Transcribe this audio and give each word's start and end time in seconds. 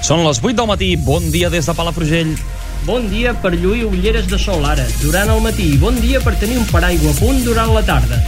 Són 0.00 0.22
les 0.24 0.38
8 0.40 0.56
del 0.56 0.66
matí, 0.66 0.94
bon 0.96 1.26
dia 1.30 1.50
des 1.52 1.66
de 1.68 1.74
Palafrugell. 1.76 2.32
Bon 2.86 3.04
dia 3.12 3.34
per 3.36 3.52
lluir 3.52 3.84
ulleres 3.84 4.24
de 4.30 4.38
sol 4.40 4.64
ara, 4.64 4.86
durant 5.02 5.28
el 5.28 5.42
matí, 5.44 5.74
i 5.74 5.80
bon 5.80 5.98
dia 6.00 6.22
per 6.24 6.32
tenir 6.40 6.56
un 6.56 6.64
paraigua 6.72 7.12
a 7.12 7.18
punt 7.18 7.42
durant 7.44 7.74
la 7.74 7.82
tarda. 7.84 8.20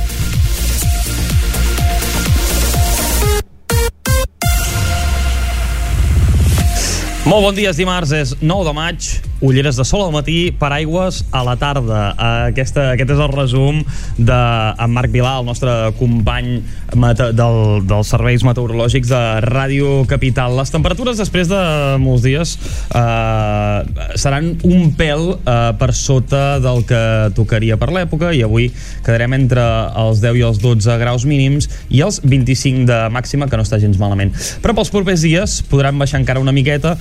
Molt 7.24 7.46
bon 7.48 7.56
dia, 7.56 7.72
és 7.72 7.80
dimarts, 7.80 8.12
és 8.12 8.36
9 8.42 8.68
de 8.68 8.76
maig, 8.76 9.08
ulleres 9.42 9.76
de 9.76 9.84
sol 9.84 10.06
al 10.06 10.12
matí, 10.14 10.52
paraigües 10.56 11.24
a 11.34 11.42
la 11.44 11.56
tarda. 11.60 12.02
Aquesta, 12.48 12.92
aquest 12.94 13.10
és 13.12 13.20
el 13.20 13.32
resum 13.34 13.82
de 14.16 14.38
en 14.72 14.94
Marc 14.94 15.12
Vilà, 15.12 15.34
el 15.40 15.48
nostre 15.48 15.72
company 15.98 16.60
del, 16.92 17.58
dels 17.88 18.12
serveis 18.14 18.44
meteorològics 18.46 19.10
de 19.10 19.22
Ràdio 19.44 20.02
Capital. 20.08 20.54
Les 20.60 20.72
temperatures 20.72 21.18
després 21.18 21.50
de 21.50 21.60
molts 22.02 22.24
dies 22.24 22.54
eh, 22.94 24.06
seran 24.20 24.52
un 24.68 24.92
pèl 24.98 25.34
eh, 25.34 25.58
per 25.80 25.90
sota 25.96 26.60
del 26.62 26.84
que 26.88 27.02
tocaria 27.36 27.78
per 27.80 27.90
l'època 27.92 28.32
i 28.32 28.44
avui 28.46 28.70
quedarem 29.02 29.34
entre 29.40 29.64
els 29.98 30.22
10 30.22 30.38
i 30.38 30.46
els 30.46 30.62
12 30.62 30.98
graus 31.02 31.26
mínims 31.28 31.68
i 31.90 32.04
els 32.06 32.22
25 32.22 32.86
de 32.88 33.02
màxima, 33.12 33.50
que 33.50 33.58
no 33.58 33.66
està 33.66 33.80
gens 33.82 33.98
malament. 33.98 34.32
Però 34.62 34.76
pels 34.76 34.92
propers 34.94 35.26
dies 35.26 35.60
podran 35.70 35.98
baixar 35.98 36.22
encara 36.22 36.42
una 36.42 36.54
miqueta 36.54 36.96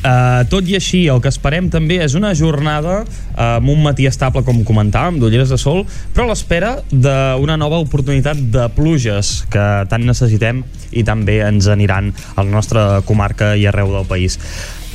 Uh, 0.00 0.46
tot 0.48 0.64
i 0.64 0.78
així, 0.78 1.02
el 1.12 1.20
que 1.20 1.28
esperem 1.28 1.68
també 1.72 1.98
és 2.00 2.14
una 2.16 2.32
jornada 2.38 3.02
uh, 3.02 3.58
amb 3.58 3.68
un 3.68 3.82
matí 3.84 4.06
estable, 4.08 4.40
com 4.46 4.62
comentàvem, 4.64 5.20
d'ulleres 5.20 5.52
de 5.52 5.58
sol, 5.60 5.84
però 6.14 6.24
a 6.24 6.32
l'espera 6.32 6.76
d'una 6.90 7.58
nova 7.60 7.82
oportunitat 7.84 8.40
de 8.54 8.66
pluges 8.76 9.42
que 9.52 9.66
tant 9.92 10.06
necessitem 10.08 10.64
i 10.90 11.04
també 11.06 11.40
ens 11.44 11.68
aniran 11.70 12.14
a 12.34 12.42
la 12.42 12.50
nostra 12.50 12.84
comarca 13.06 13.54
i 13.60 13.66
arreu 13.68 13.92
del 13.92 14.08
país. 14.08 14.38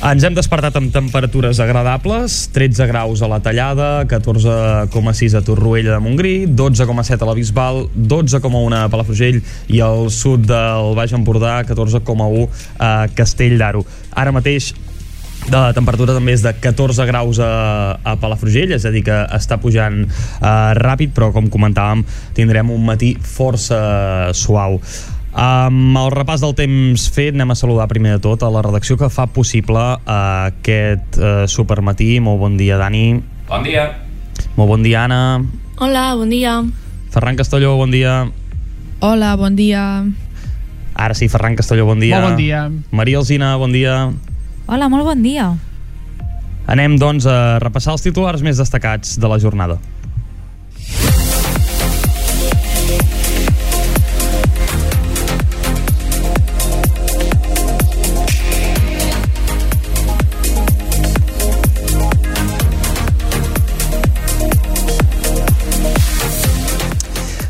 Ens 0.04 0.26
hem 0.28 0.34
despertat 0.36 0.74
amb 0.76 0.90
temperatures 0.92 1.56
agradables, 1.64 2.34
13 2.52 2.84
graus 2.90 3.22
a 3.24 3.30
la 3.30 3.38
Tallada, 3.40 4.04
14,6 4.04 5.36
a 5.38 5.40
Torroella 5.46 5.94
de 5.94 6.00
Montgrí, 6.04 6.34
12,7 6.52 7.24
a 7.24 7.28
la 7.30 7.36
Bisbal, 7.38 7.86
12,1 7.96 8.76
a 8.76 8.90
Palafrugell 8.92 9.40
i 9.72 9.80
al 9.80 10.10
sud 10.12 10.44
del 10.50 10.92
Baix 10.98 11.16
Empordà, 11.16 11.62
14,1 11.64 12.44
a 12.76 12.90
Castell 13.16 13.56
d'Aro. 13.56 13.86
Ara 14.12 14.36
mateix 14.36 14.74
de 15.46 15.56
la 15.56 15.72
temperatura 15.74 16.14
també 16.16 16.34
és 16.34 16.42
de 16.42 16.52
14 16.58 17.06
graus 17.06 17.38
a, 17.42 17.50
a 18.02 18.16
Palafrugell, 18.20 18.74
és 18.74 18.86
a 18.86 18.90
dir 18.94 19.04
que 19.06 19.16
està 19.36 19.60
pujant 19.62 20.02
eh, 20.02 20.72
ràpid, 20.78 21.12
però 21.14 21.30
com 21.34 21.50
comentàvem 21.52 22.02
tindrem 22.34 22.72
un 22.74 22.82
matí 22.86 23.14
força 23.22 24.32
suau. 24.34 24.80
Amb 25.36 25.98
el 26.00 26.10
repàs 26.14 26.40
del 26.40 26.54
temps 26.56 27.06
fet, 27.12 27.34
anem 27.36 27.52
a 27.52 27.58
saludar 27.58 27.86
primer 27.90 28.16
de 28.16 28.22
tot 28.24 28.42
a 28.42 28.48
la 28.50 28.62
redacció 28.64 28.96
que 28.96 29.10
fa 29.12 29.26
possible 29.28 29.82
uh, 29.98 30.06
aquest 30.48 31.18
uh, 31.20 31.44
supermatí. 31.44 32.14
Molt 32.24 32.40
bon 32.40 32.56
dia, 32.56 32.78
Dani. 32.80 33.18
Bon 33.50 33.66
dia. 33.66 33.84
Molt 34.56 34.72
bon 34.72 34.86
dia, 34.86 35.04
Anna. 35.04 35.44
Hola, 35.76 36.06
bon 36.16 36.32
dia. 36.32 36.62
Ferran 37.12 37.36
Castelló, 37.36 37.74
bon 37.76 37.92
dia. 37.92 38.22
Hola, 39.04 39.34
bon 39.36 39.60
dia. 39.60 40.06
Ara 40.96 41.12
sí, 41.12 41.28
Ferran 41.28 41.60
Castelló, 41.60 41.84
bon 41.84 42.00
dia. 42.00 42.16
Molt 42.16 42.32
bon 42.32 42.40
dia. 42.40 42.70
Maria 42.96 43.20
Alzina, 43.20 43.52
bon 43.60 43.76
dia. 43.76 44.08
Hola, 44.66 44.88
molt 44.90 45.06
bon 45.06 45.20
dia. 45.22 45.52
Anem, 46.66 46.96
doncs, 46.98 47.22
a 47.30 47.60
repassar 47.62 47.92
els 47.94 48.02
titulars 48.02 48.42
més 48.42 48.58
destacats 48.58 49.14
de 49.22 49.28
la 49.30 49.38
jornada. 49.38 49.78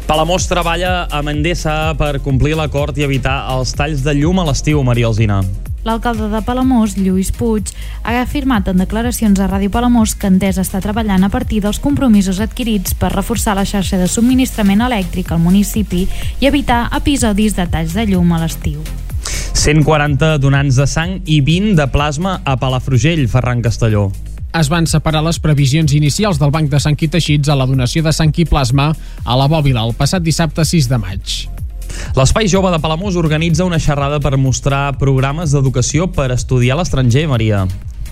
Palamós 0.07 0.45
treballa 0.49 1.07
amb 1.17 1.33
Endesa 1.33 1.95
per 1.97 2.19
complir 2.25 2.53
l'acord 2.61 2.97
i 3.01 3.09
evitar 3.09 3.39
els 3.57 3.73
talls 3.73 4.05
de 4.05 4.15
llum 4.21 4.39
a 4.39 4.45
l'estiu, 4.51 4.85
Maria 4.85 5.09
Alzina. 5.09 5.41
L'alcalde 5.87 6.27
de 6.27 6.41
Palamós, 6.43 6.97
Lluís 6.99 7.29
Puig, 7.31 7.71
ha 8.03 8.17
afirmat 8.19 8.67
en 8.67 8.81
declaracions 8.83 9.39
a 9.39 9.47
Ràdio 9.47 9.71
Palamós 9.71 10.17
que 10.19 10.27
Endesa 10.27 10.65
està 10.65 10.81
treballant 10.83 11.23
a 11.23 11.31
partir 11.31 11.61
dels 11.63 11.79
compromisos 11.79 12.41
adquirits 12.43 12.97
per 12.99 13.13
reforçar 13.15 13.55
la 13.55 13.63
xarxa 13.63 14.01
de 14.01 14.09
subministrament 14.11 14.83
elèctric 14.83 15.31
al 15.31 15.39
municipi 15.39 16.09
i 16.43 16.49
evitar 16.51 16.89
episodis 16.99 17.55
de 17.55 17.69
talls 17.71 17.95
de 17.95 18.09
llum 18.11 18.35
a 18.35 18.43
l'estiu. 18.43 18.83
140 19.55 20.37
donants 20.43 20.75
de 20.75 20.89
sang 20.91 21.21
i 21.23 21.39
20 21.39 21.79
de 21.79 21.87
plasma 21.95 22.41
a 22.43 22.59
Palafrugell, 22.59 23.29
Ferran 23.31 23.63
Castelló 23.63 24.11
es 24.57 24.71
van 24.73 24.87
separar 24.89 25.21
les 25.23 25.39
previsions 25.39 25.93
inicials 25.93 26.41
del 26.41 26.51
Banc 26.51 26.71
de 26.73 26.81
Sang 26.81 26.97
i 26.97 27.11
Teixits 27.13 27.51
a 27.53 27.57
la 27.59 27.67
donació 27.69 28.03
de 28.03 28.15
sang 28.17 28.33
i 28.41 28.47
plasma 28.49 28.89
a 29.23 29.37
la 29.37 29.51
Bòbila 29.53 29.85
el 29.85 29.93
passat 29.99 30.25
dissabte 30.25 30.65
6 30.65 30.89
de 30.89 30.99
maig. 31.03 31.56
L'Espai 32.17 32.49
Jove 32.49 32.71
de 32.73 32.81
Palamós 32.81 33.17
organitza 33.17 33.67
una 33.67 33.81
xerrada 33.83 34.21
per 34.21 34.37
mostrar 34.37 34.97
programes 35.01 35.53
d'educació 35.53 36.11
per 36.13 36.31
estudiar 36.33 36.77
a 36.77 36.81
l'estranger, 36.81 37.27
Maria. 37.29 37.67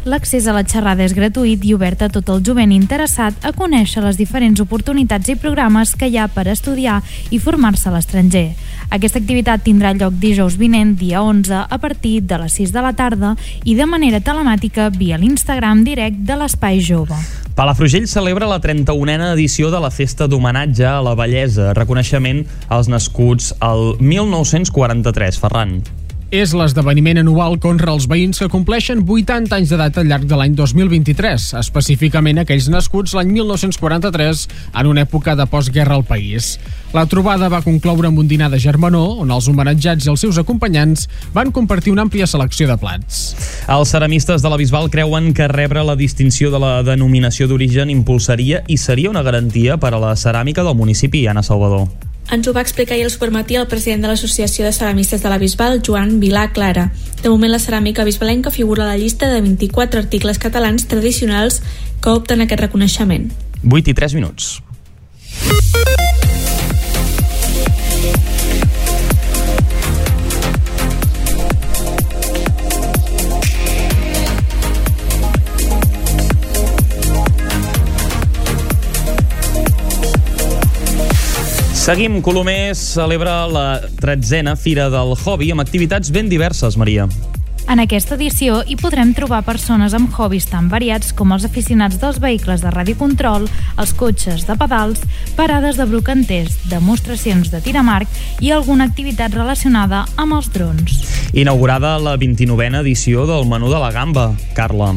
L'accés 0.04 0.44
a 0.44 0.52
la 0.52 0.66
xerrada 0.68 1.00
és 1.00 1.14
gratuït 1.16 1.62
i 1.64 1.72
obert 1.72 2.02
a 2.04 2.10
tot 2.12 2.28
el 2.28 2.42
jovent 2.44 2.74
interessat 2.76 3.40
a 3.40 3.54
conèixer 3.56 4.02
les 4.04 4.18
diferents 4.20 4.60
oportunitats 4.60 5.32
i 5.32 5.36
programes 5.40 5.94
que 5.96 6.10
hi 6.12 6.18
ha 6.20 6.26
per 6.28 6.44
estudiar 6.52 6.98
i 7.32 7.40
formar-se 7.40 7.88
a 7.88 7.94
l'estranger. 7.94 8.50
Aquesta 8.90 9.18
activitat 9.22 9.64
tindrà 9.64 9.94
lloc 9.96 10.18
dijous 10.20 10.58
vinent, 10.60 10.94
dia 10.98 11.22
11, 11.22 11.64
a 11.70 11.78
partir 11.78 12.20
de 12.22 12.38
les 12.42 12.52
6 12.60 12.74
de 12.74 12.82
la 12.84 12.92
tarda 12.92 13.34
i 13.64 13.74
de 13.78 13.86
manera 13.86 14.20
telemàtica 14.20 14.90
via 14.92 15.18
l'Instagram 15.18 15.84
direct 15.86 16.20
de 16.28 16.38
l'Espai 16.38 16.80
Jove. 16.84 17.16
Palafrugell 17.54 18.08
celebra 18.10 18.48
la 18.50 18.60
31a 18.60 19.32
edició 19.32 19.70
de 19.70 19.78
la 19.78 19.92
Festa 19.94 20.26
d'Homenatge 20.26 20.86
a 20.90 21.00
la 21.06 21.14
Bellesa, 21.14 21.72
reconeixement 21.78 22.42
als 22.68 22.90
nascuts 22.90 23.52
al 23.62 23.94
1943. 24.00 25.38
Ferran 25.38 25.78
és 26.34 26.50
l'esdeveniment 26.56 27.20
anual 27.20 27.52
contra 27.62 27.92
els 27.92 28.08
veïns 28.10 28.40
que 28.42 28.48
compleixen 28.50 29.04
80 29.06 29.54
anys 29.54 29.70
d'edat 29.70 30.00
al 30.00 30.08
llarg 30.10 30.24
de 30.26 30.34
l'any 30.38 30.54
2023, 30.58 31.44
específicament 31.60 32.40
aquells 32.42 32.66
nascuts 32.72 33.12
l'any 33.14 33.30
1943 33.36 34.42
en 34.80 34.88
una 34.90 35.04
època 35.06 35.36
de 35.38 35.46
postguerra 35.46 35.94
al 35.94 36.02
país. 36.08 36.56
La 36.94 37.04
trobada 37.10 37.50
va 37.52 37.62
concloure 37.62 38.10
amb 38.10 38.18
un 38.22 38.30
dinar 38.30 38.48
de 38.50 38.58
germanor 38.58 39.20
on 39.22 39.30
els 39.34 39.46
homenatjats 39.50 40.08
i 40.08 40.10
els 40.10 40.24
seus 40.26 40.40
acompanyants 40.42 41.06
van 41.36 41.52
compartir 41.54 41.94
una 41.94 42.02
àmplia 42.08 42.26
selecció 42.26 42.66
de 42.70 42.78
plats. 42.82 43.22
Els 43.70 43.94
ceramistes 43.94 44.42
de 44.42 44.50
la 44.50 44.58
Bisbal 44.58 44.90
creuen 44.90 45.30
que 45.34 45.50
rebre 45.50 45.84
la 45.86 45.94
distinció 45.94 46.50
de 46.50 46.62
la 46.62 46.72
denominació 46.82 47.46
d'origen 47.46 47.94
impulsaria 47.94 48.64
i 48.66 48.78
seria 48.78 49.12
una 49.12 49.22
garantia 49.22 49.78
per 49.78 49.94
a 49.94 50.02
la 50.02 50.16
ceràmica 50.18 50.66
del 50.66 50.74
municipi, 50.78 51.28
Anna 51.30 51.46
Salvador. 51.46 51.86
Ens 52.32 52.48
ho 52.48 52.54
va 52.56 52.62
explicar 52.64 52.94
ahir 52.94 53.04
el 53.04 53.12
supermatí 53.12 53.56
el 53.56 53.66
president 53.68 54.02
de 54.02 54.08
l'Associació 54.08 54.64
de 54.64 54.72
Ceramistes 54.72 55.22
de 55.22 55.28
la 55.28 55.38
Bisbal, 55.38 55.82
Joan 55.84 56.20
Vilà 56.20 56.50
Clara. 56.56 56.90
De 57.22 57.28
moment, 57.28 57.52
la 57.52 57.60
ceràmica 57.60 58.04
bisbalenca 58.04 58.50
figura 58.50 58.84
a 58.84 58.88
la 58.88 58.96
llista 58.96 59.28
de 59.28 59.40
24 59.44 60.00
articles 60.00 60.40
catalans 60.40 60.88
tradicionals 60.88 61.62
que 62.00 62.10
opten 62.10 62.40
aquest 62.40 62.64
reconeixement. 62.64 63.30
8 63.64 63.92
i 63.92 63.94
3 63.94 64.16
minuts. 64.20 64.54
Seguim, 81.84 82.22
Colomers 82.24 82.78
celebra 82.94 83.42
la 83.44 83.78
tretzena 84.00 84.54
Fira 84.56 84.86
del 84.88 85.10
Hobby 85.20 85.50
amb 85.52 85.60
activitats 85.60 86.08
ben 86.08 86.30
diverses, 86.32 86.78
Maria. 86.80 87.04
En 87.68 87.82
aquesta 87.82 88.16
edició 88.16 88.62
hi 88.64 88.78
podrem 88.80 89.10
trobar 89.12 89.42
persones 89.44 89.92
amb 89.92 90.08
hobbies 90.16 90.46
tan 90.48 90.70
variats 90.72 91.12
com 91.12 91.34
els 91.36 91.44
aficionats 91.44 91.98
dels 92.00 92.22
vehicles 92.24 92.64
de 92.64 92.72
radiocontrol, 92.72 93.44
els 93.76 93.92
cotxes 94.00 94.46
de 94.48 94.56
pedals, 94.56 95.02
parades 95.36 95.76
de 95.76 95.84
brocanters, 95.90 96.56
demostracions 96.72 97.52
de 97.52 97.60
tiramarc 97.60 98.08
i 98.40 98.48
alguna 98.56 98.86
activitat 98.88 99.36
relacionada 99.36 100.06
amb 100.16 100.38
els 100.38 100.48
drons. 100.56 101.02
Inaugurada 101.36 101.98
la 102.00 102.16
29a 102.16 102.80
edició 102.80 103.28
del 103.28 103.44
Menú 103.44 103.68
de 103.68 103.84
la 103.84 103.92
Gamba, 103.92 104.30
Carla. 104.56 104.94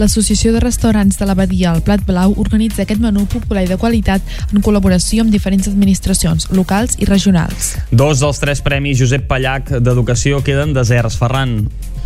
L'Associació 0.00 0.54
de 0.54 0.60
Restaurants 0.64 1.18
de 1.20 1.26
l'Abadia 1.28 1.70
al 1.72 1.82
Plat 1.84 2.00
Blau 2.08 2.32
organitza 2.40 2.86
aquest 2.86 3.00
menú 3.02 3.26
popular 3.28 3.66
i 3.66 3.68
de 3.68 3.76
qualitat 3.76 4.24
en 4.48 4.64
col·laboració 4.64 5.26
amb 5.26 5.34
diferents 5.34 5.68
administracions 5.68 6.48
locals 6.56 6.96
i 6.98 7.08
regionals. 7.08 7.74
Dos 7.92 8.24
dels 8.24 8.40
tres 8.40 8.64
premis 8.64 8.96
Josep 9.02 9.28
Pallac 9.28 9.74
d'Educació 9.84 10.40
queden 10.46 10.72
deserts, 10.72 11.20
Ferran. 11.20 11.58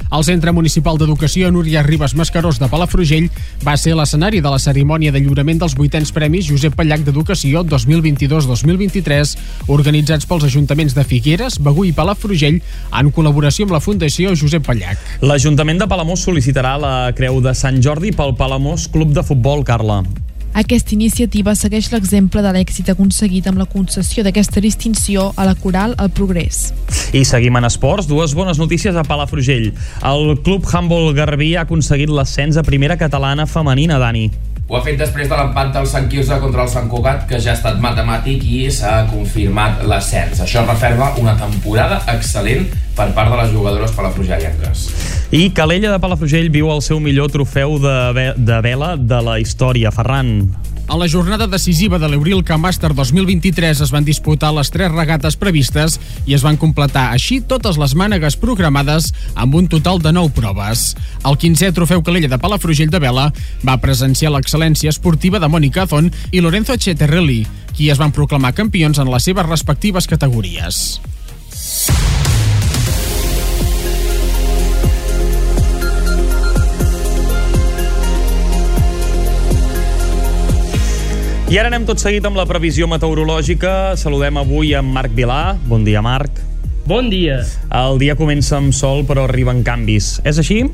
El 0.07 0.23
Centre 0.23 0.53
Municipal 0.55 0.99
d'Educació 1.01 1.49
Núria 1.51 1.83
Ribes 1.83 2.15
Mascarós 2.15 2.61
de 2.63 2.69
Palafrugell 2.71 3.27
va 3.67 3.75
ser 3.81 3.97
l'escenari 3.99 4.39
de 4.43 4.53
la 4.53 4.61
cerimònia 4.63 5.11
de 5.11 5.19
lliurament 5.23 5.59
dels 5.59 5.75
vuitens 5.79 6.13
Premis 6.15 6.47
Josep 6.47 6.77
Pallac 6.79 7.03
d'Educació 7.07 7.65
2022-2023 7.67 9.35
organitzats 9.77 10.29
pels 10.31 10.47
ajuntaments 10.47 10.95
de 10.95 11.05
Figueres, 11.05 11.59
Begú 11.59 11.89
i 11.89 11.95
Palafrugell 11.97 12.61
en 12.61 13.11
col·laboració 13.11 13.67
amb 13.67 13.75
la 13.75 13.83
Fundació 13.83 14.37
Josep 14.39 14.67
Pallac. 14.69 15.03
L'Ajuntament 15.27 15.83
de 15.83 15.91
Palamós 15.91 16.23
sol·licitarà 16.23 16.77
la 16.79 16.95
Creu 17.19 17.43
de 17.43 17.57
Sant 17.59 17.83
Jordi 17.83 18.15
pel 18.15 18.37
Palamós 18.39 18.87
Club 18.93 19.11
de 19.17 19.27
Futbol, 19.27 19.67
Carla. 19.67 20.05
Aquesta 20.57 20.95
iniciativa 20.97 21.53
segueix 21.53 21.91
l'exemple 21.93 22.41
de 22.41 22.49
l'èxit 22.55 22.89
aconseguit 22.89 23.45
amb 23.51 23.61
la 23.61 23.67
concessió 23.69 24.25
d'aquesta 24.25 24.63
distinció 24.65 25.27
a 25.37 25.45
la 25.45 25.53
Coral 25.53 25.93
al 26.01 26.09
Progrés. 26.17 26.71
I 27.13 27.27
seguim 27.29 27.61
en 27.61 27.69
esports, 27.69 28.09
dues 28.09 28.33
bones 28.33 28.57
notícies 28.57 28.97
a 28.97 29.05
Palafrugell. 29.05 29.75
El 30.01 30.33
Club 30.41 30.65
Humboldt 30.65 31.13
Garbí 31.21 31.53
ha 31.57 31.67
aconseguit 31.69 32.09
l'ascens 32.09 32.57
a 32.57 32.65
primera 32.65 32.97
catalana 32.97 33.45
femenina, 33.45 34.01
Dani. 34.01 34.31
Ho 34.67 34.75
ha 34.75 34.81
fet 34.83 34.97
després 34.99 35.29
de 35.31 35.37
l'empat 35.39 35.69
del 35.77 35.85
Sant 35.87 36.09
Quirze 36.11 36.41
contra 36.43 36.65
el 36.65 36.71
Sant 36.73 36.89
Cugat, 36.91 37.21
que 37.31 37.39
ja 37.39 37.53
ha 37.53 37.55
estat 37.55 37.77
matemàtic 37.79 38.43
i 38.51 38.65
s'ha 38.75 39.05
confirmat 39.13 39.85
l'ascens. 39.87 40.41
Això 40.43 40.65
referma 40.67 41.13
una 41.23 41.37
temporada 41.39 42.01
excel·lent 42.11 42.67
per 42.97 43.13
part 43.15 43.31
de 43.31 43.39
les 43.45 43.53
jugadores 43.55 43.95
palafrugellenques. 43.95 44.89
I 45.31 45.53
Calella 45.55 45.93
de 45.95 46.03
Palafrugell 46.03 46.51
viu 46.51 46.73
el 46.75 46.83
seu 46.83 46.99
millor 46.99 47.31
trofeu 47.31 47.79
de, 47.79 47.97
ve 48.17 48.33
de 48.35 48.59
vela 48.67 48.97
de 48.99 49.23
la 49.23 49.39
història. 49.39 49.95
Ferran. 49.95 50.35
A 50.89 50.97
la 50.97 51.09
jornada 51.09 51.49
decisiva 51.49 51.99
de 51.99 52.07
l'Eurilca 52.09 52.57
Master 52.57 52.93
2023 52.95 53.81
es 53.83 53.91
van 53.91 54.05
disputar 54.07 54.53
les 54.55 54.71
tres 54.71 54.93
regates 54.93 55.35
previstes 55.35 55.97
i 56.31 56.37
es 56.37 56.45
van 56.47 56.57
completar 56.57 57.09
així 57.11 57.41
totes 57.43 57.75
les 57.81 57.97
mànegues 57.99 58.37
programades 58.39 59.11
amb 59.35 59.57
un 59.59 59.67
total 59.67 59.99
de 59.99 60.13
9 60.15 60.31
proves. 60.37 60.93
El 61.27 61.35
15è 61.43 61.73
trofeu 61.75 62.05
Calella 62.07 62.31
de 62.31 62.39
Palafrugell 62.39 62.93
de 62.93 63.03
Vela 63.03 63.27
va 63.67 63.81
presenciar 63.83 64.31
l'excel·lència 64.31 64.95
esportiva 64.95 65.43
de 65.43 65.51
Mónica 65.51 65.89
Azón 65.89 66.13
i 66.31 66.45
Lorenzo 66.45 66.79
Cheterrelli, 66.79 67.43
qui 67.75 67.91
es 67.91 67.99
van 67.99 68.15
proclamar 68.15 68.55
campions 68.55 69.03
en 69.03 69.11
les 69.11 69.27
seves 69.27 69.51
respectives 69.51 70.07
categories. 70.07 71.01
I 81.47 81.61
ara 81.61 81.69
anem 81.71 81.85
tot 81.87 82.01
seguit 82.03 82.25
amb 82.27 82.35
la 82.35 82.43
previsió 82.43 82.89
meteorològica. 82.91 83.95
Saludem 83.95 84.41
avui 84.41 84.73
amb 84.75 84.91
Marc 84.91 85.13
Vilà. 85.15 85.55
Bon 85.71 85.85
dia, 85.87 86.01
Marc. 86.03 86.41
Bon 86.91 87.07
dia. 87.07 87.37
El 87.71 88.01
dia 88.03 88.17
comença 88.19 88.57
amb 88.59 88.75
sol, 88.75 89.05
però 89.07 89.29
arriben 89.29 89.63
canvis. 89.63 90.17
És 90.27 90.41
així? 90.43 90.65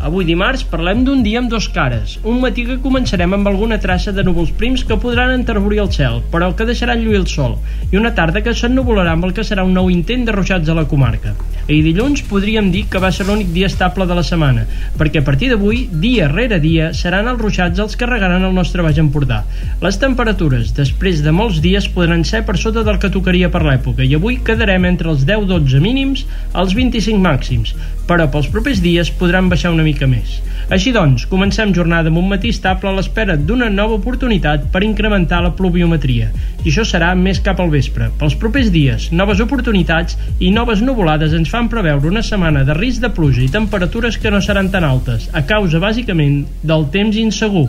Avui 0.00 0.24
dimarts 0.24 0.62
parlem 0.64 1.02
d'un 1.04 1.20
dia 1.20 1.42
amb 1.42 1.50
dos 1.52 1.66
cares. 1.68 2.14
Un 2.24 2.38
matí 2.40 2.62
que 2.64 2.78
començarem 2.80 3.34
amb 3.36 3.50
alguna 3.50 3.76
traça 3.82 4.14
de 4.16 4.24
núvols 4.24 4.52
prims 4.56 4.84
que 4.88 4.96
podran 4.96 5.34
enterborir 5.34 5.82
el 5.82 5.90
cel, 5.92 6.22
però 6.32 6.48
que 6.56 6.64
deixaran 6.68 7.02
lluir 7.04 7.18
el 7.20 7.26
sol, 7.28 7.58
i 7.92 7.98
una 8.00 8.14
tarda 8.16 8.40
que 8.40 8.54
s'ennuvolarà 8.56 9.12
amb 9.12 9.28
el 9.28 9.34
que 9.36 9.44
serà 9.44 9.66
un 9.66 9.74
nou 9.76 9.90
intent 9.92 10.24
de 10.24 10.32
ruixats 10.32 10.72
a 10.72 10.78
la 10.78 10.86
comarca. 10.88 11.34
I 11.70 11.82
dilluns 11.84 12.24
podríem 12.26 12.70
dir 12.72 12.86
que 12.90 12.98
va 13.02 13.12
ser 13.12 13.26
l'únic 13.28 13.52
dia 13.52 13.68
estable 13.68 14.06
de 14.08 14.16
la 14.16 14.24
setmana, 14.26 14.64
perquè 14.98 15.20
a 15.20 15.26
partir 15.26 15.52
d'avui, 15.52 15.84
dia 16.02 16.30
rere 16.32 16.58
dia, 16.64 16.90
seran 16.96 17.28
els 17.30 17.38
ruixats 17.38 17.78
els 17.84 17.94
que 17.94 18.08
regaran 18.08 18.42
el 18.48 18.56
nostre 18.56 18.82
Baix 18.82 18.98
Empordà. 18.98 19.42
Les 19.84 20.00
temperatures, 20.00 20.72
després 20.74 21.20
de 21.22 21.36
molts 21.36 21.60
dies, 21.60 21.86
podran 21.92 22.24
ser 22.24 22.42
per 22.48 22.56
sota 22.58 22.82
del 22.88 22.98
que 22.98 23.12
tocaria 23.12 23.52
per 23.52 23.62
l'època, 23.68 24.02
i 24.02 24.16
avui 24.16 24.40
quedarem 24.42 24.88
entre 24.88 25.12
els 25.12 25.28
10-12 25.28 25.84
mínims 25.84 26.24
als 26.56 26.74
25 26.74 27.20
màxims, 27.20 27.76
però 28.10 28.26
pels 28.26 28.48
propers 28.50 28.80
dies 28.82 29.12
podran 29.14 29.46
baixar 29.50 29.70
una 29.70 29.84
mica 29.86 30.08
més. 30.10 30.40
Així 30.74 30.90
doncs, 30.94 31.28
comencem 31.30 31.70
jornada 31.74 32.10
amb 32.10 32.18
un 32.18 32.26
matí 32.30 32.50
estable 32.50 32.90
a 32.90 32.96
l'espera 32.96 33.36
d'una 33.38 33.68
nova 33.70 33.94
oportunitat 34.00 34.66
per 34.74 34.82
incrementar 34.86 35.38
la 35.44 35.52
pluviometria, 35.54 36.30
i 36.64 36.72
això 36.72 36.82
serà 36.86 37.12
més 37.18 37.38
cap 37.46 37.62
al 37.62 37.70
vespre. 37.70 38.10
Pels 38.18 38.34
propers 38.42 38.72
dies, 38.74 39.08
noves 39.14 39.42
oportunitats 39.46 40.18
i 40.42 40.50
noves 40.54 40.82
nuvolades 40.82 41.36
ens 41.38 41.52
fan 41.54 41.70
preveure 41.70 42.10
una 42.10 42.24
setmana 42.26 42.64
de 42.66 42.74
risc 42.78 43.04
de 43.04 43.12
pluja 43.14 43.44
i 43.44 43.50
temperatures 43.52 44.18
que 44.18 44.34
no 44.34 44.42
seran 44.42 44.72
tan 44.74 44.86
altes, 44.86 45.30
a 45.30 45.46
causa 45.46 45.82
bàsicament 45.82 46.42
del 46.66 46.88
temps 46.90 47.18
insegur. 47.18 47.68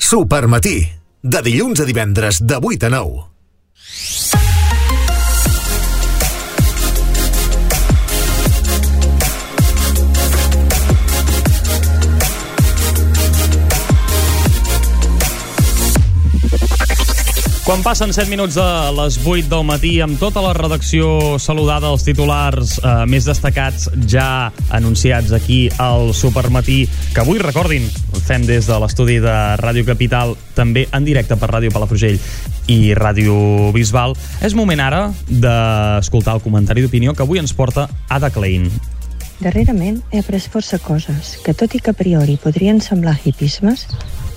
Supermatí, 0.00 0.80
de 1.20 1.44
dilluns 1.44 1.84
a 1.84 1.88
divendres 1.88 2.40
de 2.40 2.60
8 2.60 2.88
a 2.88 2.96
9. 2.96 4.33
Quan 17.64 17.80
passen 17.80 18.10
7 18.12 18.28
minuts 18.28 18.58
de 18.58 18.64
les 18.92 19.14
8 19.24 19.48
del 19.48 19.62
matí, 19.64 19.94
amb 20.04 20.18
tota 20.20 20.42
la 20.44 20.50
redacció 20.52 21.38
saludada, 21.40 21.88
els 21.94 22.02
titulars 22.04 22.74
eh, 22.76 22.90
més 23.08 23.24
destacats 23.24 23.86
ja 24.04 24.50
anunciats 24.68 25.32
aquí 25.32 25.70
al 25.80 26.12
Supermatí, 26.12 26.82
que 27.14 27.22
avui, 27.22 27.40
recordin, 27.40 27.86
fem 28.26 28.44
des 28.44 28.68
de 28.68 28.76
l'estudi 28.82 29.16
de 29.24 29.36
Ràdio 29.62 29.86
Capital, 29.88 30.34
també 30.52 30.84
en 30.92 31.08
directe 31.08 31.40
per 31.40 31.48
Ràdio 31.54 31.72
Palafrugell 31.72 32.20
i 32.68 32.92
Ràdio 33.00 33.72
Bisbal. 33.72 34.12
És 34.44 34.52
moment 34.52 34.84
ara 34.84 35.06
d'escoltar 35.24 36.36
el 36.36 36.44
comentari 36.44 36.84
d'opinió 36.84 37.16
que 37.16 37.24
avui 37.24 37.40
ens 37.40 37.56
porta 37.56 37.88
Ada 38.12 38.28
Klein. 38.28 38.68
Darrerament 39.40 40.02
he 40.12 40.20
après 40.20 40.52
força 40.52 40.76
coses 40.84 41.38
que, 41.40 41.56
tot 41.56 41.72
i 41.72 41.80
que 41.80 41.96
a 41.96 41.96
priori 41.96 42.36
podrien 42.36 42.84
semblar 42.84 43.16
hipismes, 43.24 43.88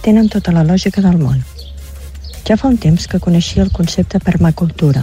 tenen 0.07 0.31
tota 0.31 0.55
la 0.55 0.63
lògica 0.63 1.03
del 1.03 1.19
món. 1.19 1.43
Ja 2.47 2.55
fa 2.55 2.69
un 2.71 2.77
temps 2.79 3.09
que 3.11 3.19
coneixia 3.19 3.59
el 3.65 3.73
concepte 3.75 4.21
permacultura, 4.23 5.01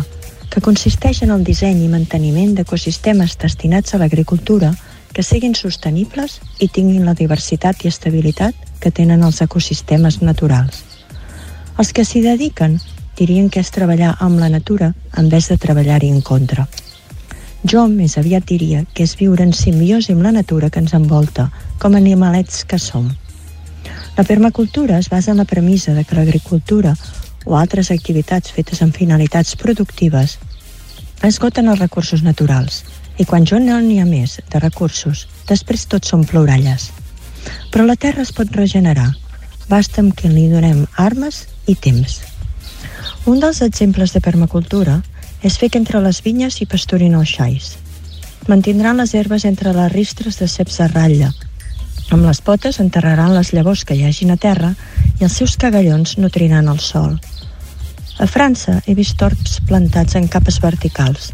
que 0.49 0.63
consisteix 0.65 1.19
en 1.27 1.33
el 1.35 1.43
disseny 1.45 1.83
i 1.85 1.91
manteniment 1.93 2.55
d'ecosistemes 2.57 3.35
destinats 3.43 3.93
a 3.93 3.99
l'agricultura 4.01 4.71
que 5.13 5.23
siguin 5.23 5.53
sostenibles 5.53 6.39
i 6.65 6.71
tinguin 6.73 7.05
la 7.05 7.13
diversitat 7.19 7.85
i 7.85 7.91
estabilitat 7.91 8.55
que 8.81 8.91
tenen 8.91 9.27
els 9.29 9.43
ecosistemes 9.45 10.23
naturals. 10.23 10.79
Els 11.77 11.93
que 11.93 12.07
s'hi 12.09 12.23
dediquen 12.25 12.79
dirien 13.19 13.51
que 13.51 13.61
és 13.61 13.73
treballar 13.75 14.15
amb 14.25 14.41
la 14.41 14.49
natura 14.49 14.95
en 15.13 15.29
vez 15.29 15.51
de 15.53 15.59
treballar-hi 15.61 16.09
en 16.15 16.23
contra. 16.23 16.65
Jo 17.69 17.85
més 17.93 18.17
aviat 18.17 18.47
diria 18.49 18.87
que 18.95 19.05
és 19.05 19.19
viure 19.21 19.45
en 19.45 19.53
simbiosi 19.53 20.17
amb 20.17 20.25
la 20.25 20.33
natura 20.33 20.71
que 20.71 20.81
ens 20.81 20.97
envolta, 20.97 21.51
com 21.79 21.93
animalets 21.93 22.65
que 22.65 22.81
som. 22.81 23.13
La 24.17 24.25
permacultura 24.25 24.99
es 24.99 25.11
basa 25.11 25.33
en 25.33 25.39
la 25.43 25.45
premissa 25.45 25.93
de 25.93 26.05
que 26.05 26.17
l'agricultura 26.17 26.95
o 27.45 27.57
altres 27.57 27.91
activitats 27.91 28.53
fetes 28.53 28.83
amb 28.83 28.97
finalitats 28.97 29.57
productives 29.61 30.39
esgoten 31.25 31.71
els 31.73 31.81
recursos 31.81 32.23
naturals 32.23 32.83
i 33.19 33.25
quan 33.25 33.47
jo 33.47 33.61
no 33.63 33.79
n'hi 33.81 34.01
ha 34.03 34.07
més 34.09 34.41
de 34.51 34.61
recursos, 34.61 35.27
després 35.49 35.87
tots 35.87 36.11
són 36.11 36.25
ploralles. 36.27 36.91
Però 37.71 37.87
la 37.87 37.97
terra 37.97 38.25
es 38.25 38.33
pot 38.33 38.51
regenerar. 38.57 39.13
Basta 39.69 40.03
amb 40.03 40.15
que 40.19 40.29
li 40.29 40.49
donem 40.51 40.85
armes 41.01 41.45
i 41.71 41.75
temps. 41.75 42.21
Un 43.25 43.41
dels 43.41 43.63
exemples 43.65 44.13
de 44.13 44.21
permacultura 44.21 44.99
és 45.43 45.57
fer 45.61 45.71
que 45.71 45.81
entre 45.81 46.03
les 46.05 46.21
vinyes 46.25 46.61
hi 46.61 46.67
pasturin 46.69 47.15
els 47.17 47.31
xais. 47.39 47.71
Mantindran 48.49 49.01
les 49.01 49.15
herbes 49.15 49.47
entre 49.49 49.73
les 49.73 49.93
ristres 49.93 50.37
de 50.41 50.49
ceps 50.49 50.81
de 50.83 50.89
ratlla. 50.91 51.31
Amb 52.13 52.27
les 52.27 52.43
potes 52.45 52.81
enterraran 52.83 53.33
les 53.33 53.55
llavors 53.57 53.85
que 53.89 53.97
hi 53.97 54.05
hagin 54.05 54.35
a 54.35 54.37
terra 54.37 54.75
i 55.21 55.25
els 55.25 55.39
seus 55.41 55.57
cagallons 55.57 56.19
nutriran 56.19 56.69
el 56.69 56.83
sol. 56.85 57.17
A 58.17 58.27
França 58.31 58.77
he 58.87 58.95
vist 58.95 59.17
torps 59.19 59.57
plantats 59.67 60.15
en 60.15 60.29
capes 60.31 60.61
verticals. 60.63 61.33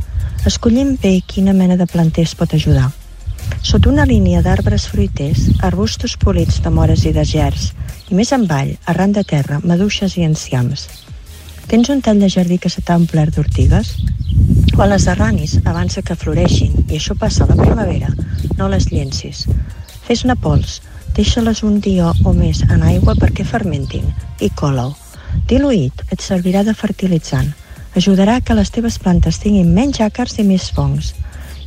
Escollim 0.49 0.95
bé 1.03 1.19
quina 1.29 1.53
mena 1.53 1.77
de 1.77 1.87
planter 1.87 2.25
es 2.25 2.33
pot 2.35 2.55
ajudar. 2.57 2.87
Sota 3.61 3.91
una 3.91 4.07
línia 4.09 4.41
d'arbres 4.41 4.87
fruiters, 4.89 5.51
arbustos 5.61 6.17
polits 6.17 6.63
de 6.65 6.73
mores 6.73 7.05
i 7.05 7.13
de 7.13 7.25
gers, 7.29 7.67
i 8.09 8.17
més 8.17 8.33
avall, 8.33 8.73
arran 8.89 9.13
de 9.13 9.25
terra, 9.29 9.61
maduixes 9.61 10.17
i 10.17 10.25
enciams. 10.25 10.87
Tens 11.69 11.91
un 11.93 12.01
tall 12.01 12.25
de 12.25 12.31
jardí 12.33 12.57
que 12.59 12.73
se 12.73 12.81
t'ha 12.81 12.97
omplert 12.97 13.37
d'ortigues? 13.37 13.93
Quan 14.73 14.89
les 14.95 15.07
arranis 15.13 15.59
avança 15.65 16.01
que 16.01 16.17
floreixin, 16.17 16.73
i 16.89 16.97
això 16.97 17.19
passa 17.19 17.45
a 17.45 17.51
la 17.53 17.59
primavera, 17.61 18.09
no 18.57 18.71
les 18.73 18.89
llencis. 18.89 19.45
Fes-ne 20.09 20.39
pols, 20.49 20.81
deixa-les 21.13 21.63
un 21.63 21.79
dia 21.85 22.09
o 22.25 22.33
més 22.33 22.65
en 22.71 22.89
aigua 22.89 23.19
perquè 23.21 23.45
fermentin 23.45 24.09
i 24.41 24.49
cola-ho. 24.57 24.97
Diluït 25.51 26.05
et 26.11 26.23
servirà 26.23 26.63
de 26.67 26.75
fertilitzant. 26.75 27.51
Ajudarà 27.99 28.39
que 28.41 28.55
les 28.55 28.71
teves 28.71 28.99
plantes 29.03 29.41
tinguin 29.43 29.73
menys 29.75 30.01
àcars 30.05 30.39
i 30.39 30.47
més 30.47 30.69
fongs. 30.77 31.13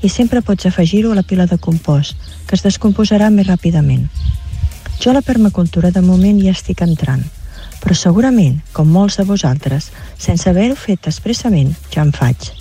I 0.04 0.10
sempre 0.10 0.42
pots 0.42 0.68
afegir-ho 0.70 1.12
a 1.12 1.18
la 1.20 1.26
pila 1.28 1.46
de 1.48 1.58
compost, 1.58 2.16
que 2.48 2.56
es 2.56 2.64
descomposarà 2.64 3.30
més 3.32 3.48
ràpidament. 3.48 4.08
Jo 5.00 5.12
a 5.12 5.18
la 5.18 5.26
permacultura 5.26 5.92
de 5.92 6.04
moment 6.04 6.40
hi 6.40 6.52
estic 6.52 6.84
entrant, 6.86 7.24
però 7.82 7.96
segurament, 7.96 8.62
com 8.72 8.88
molts 8.88 9.18
de 9.20 9.28
vosaltres, 9.28 9.90
sense 10.18 10.50
haver-ho 10.50 10.80
fet 10.80 11.10
expressament, 11.12 11.74
ja 11.92 12.06
en 12.08 12.14
faig. 12.16 12.52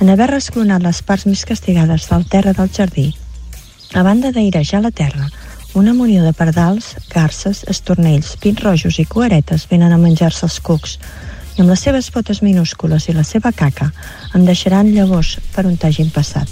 En 0.00 0.08
haver 0.08 0.30
resclonat 0.30 0.82
les 0.82 1.02
parts 1.02 1.26
més 1.28 1.44
castigades 1.44 2.08
del 2.08 2.24
terra 2.28 2.56
del 2.56 2.72
jardí, 2.72 3.12
A 3.94 4.02
banda 4.02 4.32
d'airejar 4.34 4.80
la 4.82 4.90
terra, 4.90 5.28
una 5.74 5.92
munió 5.92 6.22
de 6.22 6.32
pardals, 6.32 6.96
garces, 7.10 7.64
estornells, 7.68 8.36
pins 8.38 8.62
rojos 8.62 9.00
i 9.02 9.04
cuaretes 9.04 9.66
venen 9.70 9.92
a 9.92 9.98
menjar-se 9.98 10.46
els 10.46 10.60
cucs 10.62 10.98
i 11.56 11.62
amb 11.62 11.70
les 11.70 11.82
seves 11.82 12.10
potes 12.14 12.42
minúscules 12.46 13.08
i 13.08 13.14
la 13.16 13.24
seva 13.26 13.50
caca 13.52 13.90
em 14.34 14.46
deixaran 14.46 14.92
llavors 14.94 15.36
per 15.54 15.66
on 15.66 15.76
t'hagin 15.76 16.14
passat. 16.14 16.48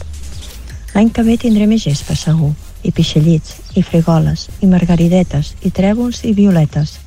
L'any 0.94 1.14
que 1.14 1.22
ve 1.22 1.38
tindré 1.38 1.70
més 1.70 1.86
gespa, 1.86 2.18
segur, 2.18 2.50
i 2.82 2.90
pixellits, 2.90 3.60
i 3.78 3.86
frigoles, 3.86 4.48
i 4.60 4.66
margaridetes, 4.66 5.54
i 5.62 5.70
trèvols 5.70 6.24
i 6.26 6.34
violetes. 6.34 6.98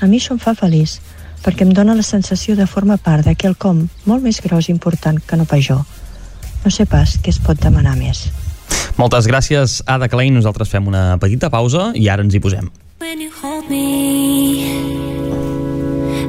A 0.00 0.06
mi 0.06 0.20
això 0.20 0.36
em 0.36 0.44
fa 0.44 0.54
feliç, 0.54 0.98
perquè 1.42 1.64
em 1.64 1.72
dóna 1.72 1.96
la 1.96 2.04
sensació 2.04 2.56
de 2.60 2.68
formar 2.68 3.00
part 3.00 3.24
de 3.24 3.34
quelcom 3.34 3.86
molt 4.04 4.22
més 4.22 4.44
gros 4.44 4.68
i 4.68 4.76
important 4.76 5.20
que 5.20 5.40
no 5.40 5.48
pas 5.48 5.64
jo. 5.64 5.80
No 6.64 6.70
sé 6.70 6.84
pas 6.84 7.16
què 7.20 7.32
es 7.32 7.40
pot 7.40 7.60
demanar 7.60 7.96
més. 7.96 8.28
Moltes 8.96 9.26
gràcies, 9.26 9.82
Ada 9.90 10.06
Klein. 10.08 10.34
Nosaltres 10.38 10.70
fem 10.70 10.86
una 10.86 11.16
petita 11.18 11.50
pausa 11.50 11.90
i 11.98 12.08
ara 12.08 12.22
ens 12.22 12.34
hi 12.34 12.40
posem. 12.40 12.70
When 13.00 13.20
you 13.20 13.30
hold 13.42 13.68
me, 13.68 14.70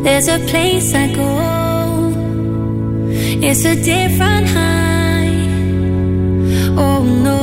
there's 0.04 0.28
a 0.28 0.40
place 0.50 0.94
I 0.94 1.14
go. 1.14 1.30
It's 3.42 3.66
a 3.66 3.76
different 3.76 4.48
high. 4.48 5.36
Oh 6.76 7.04
no. 7.04 7.42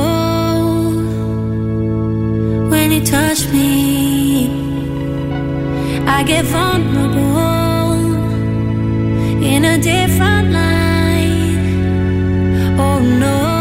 When 2.69 2.91
you 2.91 3.01
touch 3.05 3.47
me, 3.53 4.49
I 6.05 6.23
get 6.23 6.45
vulnerable 6.45 7.93
in 9.41 9.63
a 9.63 9.77
different 9.77 10.51
light. 10.51 11.57
Oh 12.77 12.99
no. 12.99 13.52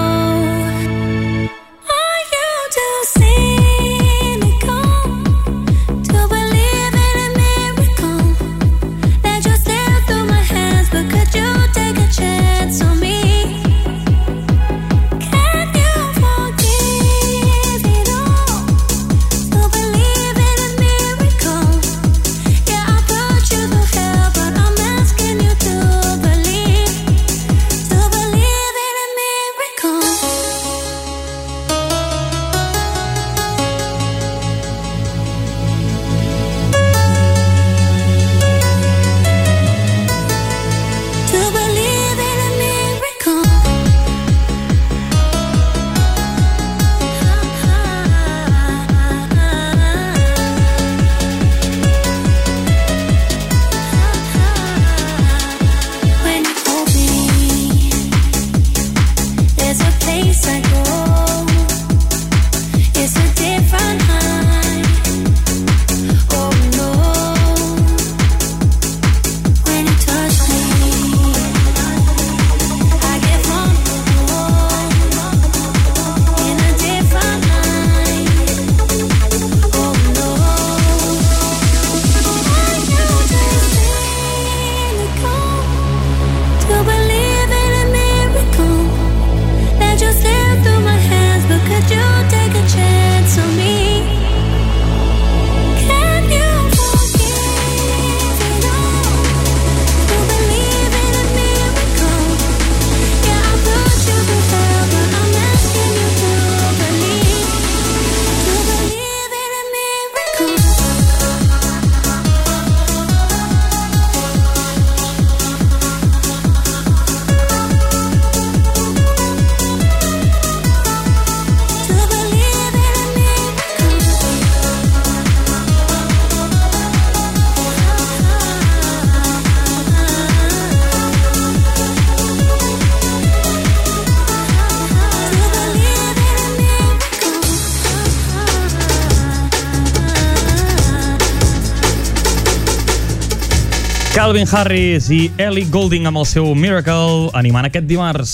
Calvin 144.32 144.48
Harris 144.50 145.10
i 145.12 145.26
Ellie 145.36 145.68
Goulding 145.68 146.06
amb 146.08 146.16
el 146.16 146.24
seu 146.24 146.46
Miracle 146.56 147.28
animant 147.36 147.66
aquest 147.68 147.84
dimarts. 147.84 148.30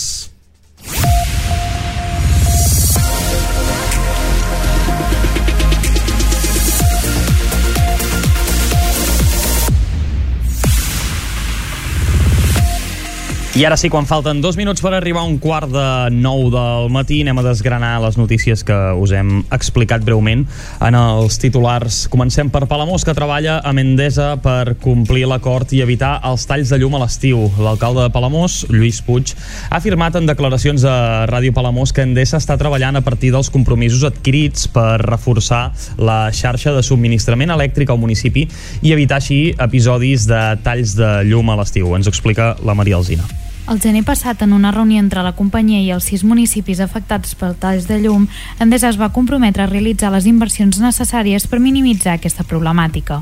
I 13.59 13.65
ara 13.67 13.75
sí, 13.75 13.89
quan 13.91 14.05
falten 14.07 14.39
dos 14.39 14.55
minuts 14.55 14.79
per 14.79 14.93
arribar 14.95 15.19
a 15.19 15.27
un 15.27 15.33
quart 15.35 15.67
de 15.67 15.87
nou 16.15 16.45
del 16.47 16.85
matí, 16.95 17.17
anem 17.25 17.41
a 17.41 17.43
desgranar 17.43 17.97
les 17.99 18.15
notícies 18.15 18.61
que 18.63 18.75
us 18.95 19.11
hem 19.11 19.41
explicat 19.51 20.05
breument 20.07 20.45
en 20.79 20.95
els 20.95 21.35
titulars. 21.43 22.05
Comencem 22.07 22.47
per 22.53 22.69
Palamós, 22.71 23.03
que 23.03 23.11
treballa 23.17 23.57
amb 23.67 23.83
Endesa 23.83 24.29
per 24.39 24.77
complir 24.79 25.25
l'acord 25.27 25.73
i 25.75 25.81
evitar 25.83 26.13
els 26.29 26.47
talls 26.47 26.71
de 26.71 26.79
llum 26.79 26.95
a 26.95 27.01
l'estiu. 27.01 27.49
L'alcalde 27.59 28.05
de 28.05 28.13
Palamós, 28.15 28.61
Lluís 28.71 29.01
Puig, 29.03 29.35
ha 29.67 29.81
afirmat 29.81 30.15
en 30.15 30.31
declaracions 30.31 30.87
a 30.87 31.27
Ràdio 31.27 31.51
Palamós 31.51 31.91
que 31.91 32.07
Endesa 32.07 32.39
està 32.39 32.55
treballant 32.55 32.95
a 32.95 33.03
partir 33.03 33.33
dels 33.35 33.51
compromisos 33.51 34.07
adquirits 34.07 34.69
per 34.71 35.01
reforçar 35.03 35.65
la 35.99 36.29
xarxa 36.31 36.77
de 36.79 36.87
subministrament 36.93 37.51
elèctric 37.59 37.91
al 37.91 37.99
municipi 37.99 38.47
i 38.79 38.95
evitar 38.95 39.19
així 39.19 39.49
episodis 39.59 40.31
de 40.31 40.45
talls 40.63 40.95
de 40.95 41.11
llum 41.27 41.51
a 41.51 41.59
l'estiu. 41.59 41.91
Ens 41.99 42.07
explica 42.07 42.53
la 42.63 42.79
Maria 42.79 43.03
Alzina. 43.03 43.27
El 43.69 43.77
gener 43.79 44.01
passat, 44.01 44.41
en 44.41 44.53
una 44.53 44.71
reunió 44.71 44.97
entre 44.97 45.21
la 45.21 45.35
companyia 45.37 45.77
i 45.83 45.91
els 45.93 46.07
sis 46.09 46.23
municipis 46.25 46.79
afectats 46.81 47.35
pel 47.37 47.51
talls 47.61 47.83
de 47.85 47.99
llum, 48.01 48.23
Endesa 48.57 48.89
es 48.89 48.97
va 48.97 49.11
comprometre 49.13 49.61
a 49.61 49.67
realitzar 49.69 50.09
les 50.09 50.25
inversions 50.25 50.79
necessàries 50.81 51.45
per 51.45 51.59
minimitzar 51.61 52.15
aquesta 52.17 52.41
problemàtica. 52.49 53.19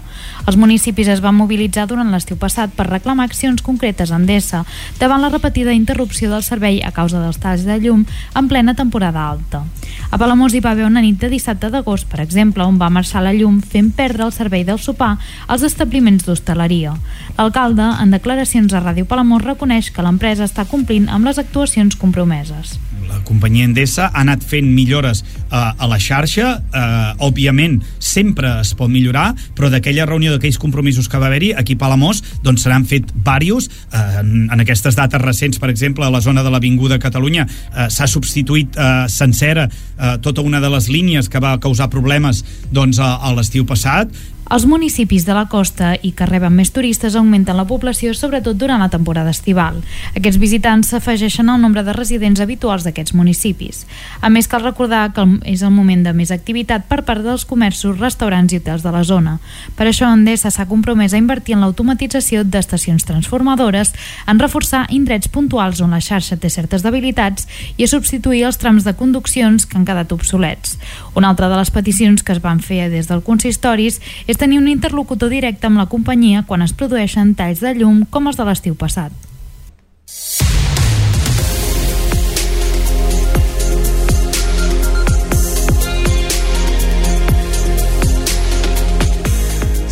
Els 0.48 0.56
municipis 0.56 1.10
es 1.12 1.20
van 1.20 1.36
mobilitzar 1.36 1.84
durant 1.92 2.14
l'estiu 2.14 2.40
passat 2.40 2.72
per 2.72 2.86
reclamar 2.88 3.26
accions 3.28 3.60
concretes 3.60 4.14
a 4.14 4.22
Endesa 4.22 4.62
davant 5.02 5.20
la 5.20 5.34
repetida 5.34 5.76
interrupció 5.76 6.32
del 6.32 6.48
servei 6.48 6.80
a 6.80 6.94
causa 6.96 7.20
dels 7.20 7.42
talls 7.44 7.68
de 7.68 7.76
llum 7.84 8.08
en 8.08 8.48
plena 8.48 8.72
temporada 8.74 9.28
alta. 9.28 9.66
A 10.12 10.16
Palamós 10.16 10.56
hi 10.56 10.64
va 10.64 10.72
haver 10.72 10.88
una 10.88 11.04
nit 11.04 11.20
de 11.20 11.28
dissabte 11.28 11.68
d'agost, 11.68 12.08
per 12.08 12.22
exemple, 12.24 12.64
on 12.64 12.80
va 12.80 12.88
marxar 12.88 13.20
la 13.26 13.36
llum 13.36 13.60
fent 13.60 13.92
perdre 13.92 14.24
el 14.24 14.32
servei 14.32 14.64
del 14.64 14.80
sopar 14.80 15.18
als 15.48 15.68
establiments 15.68 16.24
d'hostaleria. 16.24 16.96
L'alcalde, 17.36 17.84
en 18.00 18.16
declaracions 18.16 18.72
a 18.72 18.80
Ràdio 18.80 19.04
Palamós, 19.04 19.44
reconeix 19.44 19.92
que 19.92 20.06
l'empresa 20.06 20.37
està 20.44 20.66
complint 20.70 21.08
amb 21.10 21.28
les 21.28 21.40
actuacions 21.40 21.96
compromeses. 21.96 22.78
la 23.08 23.22
companyia 23.24 23.64
Endesa 23.64 24.10
ha 24.10 24.20
anat 24.20 24.44
fent 24.44 24.68
millores 24.68 25.22
eh, 25.24 25.56
a 25.56 25.88
la 25.88 25.98
xarxa, 26.00 26.48
eh, 26.60 27.24
òbviament 27.24 27.78
sempre 28.04 28.50
es 28.60 28.74
pot 28.76 28.92
millorar, 28.92 29.30
però 29.56 29.70
d'aquella 29.72 30.06
reunió 30.06 30.34
d'aquells 30.34 30.60
compromisos 30.60 31.08
que 31.08 31.18
va 31.18 31.30
haver-hi, 31.30 31.54
aquí 31.56 31.78
a 31.78 31.82
Palamós 31.86 32.20
doncs 32.44 32.66
se 32.66 32.70
n'han 32.70 32.86
fet 32.90 33.08
diversos, 33.14 33.70
eh, 33.94 34.20
en, 34.20 34.50
en 34.52 34.60
aquestes 34.60 35.00
dates 35.00 35.22
recents, 35.24 35.60
per 35.60 35.70
exemple, 35.72 36.06
a 36.06 36.12
la 36.12 36.22
zona 36.22 36.44
de 36.44 36.52
l'Avinguda 36.52 37.00
Catalunya 37.00 37.48
eh, 37.48 37.88
s'ha 37.88 38.10
substituït 38.12 38.76
eh, 38.76 39.06
sencera 39.08 39.70
eh, 39.70 40.18
tota 40.22 40.44
una 40.44 40.60
de 40.60 40.72
les 40.74 40.90
línies 40.92 41.30
que 41.32 41.40
va 41.40 41.58
causar 41.64 41.88
problemes 41.94 42.44
doncs, 42.72 43.00
a, 43.00 43.16
a 43.24 43.32
l'estiu 43.38 43.66
passat 43.66 44.12
Els 44.48 44.64
municipis 44.64 45.26
de 45.28 45.34
la 45.36 45.48
costa 45.52 45.90
i 46.08 46.14
que 46.16 46.26
reben 46.26 46.54
més 46.56 46.70
turistes 46.72 47.18
augmenten 47.20 47.58
la 47.60 47.66
població, 47.68 48.14
sobretot 48.16 48.56
durant 48.56 48.80
la 48.80 48.88
temporada 48.88 49.34
estival. 49.36 49.82
Aquests 50.16 50.40
visitants 50.40 50.94
s'afegeixen 50.94 51.50
al 51.52 51.60
nombre 51.60 51.84
de 51.84 51.92
residents 51.92 52.40
habituals 52.40 52.86
d'aquests 52.88 53.16
municipis. 53.18 53.84
A 54.22 54.32
més, 54.32 54.48
cal 54.48 54.64
recordar 54.64 55.10
que 55.12 55.26
és 55.52 55.64
el 55.68 55.74
moment 55.76 56.06
de 56.06 56.14
més 56.16 56.32
activitat 56.32 56.86
per 56.88 57.02
part 57.04 57.26
dels 57.26 57.44
comerços, 57.50 58.00
restaurants 58.00 58.54
i 58.56 58.62
hotels 58.62 58.86
de 58.86 58.94
la 58.96 59.04
zona. 59.04 59.34
Per 59.76 59.90
això, 59.90 60.08
Endesa 60.16 60.54
s'ha 60.54 60.68
compromès 60.70 61.12
a 61.12 61.20
invertir 61.20 61.58
en 61.58 61.66
l'automatització 61.66 62.46
d'estacions 62.48 63.04
transformadores, 63.04 63.92
en 64.32 64.40
reforçar 64.40 64.86
indrets 64.96 65.28
puntuals 65.28 65.84
on 65.84 65.92
la 65.92 66.00
xarxa 66.00 66.40
té 66.40 66.48
certes 66.54 66.88
debilitats 66.88 67.50
i 67.76 67.84
a 67.84 67.92
substituir 67.92 68.46
els 68.48 68.62
trams 68.64 68.88
de 68.88 68.96
conduccions 68.96 69.68
que 69.68 69.76
han 69.76 69.86
quedat 69.86 70.16
obsolets. 70.16 70.78
Una 71.20 71.36
altra 71.36 71.52
de 71.52 71.60
les 71.60 71.72
peticions 71.74 72.24
que 72.24 72.32
es 72.32 72.42
van 72.42 72.64
fer 72.64 72.88
des 72.94 73.12
del 73.12 73.26
consistoris 73.28 74.00
és 74.26 74.37
tenir 74.38 74.60
un 74.62 74.68
interlocutor 74.72 75.30
directe 75.30 75.68
amb 75.68 75.82
la 75.82 75.90
companyia 75.92 76.46
quan 76.48 76.62
es 76.66 76.74
produeixen 76.74 77.34
talls 77.36 77.64
de 77.64 77.74
llum 77.78 78.06
com 78.10 78.30
els 78.30 78.38
de 78.38 78.46
l'estiu 78.48 78.78
passat. 78.78 79.12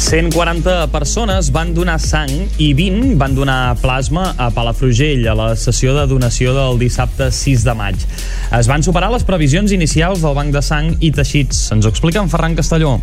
Cent 0.05 0.27
140 0.29 0.91
persones 0.93 1.47
van 1.49 1.71
donar 1.73 1.95
sang 1.97 2.29
i 2.61 2.67
20 2.77 3.15
van 3.17 3.33
donar 3.33 3.73
plasma 3.81 4.35
a 4.37 4.51
Palafrugell 4.53 5.25
a 5.27 5.33
la 5.33 5.47
sessió 5.57 5.95
de 5.97 6.05
donació 6.05 6.53
del 6.53 6.77
dissabte 6.77 7.31
6 7.33 7.65
de 7.65 7.73
maig. 7.73 8.05
Es 8.53 8.69
van 8.69 8.85
superar 8.85 9.09
les 9.11 9.25
previsions 9.25 9.73
inicials 9.73 10.21
del 10.21 10.37
Banc 10.37 10.53
de 10.53 10.61
Sang 10.61 10.93
i 11.01 11.09
Teixits. 11.09 11.71
Ens 11.73 11.89
ho 11.89 11.91
explica 11.91 12.21
en 12.21 12.29
Ferran 12.29 12.53
Castelló. 12.53 12.99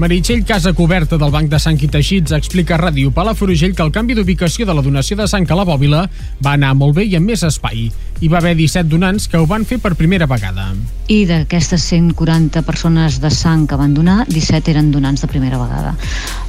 Meritxell 0.00 0.46
Casa 0.48 0.72
Coberta 0.72 1.18
del 1.20 1.28
Banc 1.28 1.50
de 1.52 1.58
Sang 1.60 1.76
i 1.84 1.88
Teixits 1.92 2.32
explica 2.32 2.72
a 2.72 2.78
Ràdio 2.80 3.10
Palafrugell 3.12 3.74
que 3.76 3.84
el 3.84 3.90
canvi 3.92 4.14
d'ubicació 4.16 4.64
de 4.64 4.72
la 4.72 4.80
donació 4.80 5.18
de 5.18 5.26
sang 5.28 5.44
a 5.44 5.58
la 5.58 5.66
bòbila 5.68 6.06
va 6.40 6.54
anar 6.56 6.70
molt 6.78 6.96
bé 6.96 7.04
i 7.04 7.18
amb 7.18 7.28
més 7.28 7.42
espai. 7.44 7.82
Hi 7.92 8.30
va 8.32 8.38
haver 8.40 8.54
17 8.56 8.88
donants 8.88 9.28
que 9.28 9.36
ho 9.36 9.44
van 9.50 9.66
fer 9.68 9.76
per 9.82 9.92
primera 10.00 10.24
vegada. 10.30 10.70
i 11.10 11.26
d'aquestes 11.26 11.84
140 11.90 12.62
persones 12.62 13.20
de 13.20 13.28
sang 13.34 13.66
que 13.68 13.76
van 13.76 13.92
donar, 13.92 14.24
17 14.28 14.70
eren 14.72 14.90
donants 14.94 15.20
de 15.20 15.28
primera 15.28 15.58
vegada. 15.58 15.92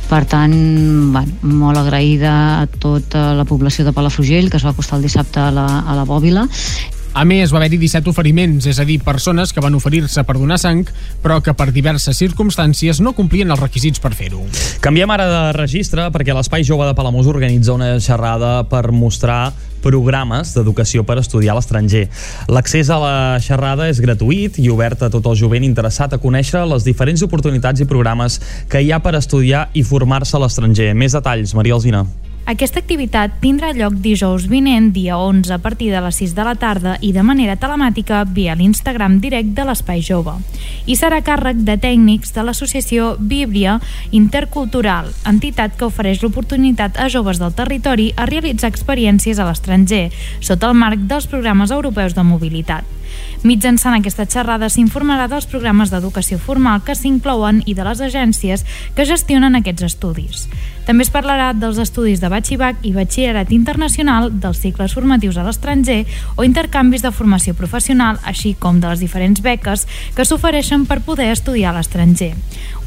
Per 0.08 0.24
tant, 0.32 0.56
bueno, 1.12 1.36
molt 1.44 1.78
agraïda 1.82 2.62
a 2.62 2.68
tota 2.68 3.34
la 3.36 3.44
població 3.44 3.84
de 3.84 3.92
Palafrugell 3.92 4.50
que 4.50 4.62
es 4.62 4.64
va 4.64 4.72
acostar 4.72 5.00
el 5.00 5.04
dissabte 5.10 5.44
a 5.44 5.52
la, 5.52 5.68
a 5.82 5.96
la 5.98 6.08
bòbila 6.08 6.48
A 7.12 7.26
més, 7.28 7.52
va 7.52 7.60
haver-hi 7.60 7.76
17 7.76 8.08
oferiments, 8.08 8.66
és 8.72 8.78
a 8.80 8.86
dir, 8.88 9.02
persones 9.04 9.52
que 9.52 9.60
van 9.64 9.76
oferir-se 9.76 10.24
per 10.24 10.38
donar 10.38 10.56
sang, 10.62 10.86
però 11.20 11.42
que 11.44 11.52
per 11.52 11.68
diverses 11.76 12.16
circumstàncies 12.16 13.02
no 13.04 13.12
complien 13.18 13.52
els 13.52 13.60
requisits 13.60 14.00
per 14.00 14.14
fer-ho. 14.16 14.46
Canviem 14.80 15.12
ara 15.12 15.26
de 15.28 15.42
registre 15.58 16.08
perquè 16.16 16.32
l'Espai 16.32 16.64
Jove 16.64 16.88
de 16.88 16.96
Palamós 16.96 17.28
organitza 17.28 17.76
una 17.76 17.98
xerrada 18.00 18.62
per 18.72 18.94
mostrar 18.96 19.52
programes 19.84 20.56
d'educació 20.56 21.04
per 21.04 21.20
estudiar 21.20 21.52
a 21.52 21.60
l'estranger. 21.60 22.08
L'accés 22.48 22.88
a 22.88 23.02
la 23.02 23.14
xerrada 23.44 23.92
és 23.92 24.00
gratuït 24.00 24.62
i 24.64 24.72
obert 24.72 25.04
a 25.04 25.12
tot 25.12 25.28
el 25.28 25.36
jovent 25.36 25.68
interessat 25.68 26.16
a 26.16 26.22
conèixer 26.22 26.64
les 26.64 26.88
diferents 26.88 27.28
oportunitats 27.28 27.84
i 27.84 27.92
programes 27.92 28.40
que 28.72 28.80
hi 28.80 28.96
ha 28.96 29.04
per 29.04 29.18
estudiar 29.20 29.68
i 29.74 29.84
formar-se 29.84 30.38
a 30.38 30.46
l'estranger. 30.46 30.94
Més 30.96 31.18
detalls, 31.18 31.58
Maria 31.60 31.76
Alzina. 31.76 32.06
Aquesta 32.50 32.82
activitat 32.82 33.36
tindrà 33.38 33.70
lloc 33.78 33.94
dijous 34.02 34.48
vinent, 34.50 34.90
dia 34.96 35.18
11, 35.22 35.52
a 35.54 35.60
partir 35.62 35.92
de 35.94 36.00
les 36.02 36.16
6 36.18 36.34
de 36.34 36.44
la 36.44 36.56
tarda 36.58 36.96
i 37.00 37.12
de 37.14 37.22
manera 37.22 37.56
telemàtica 37.56 38.24
via 38.26 38.56
l'Instagram 38.58 39.20
direct 39.22 39.54
de 39.54 39.66
l'Espai 39.68 40.02
Jove. 40.02 40.34
I 40.90 40.98
serà 40.98 41.22
càrrec 41.22 41.62
de 41.68 41.78
tècnics 41.78 42.34
de 42.34 42.44
l'associació 42.44 43.14
Bíblia 43.20 43.78
Intercultural, 44.10 45.12
entitat 45.30 45.78
que 45.78 45.86
ofereix 45.86 46.24
l'oportunitat 46.26 46.98
a 46.98 47.08
joves 47.14 47.38
del 47.40 47.54
territori 47.54 48.10
a 48.18 48.26
realitzar 48.26 48.74
experiències 48.74 49.38
a 49.38 49.46
l'estranger, 49.46 50.10
sota 50.42 50.74
el 50.74 50.82
marc 50.82 51.06
dels 51.06 51.30
programes 51.30 51.70
europeus 51.70 52.18
de 52.18 52.26
mobilitat. 52.26 52.90
Mitjançant 53.46 53.96
aquesta 53.96 54.26
xerrada 54.26 54.70
s'informarà 54.70 55.28
dels 55.30 55.48
programes 55.50 55.94
d'educació 55.94 56.42
formal 56.42 56.82
que 56.86 56.98
s'inclouen 56.98 57.62
i 57.66 57.78
de 57.78 57.86
les 57.86 58.02
agències 58.02 58.66
que 58.96 59.06
gestionen 59.06 59.58
aquests 59.58 59.92
estudis. 59.94 60.48
També 60.86 61.06
es 61.06 61.12
parlarà 61.14 61.52
dels 61.54 61.78
estudis 61.82 62.22
de 62.22 62.30
batxibac 62.32 62.82
i 62.88 62.94
batxillerat 62.96 63.52
internacional, 63.54 64.32
dels 64.42 64.62
cicles 64.64 64.96
formatius 64.98 65.38
a 65.38 65.46
l'estranger 65.46 66.06
o 66.36 66.46
intercanvis 66.48 67.04
de 67.06 67.12
formació 67.14 67.54
professional, 67.54 68.18
així 68.26 68.56
com 68.58 68.80
de 68.82 68.90
les 68.90 69.04
diferents 69.04 69.44
beques 69.46 69.86
que 70.16 70.26
s'ofereixen 70.26 70.88
per 70.90 71.02
poder 71.06 71.30
estudiar 71.32 71.72
a 71.72 71.78
l'estranger. 71.78 72.34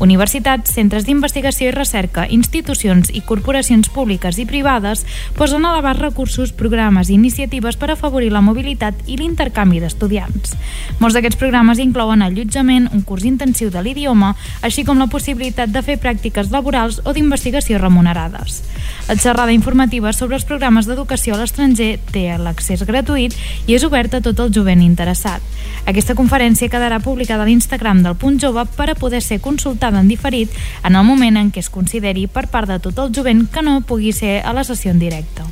Universitats, 0.02 0.74
centres 0.74 1.06
d'investigació 1.06 1.68
i 1.70 1.74
recerca, 1.74 2.26
institucions 2.26 3.12
i 3.14 3.22
corporacions 3.22 3.88
públiques 3.94 4.40
i 4.42 4.46
privades 4.46 5.04
posen 5.38 5.64
a 5.64 5.76
l'abast 5.76 6.02
recursos, 6.02 6.50
programes 6.52 7.10
i 7.10 7.14
iniciatives 7.14 7.78
per 7.78 7.92
afavorir 7.94 8.32
la 8.34 8.42
mobilitat 8.42 9.06
i 9.06 9.20
l'intercanvi 9.20 9.78
d'estudiants. 9.80 10.56
Molts 10.98 11.14
d'aquests 11.14 11.38
programes 11.38 11.78
inclouen 11.78 12.26
allotjament, 12.26 12.90
un 12.92 13.06
curs 13.06 13.24
intensiu 13.28 13.70
de 13.70 13.82
l'idioma, 13.86 14.34
així 14.66 14.82
com 14.84 14.98
la 14.98 15.10
possibilitat 15.10 15.70
de 15.70 15.82
fer 15.86 16.00
pràctiques 16.02 16.50
laborals 16.50 17.00
o 17.04 17.14
d'investigació 17.14 17.78
remunerades. 17.84 18.62
La 19.08 19.16
xerrada 19.20 19.52
informativa 19.52 20.12
sobre 20.16 20.38
els 20.38 20.46
programes 20.48 20.88
d'educació 20.88 21.34
a 21.34 21.40
l'estranger 21.42 21.98
té 22.10 22.26
l'accés 22.40 22.84
gratuït 22.88 23.36
i 23.68 23.76
és 23.76 23.84
oberta 23.84 24.18
a 24.18 24.24
tot 24.24 24.40
el 24.40 24.52
jovent 24.56 24.80
interessat. 24.82 25.44
Aquesta 25.84 26.16
conferència 26.16 26.70
quedarà 26.72 27.02
publicada 27.04 27.44
a 27.44 27.48
l'Instagram 27.48 28.00
del 28.02 28.16
Punt 28.16 28.40
Jove 28.40 28.64
per 28.78 28.88
a 28.90 28.96
poder 28.98 29.20
ser 29.22 29.42
consultada 29.44 30.00
en 30.00 30.08
diferit 30.08 30.50
en 30.82 30.96
el 30.96 31.04
moment 31.04 31.36
en 31.36 31.52
què 31.52 31.60
es 31.60 31.70
consideri 31.70 32.26
per 32.26 32.48
part 32.48 32.70
de 32.72 32.80
tot 32.80 33.04
el 33.04 33.12
jovent 33.12 33.44
que 33.52 33.62
no 33.62 33.82
pugui 33.84 34.16
ser 34.16 34.40
a 34.40 34.56
la 34.56 34.64
sessió 34.64 34.94
en 34.94 35.04
directe. 35.04 35.44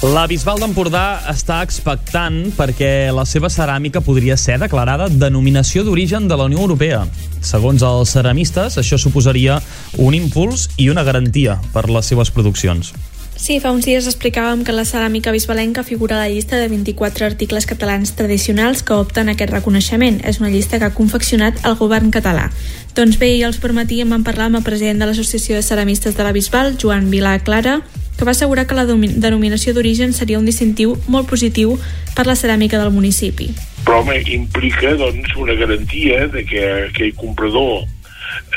La 0.00 0.22
Bisbal 0.24 0.56
d'Empordà 0.62 1.26
està 1.28 1.58
expectant 1.60 2.38
perquè 2.56 3.10
la 3.12 3.26
seva 3.28 3.50
ceràmica 3.52 4.00
podria 4.00 4.32
ser 4.40 4.56
declarada 4.62 5.10
denominació 5.12 5.84
d'origen 5.84 6.24
de 6.24 6.38
la 6.40 6.46
Unió 6.48 6.62
Europea. 6.64 7.02
Segons 7.44 7.84
els 7.84 8.16
ceramistes, 8.16 8.78
això 8.80 8.96
suposaria 8.96 9.58
un 10.00 10.16
impuls 10.16 10.70
i 10.80 10.88
una 10.88 11.04
garantia 11.04 11.58
per 11.74 11.90
les 11.92 12.08
seves 12.08 12.32
produccions. 12.32 12.94
Sí, 13.40 13.54
fa 13.56 13.70
uns 13.72 13.86
dies 13.88 14.04
explicàvem 14.04 14.66
que 14.68 14.72
la 14.76 14.82
ceràmica 14.84 15.32
bisbalenca 15.32 15.80
figura 15.80 16.18
a 16.18 16.20
la 16.20 16.28
llista 16.28 16.58
de 16.60 16.66
24 16.68 17.24
articles 17.24 17.64
catalans 17.64 18.12
tradicionals 18.12 18.82
que 18.84 18.92
opten 18.92 19.30
a 19.30 19.32
aquest 19.32 19.54
reconeixement. 19.54 20.18
És 20.28 20.42
una 20.42 20.50
llista 20.52 20.76
que 20.78 20.84
ha 20.84 20.92
confeccionat 20.92 21.62
el 21.64 21.78
govern 21.80 22.10
català. 22.12 22.50
Doncs 22.94 23.16
bé, 23.16 23.30
ahir 23.32 23.46
els 23.48 23.56
per 23.56 23.72
matí 23.72 24.02
en 24.04 24.12
parlar 24.28 24.50
amb 24.50 24.60
el 24.60 24.66
president 24.66 25.00
de 25.00 25.08
l'Associació 25.08 25.56
de 25.56 25.64
Ceramistes 25.64 26.18
de 26.18 26.26
la 26.26 26.34
Bisbal, 26.36 26.76
Joan 26.76 27.08
Vilà 27.08 27.38
Clara, 27.40 27.80
que 28.18 28.26
va 28.28 28.36
assegurar 28.36 28.66
que 28.66 28.76
la 28.76 28.84
denominació 28.84 29.72
d'origen 29.72 30.12
seria 30.12 30.38
un 30.38 30.44
distintiu 30.44 30.98
molt 31.08 31.26
positiu 31.26 31.78
per 32.14 32.26
la 32.28 32.36
ceràmica 32.36 32.76
del 32.76 32.92
municipi. 32.92 33.54
però 33.86 34.02
home, 34.02 34.20
implica 34.28 34.92
doncs, 34.94 35.32
una 35.40 35.54
garantia 35.54 36.26
de 36.28 36.44
que 36.44 36.60
aquell 36.90 37.14
comprador 37.16 37.88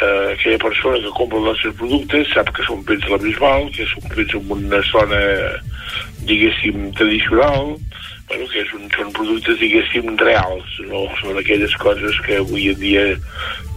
eh, 0.01 0.33
aquella 0.33 0.59
persona 0.61 1.01
que 1.03 1.13
compra 1.17 1.39
els 1.39 1.49
nostres 1.51 1.75
productes 1.79 2.33
sap 2.33 2.51
que 2.55 2.65
són 2.67 2.83
fets 2.87 3.07
a 3.07 3.15
la 3.15 3.21
Bisbal, 3.23 3.69
que 3.75 3.87
són 3.91 4.13
fets 4.13 4.37
en 4.39 4.53
una 4.57 4.81
zona, 4.89 5.23
diguéssim, 6.29 6.91
tradicional, 6.99 7.75
bueno, 8.29 8.47
que 8.51 8.63
és 8.63 8.71
un, 8.77 8.87
són 8.95 9.11
productes, 9.15 9.59
diguéssim, 9.61 10.13
reals, 10.21 10.77
no 10.89 11.05
són 11.21 11.41
aquelles 11.41 11.75
coses 11.81 12.21
que 12.27 12.39
avui 12.43 12.69
en 12.71 12.79
dia 12.81 13.03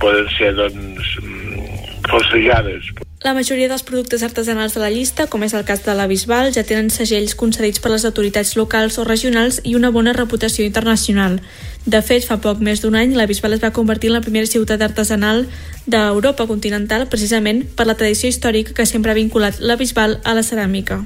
poden 0.03 0.31
ser, 0.37 0.55
doncs, 0.59 1.17
mm, 1.23 2.07
falsejades. 2.11 3.06
La 3.25 3.33
majoria 3.33 3.69
dels 3.69 3.83
productes 3.83 4.23
artesanals 4.23 4.75
de 4.77 4.81
la 4.83 4.91
llista, 4.93 5.25
com 5.27 5.43
és 5.43 5.55
el 5.57 5.65
cas 5.65 5.81
de 5.87 5.95
la 5.97 6.05
Bisbal, 6.07 6.51
ja 6.53 6.67
tenen 6.69 6.91
segells 6.93 7.35
concedits 7.35 7.81
per 7.81 7.91
les 7.95 8.05
autoritats 8.05 8.53
locals 8.61 8.99
o 9.01 9.07
regionals 9.09 9.63
i 9.65 9.75
una 9.75 9.91
bona 9.91 10.13
reputació 10.13 10.67
internacional. 10.69 11.41
De 11.87 12.03
fet, 12.05 12.29
fa 12.29 12.37
poc 12.45 12.61
més 12.61 12.85
d'un 12.85 12.95
any, 12.95 13.17
la 13.17 13.27
Bisbal 13.27 13.57
es 13.57 13.65
va 13.65 13.73
convertir 13.73 14.13
en 14.13 14.19
la 14.19 14.25
primera 14.25 14.47
ciutat 14.47 14.85
artesanal 14.85 15.47
d'Europa 15.87 16.47
continental 16.47 17.09
precisament 17.09 17.65
per 17.75 17.89
la 17.89 17.97
tradició 17.97 18.29
històrica 18.29 18.77
que 18.77 18.87
sempre 18.87 19.13
ha 19.13 19.19
vinculat 19.19 19.61
la 19.61 19.81
Bisbal 19.81 20.21
a 20.23 20.37
la 20.37 20.45
ceràmica. 20.45 21.01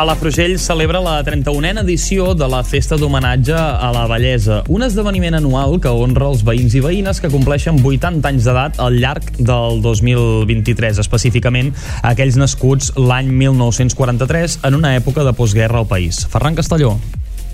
Palafrugell 0.00 0.54
celebra 0.56 0.96
la 1.04 1.18
31a 1.20 1.82
edició 1.82 2.30
de 2.32 2.46
la 2.48 2.62
Festa 2.64 2.96
d'Homenatge 2.96 3.52
a 3.52 3.90
la 3.92 4.06
Bellesa, 4.08 4.62
un 4.72 4.80
esdeveniment 4.86 5.36
anual 5.36 5.76
que 5.76 5.92
honra 5.92 6.30
els 6.30 6.40
veïns 6.40 6.72
i 6.72 6.80
veïnes 6.80 7.20
que 7.20 7.28
compleixen 7.28 7.82
80 7.84 8.32
anys 8.32 8.48
d'edat 8.48 8.80
al 8.80 8.96
llarg 8.96 9.28
del 9.36 9.84
2023, 9.84 11.04
específicament 11.04 11.74
aquells 12.00 12.40
nascuts 12.40 12.94
l'any 12.96 13.28
1943 13.44 14.62
en 14.64 14.80
una 14.80 14.96
època 14.96 15.20
de 15.20 15.36
postguerra 15.36 15.84
al 15.84 15.90
país. 15.92 16.24
Ferran 16.32 16.56
Castelló. 16.56 16.94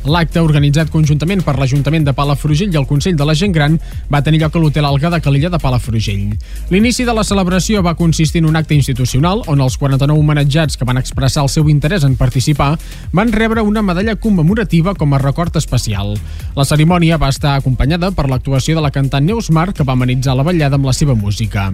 L'acte, 0.06 0.38
organitzat 0.38 0.90
conjuntament 0.94 1.40
per 1.42 1.56
l'Ajuntament 1.58 2.04
de 2.06 2.12
Palafrugell 2.14 2.70
i 2.70 2.78
el 2.78 2.86
Consell 2.86 3.16
de 3.18 3.26
la 3.26 3.34
Gent 3.34 3.54
Gran, 3.54 3.78
va 4.12 4.20
tenir 4.22 4.38
lloc 4.42 4.54
a 4.54 4.62
l'Hotel 4.62 4.86
Alga 4.86 5.10
de 5.10 5.20
Calella 5.20 5.50
de 5.50 5.58
Palafrugell. 5.58 6.36
L'inici 6.70 7.04
de 7.08 7.14
la 7.16 7.24
celebració 7.26 7.82
va 7.82 7.96
consistir 7.98 8.44
en 8.44 8.48
un 8.52 8.56
acte 8.60 8.78
institucional 8.78 9.42
on 9.50 9.64
els 9.64 9.78
49 9.80 10.14
homenatjats 10.14 10.78
que 10.78 10.86
van 10.86 11.02
expressar 11.02 11.42
el 11.42 11.50
seu 11.50 11.66
interès 11.72 12.06
en 12.06 12.14
participar 12.14 12.76
van 13.12 13.34
rebre 13.34 13.66
una 13.66 13.82
medalla 13.82 14.14
commemorativa 14.14 14.94
com 14.94 15.14
a 15.14 15.22
record 15.22 15.58
especial. 15.58 16.14
La 16.54 16.64
cerimònia 16.64 17.18
va 17.18 17.32
estar 17.34 17.56
acompanyada 17.56 18.12
per 18.14 18.30
l'actuació 18.30 18.78
de 18.78 18.86
la 18.86 18.94
cantant 18.94 19.26
Neus 19.26 19.50
Mar, 19.50 19.72
que 19.74 19.84
va 19.84 19.98
amenitzar 19.98 20.38
la 20.38 20.46
ballada 20.46 20.78
amb 20.78 20.86
la 20.86 20.94
seva 20.94 21.18
música. 21.18 21.72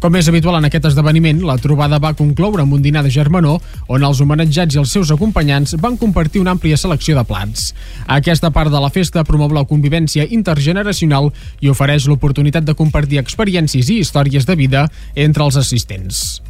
Com 0.00 0.14
és 0.16 0.28
habitual 0.30 0.56
en 0.56 0.64
aquest 0.64 0.86
esdeveniment, 0.88 1.42
la 1.44 1.58
trobada 1.60 1.98
va 2.00 2.14
concloure 2.16 2.64
amb 2.64 2.72
un 2.72 2.80
dinar 2.80 3.02
de 3.04 3.12
germanor 3.12 3.60
on 3.92 4.06
els 4.08 4.22
homenatjats 4.24 4.78
i 4.78 4.80
els 4.80 4.94
seus 4.96 5.12
acompanyants 5.12 5.76
van 5.82 5.98
compartir 6.00 6.40
una 6.40 6.54
àmplia 6.56 6.80
selecció 6.80 7.18
de 7.18 7.26
plats. 7.28 7.74
Aquesta 8.08 8.48
part 8.48 8.72
de 8.72 8.80
la 8.80 8.88
festa 8.88 9.26
promou 9.28 9.52
la 9.52 9.66
convivència 9.68 10.24
intergeneracional 10.24 11.28
i 11.60 11.68
ofereix 11.68 12.08
l'oportunitat 12.08 12.64
de 12.64 12.78
compartir 12.78 13.20
experiències 13.20 13.92
i 13.92 14.00
històries 14.00 14.48
de 14.48 14.56
vida 14.56 14.86
entre 15.14 15.44
els 15.44 15.60
assistents. 15.60 16.40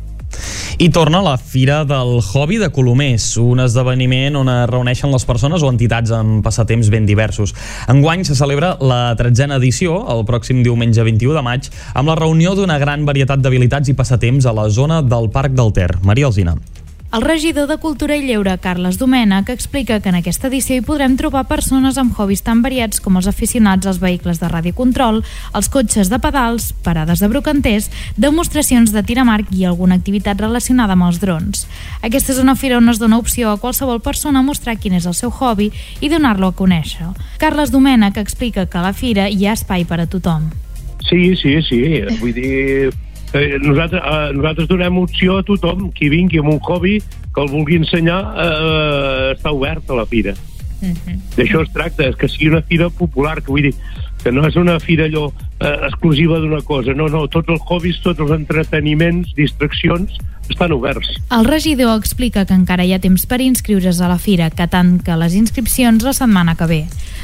I 0.80 0.88
torna 0.88 1.20
la 1.20 1.36
Fira 1.36 1.84
del 1.84 2.20
Hobby 2.22 2.56
de 2.56 2.70
Colomers, 2.72 3.36
un 3.36 3.60
esdeveniment 3.60 4.38
on 4.40 4.48
es 4.48 4.66
reuneixen 4.70 5.12
les 5.12 5.26
persones 5.28 5.60
o 5.60 5.70
entitats 5.72 6.14
amb 6.16 6.40
passatemps 6.46 6.88
ben 6.92 7.08
diversos. 7.08 7.54
Enguany 7.92 8.24
se 8.24 8.38
celebra 8.38 8.76
la 8.80 9.14
tretzena 9.20 9.60
edició, 9.60 10.00
el 10.14 10.24
pròxim 10.28 10.64
diumenge 10.64 11.04
21 11.04 11.36
de 11.36 11.46
maig, 11.46 11.70
amb 11.92 12.12
la 12.12 12.18
reunió 12.18 12.56
d'una 12.56 12.80
gran 12.80 13.04
varietat 13.04 13.44
d'habilitats 13.44 13.92
i 13.92 13.96
passatemps 13.98 14.48
a 14.48 14.56
la 14.56 14.70
zona 14.70 15.02
del 15.02 15.28
Parc 15.34 15.52
del 15.52 15.74
Ter. 15.76 15.90
Maria 16.00 16.32
Alzina. 16.32 16.56
El 17.12 17.22
regidor 17.22 17.66
de 17.66 17.76
Cultura 17.78 18.14
i 18.14 18.22
Lleure, 18.22 18.52
Carles 18.62 18.94
Domènech, 18.94 19.48
explica 19.50 19.96
que 19.98 20.12
en 20.12 20.20
aquesta 20.20 20.46
edició 20.46 20.76
hi 20.76 20.82
podrem 20.86 21.16
trobar 21.18 21.48
persones 21.50 21.96
amb 21.98 22.14
hobbies 22.14 22.44
tan 22.46 22.60
variats 22.62 23.02
com 23.02 23.18
els 23.18 23.26
aficionats 23.26 23.88
als 23.90 23.98
vehicles 23.98 24.38
de 24.38 24.46
radiocontrol, 24.46 25.18
els 25.58 25.68
cotxes 25.74 26.06
de 26.06 26.20
pedals, 26.22 26.68
parades 26.86 27.18
de 27.18 27.26
brocanters, 27.32 27.90
demostracions 28.14 28.94
de 28.94 29.02
tir 29.02 29.18
amb 29.18 29.34
arc 29.34 29.50
i 29.50 29.66
alguna 29.66 29.98
activitat 29.98 30.38
relacionada 30.38 30.94
amb 30.94 31.08
els 31.08 31.18
drons. 31.18 31.66
Aquesta 32.06 32.30
és 32.36 32.38
una 32.38 32.54
fira 32.54 32.78
on 32.78 32.94
es 32.94 33.02
dona 33.02 33.18
opció 33.18 33.50
a 33.50 33.58
qualsevol 33.58 33.98
persona 33.98 34.38
a 34.38 34.46
mostrar 34.46 34.78
quin 34.78 34.94
és 34.94 35.10
el 35.10 35.18
seu 35.18 35.34
hobby 35.34 35.72
i 35.98 36.14
donar-lo 36.14 36.54
a 36.54 36.54
conèixer. 36.54 37.10
Carles 37.42 37.74
Domènech 37.74 38.22
explica 38.22 38.68
que 38.70 38.78
a 38.78 38.86
la 38.86 38.94
fira 38.94 39.26
hi 39.26 39.48
ha 39.48 39.58
espai 39.58 39.82
per 39.82 39.98
a 39.98 40.06
tothom. 40.06 40.52
Sí, 41.10 41.34
sí, 41.34 41.58
sí. 41.66 41.82
Vull 42.22 42.38
dir, 42.38 42.92
eh, 43.32 43.58
nosaltres, 43.62 44.02
eh, 44.02 44.32
nosaltres 44.36 44.68
donem 44.68 44.98
opció 44.98 45.38
a 45.38 45.46
tothom 45.46 45.90
qui 45.96 46.10
vingui 46.12 46.40
amb 46.42 46.54
un 46.54 46.60
hobby 46.60 46.98
que 47.00 47.42
el 47.42 47.50
vulgui 47.50 47.80
ensenyar 47.80 48.20
eh, 48.34 49.34
està 49.36 49.52
obert 49.54 49.90
a 49.90 50.00
la 50.00 50.06
fira. 50.06 50.36
D'això 51.36 51.60
es 51.60 51.72
tracta, 51.74 52.06
és 52.08 52.16
que 52.16 52.28
sigui 52.28 52.48
una 52.48 52.62
fira 52.64 52.88
popular, 52.88 53.42
que 53.44 53.52
vull 53.52 53.68
dir, 53.68 53.74
que 54.22 54.32
no 54.32 54.46
és 54.48 54.56
una 54.56 54.78
fira 54.80 55.06
allò 55.08 55.28
eh, 55.30 55.76
exclusiva 55.88 56.40
d'una 56.40 56.62
cosa, 56.64 56.94
no, 56.96 57.08
no, 57.12 57.26
tots 57.28 57.52
els 57.52 57.62
hobbies, 57.68 58.00
tots 58.04 58.20
els 58.24 58.32
entreteniments, 58.36 59.34
distraccions, 59.36 60.16
estan 60.50 60.72
oberts. 60.74 61.08
El 61.30 61.46
regidor 61.46 61.94
explica 61.98 62.44
que 62.44 62.56
encara 62.56 62.84
hi 62.84 62.92
ha 62.94 63.00
temps 63.02 63.26
per 63.30 63.40
inscriure's 63.44 64.00
a 64.00 64.08
la 64.10 64.18
fira, 64.18 64.50
que 64.50 64.66
tant 64.68 64.96
que 65.04 65.16
les 65.20 65.36
inscripcions 65.38 66.04
la 66.04 66.14
setmana 66.16 66.56
que 66.58 66.66
ve. 66.66 66.80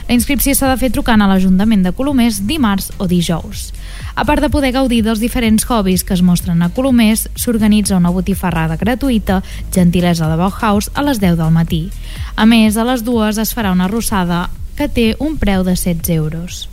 La 0.06 0.14
inscripció 0.14 0.54
s'ha 0.54 0.70
de 0.70 0.78
fer 0.80 0.92
trucant 0.94 1.22
a 1.22 1.28
l'Ajuntament 1.30 1.82
de 1.82 1.92
Colomers 1.96 2.44
dimarts 2.46 2.92
o 2.98 3.08
dijous. 3.10 3.72
A 4.16 4.24
part 4.24 4.40
de 4.40 4.48
poder 4.48 4.70
gaudir 4.72 5.02
dels 5.04 5.20
diferents 5.20 5.66
hobbies 5.68 6.00
que 6.02 6.14
es 6.16 6.22
mostren 6.24 6.62
a 6.64 6.70
Colomers, 6.72 7.26
s'organitza 7.36 7.98
una 8.00 8.08
botifarrada 8.08 8.78
gratuïta, 8.80 9.42
gentilesa 9.74 10.30
de 10.30 10.38
Bauhaus, 10.40 10.88
a 10.96 11.04
les 11.04 11.20
10 11.20 11.36
del 11.36 11.52
matí. 11.52 11.82
A 12.34 12.48
més, 12.48 12.80
a 12.80 12.86
les 12.88 13.04
dues 13.04 13.36
es 13.36 13.52
farà 13.52 13.74
una 13.76 13.90
rossada 13.92 14.46
que 14.76 14.88
té 14.88 15.10
un 15.20 15.36
preu 15.36 15.68
de 15.68 15.76
16 15.76 16.08
euros. 16.16 16.64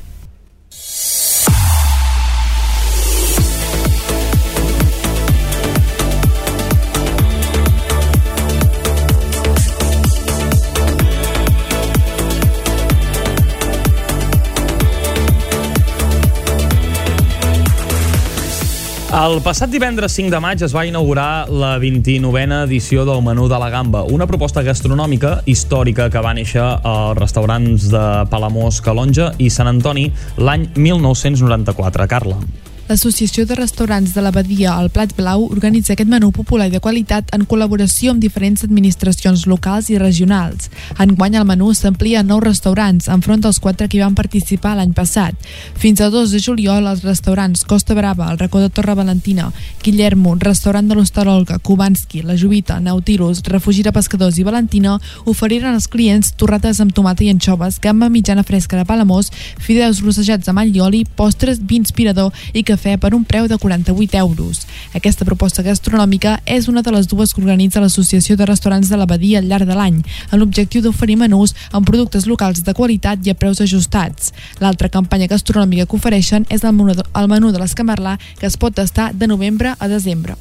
El 19.13 19.43
passat 19.45 19.69
divendres 19.69 20.15
5 20.17 20.32
de 20.34 20.39
maig 20.41 20.63
es 20.65 20.73
va 20.73 20.88
inaugurar 20.89 21.45
la 21.54 21.76
29a 21.78 22.63
edició 22.63 23.04
del 23.06 23.21
Menú 23.21 23.45
de 23.52 23.60
la 23.62 23.67
Gamba, 23.69 24.02
una 24.10 24.26
proposta 24.26 24.63
gastronòmica 24.65 25.36
històrica 25.45 26.10
que 26.10 26.26
va 26.26 26.34
néixer 26.34 26.65
als 26.65 27.21
restaurants 27.21 27.86
de 27.93 28.04
Palamós, 28.34 28.82
Calonja 28.82 29.30
i 29.38 29.54
Sant 29.54 29.69
Antoni 29.69 30.10
l'any 30.41 30.65
1994. 30.73 32.10
Carla. 32.10 32.41
L'Associació 32.84 33.46
de 33.48 33.56
Restaurants 33.56 34.12
de 34.12 34.19
l'Abadia 34.19 34.74
al 34.76 34.89
Plat 34.91 35.13
Blau 35.15 35.46
organitza 35.46 35.93
aquest 35.93 36.10
menú 36.12 36.34
popular 36.36 36.65
i 36.67 36.72
de 36.74 36.82
qualitat 36.84 37.30
en 37.32 37.46
col·laboració 37.48 38.12
amb 38.12 38.19
diferents 38.19 38.65
administracions 38.65 39.46
locals 39.48 39.88
i 39.88 39.96
regionals. 40.02 40.67
Enguany 41.00 41.38
el 41.39 41.46
menú 41.48 41.69
s'amplia 41.72 42.19
a 42.19 42.28
nous 42.28 42.43
restaurants, 42.43 43.08
enfront 43.08 43.39
dels 43.39 43.62
quatre 43.63 43.88
que 43.88 43.96
hi 43.96 44.02
van 44.04 44.17
participar 44.19 44.74
l'any 44.76 44.91
passat. 44.98 45.38
Fins 45.80 46.02
a 46.04 46.10
2 46.12 46.34
de 46.36 46.41
juliol, 46.43 46.89
els 46.91 47.06
restaurants 47.08 47.63
Costa 47.63 47.96
Brava, 47.96 48.28
el 48.34 48.41
racó 48.41 48.60
de 48.60 48.67
Torre 48.67 48.98
Valentina, 49.00 49.48
Guillermo, 49.82 50.36
restaurant 50.43 50.91
de 50.91 51.00
l'Hostalolga, 51.00 51.62
Kubanski, 51.63 52.26
La 52.28 52.36
Juvita, 52.36 52.82
Nautilus, 52.84 53.46
Refugi 53.48 53.88
de 53.88 53.96
Pescadors 53.96 54.41
i 54.43 54.43
Valentina 54.43 54.98
oferiren 55.24 55.72
als 55.72 55.88
clients 55.88 56.34
torrates 56.36 56.84
amb 56.84 56.91
tomata 56.91 57.24
i 57.24 57.32
anxoves, 57.32 57.80
gamba 57.80 58.12
mitjana 58.12 58.43
fresca 58.43 58.76
de 58.76 58.84
Palamós, 58.84 59.32
fideus 59.63 60.04
rossejats 60.04 60.52
amb 60.52 60.65
all 60.65 60.76
i 60.76 60.84
oli, 60.84 61.06
postres, 61.08 61.63
vi 61.63 61.80
inspirador 61.80 62.36
i 62.52 62.67
cafè 62.74 62.98
per 62.98 63.14
un 63.14 63.24
preu 63.24 63.48
de 63.48 63.58
48 63.58 64.18
euros. 64.18 64.66
Aquesta 64.98 65.26
proposta 65.26 65.64
gastronòmica 65.64 66.40
és 66.46 66.68
una 66.68 66.82
de 66.82 66.94
les 66.96 67.08
dues 67.08 67.34
que 67.34 67.42
organitza 67.42 67.82
l'Associació 67.84 68.38
de 68.38 68.48
Restaurants 68.50 68.90
de 68.90 69.00
l'Abadia 69.00 69.40
al 69.40 69.50
llarg 69.50 69.70
de 69.70 69.78
l'any, 69.78 70.02
amb 70.30 70.40
l'objectiu 70.42 70.82
d'oferir 70.82 71.18
menús 71.22 71.56
amb 71.72 71.88
productes 71.88 72.28
locals 72.30 72.64
de 72.64 72.74
qualitat 72.78 73.26
i 73.26 73.34
a 73.34 73.38
preus 73.38 73.62
ajustats. 73.62 74.34
L'altra 74.64 74.90
campanya 74.90 75.30
gastronòmica 75.32 75.86
que 75.86 76.00
ofereixen 76.00 76.48
és 76.50 76.64
el 76.64 76.74
menú, 76.74 76.98
el 76.98 77.30
menú 77.30 77.54
de 77.54 77.62
l'Escamarlà, 77.62 78.18
que 78.40 78.50
es 78.50 78.58
pot 78.58 78.76
tastar 78.76 79.14
de 79.14 79.30
novembre 79.30 79.76
a 79.78 79.88
desembre. 79.88 80.36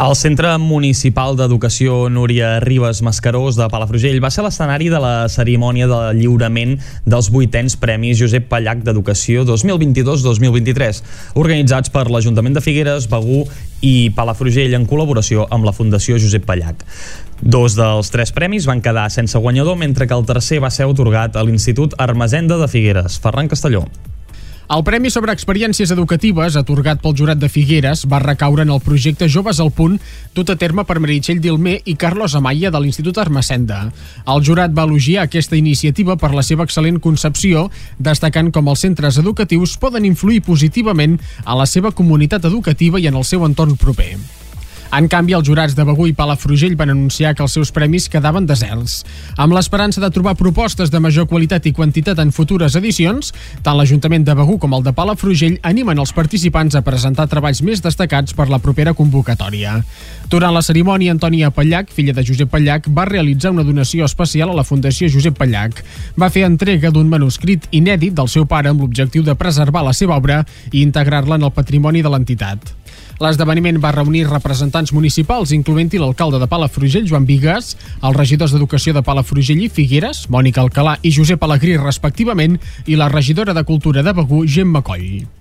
El 0.00 0.14
Centre 0.16 0.52
Municipal 0.56 1.34
d'Educació 1.36 2.06
Núria 2.08 2.54
Ribes 2.62 3.02
Mascarós 3.04 3.58
de 3.58 3.66
Palafrugell 3.68 4.20
va 4.22 4.30
ser 4.32 4.44
l'escenari 4.46 4.86
de 4.88 5.00
la 5.02 5.14
cerimònia 5.28 5.88
de 5.90 5.98
lliurament 6.16 6.76
dels 7.04 7.28
vuitens 7.34 7.74
Premis 7.76 8.16
Josep 8.20 8.46
Pallac 8.48 8.80
d'Educació 8.86 9.42
2022-2023, 9.48 11.02
organitzats 11.42 11.92
per 11.92 12.06
l'Ajuntament 12.08 12.56
de 12.56 12.62
Figueres, 12.64 13.10
Begú 13.10 13.42
i 13.84 14.12
Palafrugell 14.16 14.78
en 14.78 14.86
col·laboració 14.88 15.48
amb 15.50 15.68
la 15.68 15.74
Fundació 15.76 16.16
Josep 16.22 16.46
Pallac. 16.48 16.86
Dos 17.40 17.76
dels 17.76 18.12
tres 18.14 18.32
premis 18.36 18.68
van 18.70 18.80
quedar 18.84 19.08
sense 19.10 19.36
guanyador, 19.36 19.76
mentre 19.80 20.06
que 20.06 20.16
el 20.16 20.24
tercer 20.28 20.62
va 20.64 20.72
ser 20.72 20.88
otorgat 20.88 21.36
a 21.36 21.44
l'Institut 21.44 21.98
Armesenda 21.98 22.56
de 22.60 22.70
Figueres. 22.72 23.20
Ferran 23.20 23.52
Castelló. 23.52 23.84
El 24.70 24.84
Premi 24.86 25.10
sobre 25.10 25.32
Experiències 25.34 25.90
Educatives, 25.90 26.54
atorgat 26.54 27.00
pel 27.02 27.16
jurat 27.18 27.38
de 27.42 27.48
Figueres, 27.50 28.04
va 28.06 28.20
recaure 28.22 28.62
en 28.62 28.70
el 28.70 28.78
projecte 28.84 29.26
Joves 29.26 29.58
al 29.58 29.72
Punt, 29.74 29.96
dut 30.36 30.52
a 30.52 30.54
terme 30.54 30.84
per 30.86 31.00
Meritxell 31.02 31.40
Dilmer 31.42 31.80
i 31.90 31.96
Carlos 31.98 32.36
Amaya 32.38 32.70
de 32.70 32.78
l'Institut 32.78 33.18
Armacenda. 33.18 33.80
El 34.30 34.44
jurat 34.46 34.70
va 34.70 34.84
elogiar 34.86 35.24
aquesta 35.26 35.58
iniciativa 35.58 36.14
per 36.14 36.30
la 36.38 36.44
seva 36.46 36.68
excel·lent 36.68 37.00
concepció, 37.02 37.64
destacant 37.98 38.52
com 38.54 38.70
els 38.70 38.86
centres 38.86 39.18
educatius 39.18 39.74
poden 39.74 40.06
influir 40.06 40.38
positivament 40.46 41.18
a 41.42 41.58
la 41.58 41.66
seva 41.66 41.90
comunitat 41.90 42.46
educativa 42.46 43.02
i 43.02 43.10
en 43.10 43.18
el 43.18 43.26
seu 43.26 43.42
entorn 43.50 43.74
proper. 43.74 44.12
En 44.90 45.06
canvi, 45.06 45.36
els 45.36 45.46
jurats 45.46 45.76
de 45.78 45.84
Begú 45.86 46.08
i 46.10 46.12
Palafrugell 46.18 46.72
van 46.74 46.90
anunciar 46.90 47.30
que 47.38 47.44
els 47.44 47.52
seus 47.54 47.70
premis 47.70 48.08
quedaven 48.10 48.46
deserts. 48.48 49.04
Amb 49.38 49.54
l'esperança 49.54 50.02
de 50.02 50.08
trobar 50.10 50.32
propostes 50.34 50.90
de 50.90 50.98
major 50.98 51.28
qualitat 51.30 51.68
i 51.70 51.72
quantitat 51.72 52.18
en 52.18 52.32
futures 52.34 52.74
edicions, 52.74 53.30
tant 53.62 53.78
l'Ajuntament 53.78 54.26
de 54.26 54.34
Begú 54.34 54.56
com 54.58 54.74
el 54.74 54.82
de 54.82 54.90
Palafrugell 54.96 55.60
animen 55.70 56.02
els 56.02 56.10
participants 56.16 56.74
a 56.74 56.82
presentar 56.82 57.28
treballs 57.30 57.62
més 57.62 57.84
destacats 57.84 58.34
per 58.34 58.48
la 58.50 58.58
propera 58.58 58.96
convocatòria. 58.98 59.76
Durant 60.32 60.56
la 60.58 60.64
cerimònia, 60.66 61.14
Antònia 61.14 61.52
Pallac, 61.54 61.94
filla 61.94 62.16
de 62.16 62.26
Josep 62.26 62.50
Pallac, 62.50 62.90
va 62.90 63.06
realitzar 63.06 63.54
una 63.54 63.66
donació 63.66 64.10
especial 64.10 64.50
a 64.50 64.58
la 64.58 64.66
Fundació 64.66 65.06
Josep 65.06 65.38
Pallac. 65.38 65.84
Va 66.18 66.32
fer 66.34 66.42
entrega 66.48 66.90
d'un 66.90 67.06
manuscrit 67.06 67.70
inèdit 67.70 68.18
del 68.18 68.26
seu 68.26 68.42
pare 68.42 68.74
amb 68.74 68.82
l'objectiu 68.82 69.22
de 69.22 69.38
preservar 69.38 69.86
la 69.86 69.94
seva 69.94 70.18
obra 70.18 70.42
i 70.72 70.82
integrar-la 70.82 71.38
en 71.38 71.46
el 71.46 71.54
patrimoni 71.54 72.02
de 72.02 72.10
l'entitat. 72.10 72.74
L'esdeveniment 73.20 73.76
va 73.76 73.90
reunir 73.92 74.22
representants 74.24 74.94
municipals, 74.96 75.50
incloent-hi 75.52 75.98
l'alcalde 76.00 76.38
de 76.40 76.46
Palafrugell, 76.48 77.04
Joan 77.10 77.26
Vigues, 77.28 77.74
els 78.00 78.16
regidors 78.16 78.54
d'Educació 78.56 78.94
de 78.96 79.02
Palafrugell 79.04 79.60
i 79.66 79.68
Figueres, 79.68 80.22
Mònica 80.32 80.64
Alcalà 80.64 80.96
i 81.04 81.12
Josep 81.12 81.44
Alegrí, 81.44 81.76
respectivament, 81.76 82.56
i 82.88 82.96
la 82.96 83.10
regidora 83.12 83.52
de 83.52 83.66
Cultura 83.68 84.06
de 84.06 84.16
Begú, 84.16 84.46
Gemma 84.48 84.80
Coll. 84.80 85.39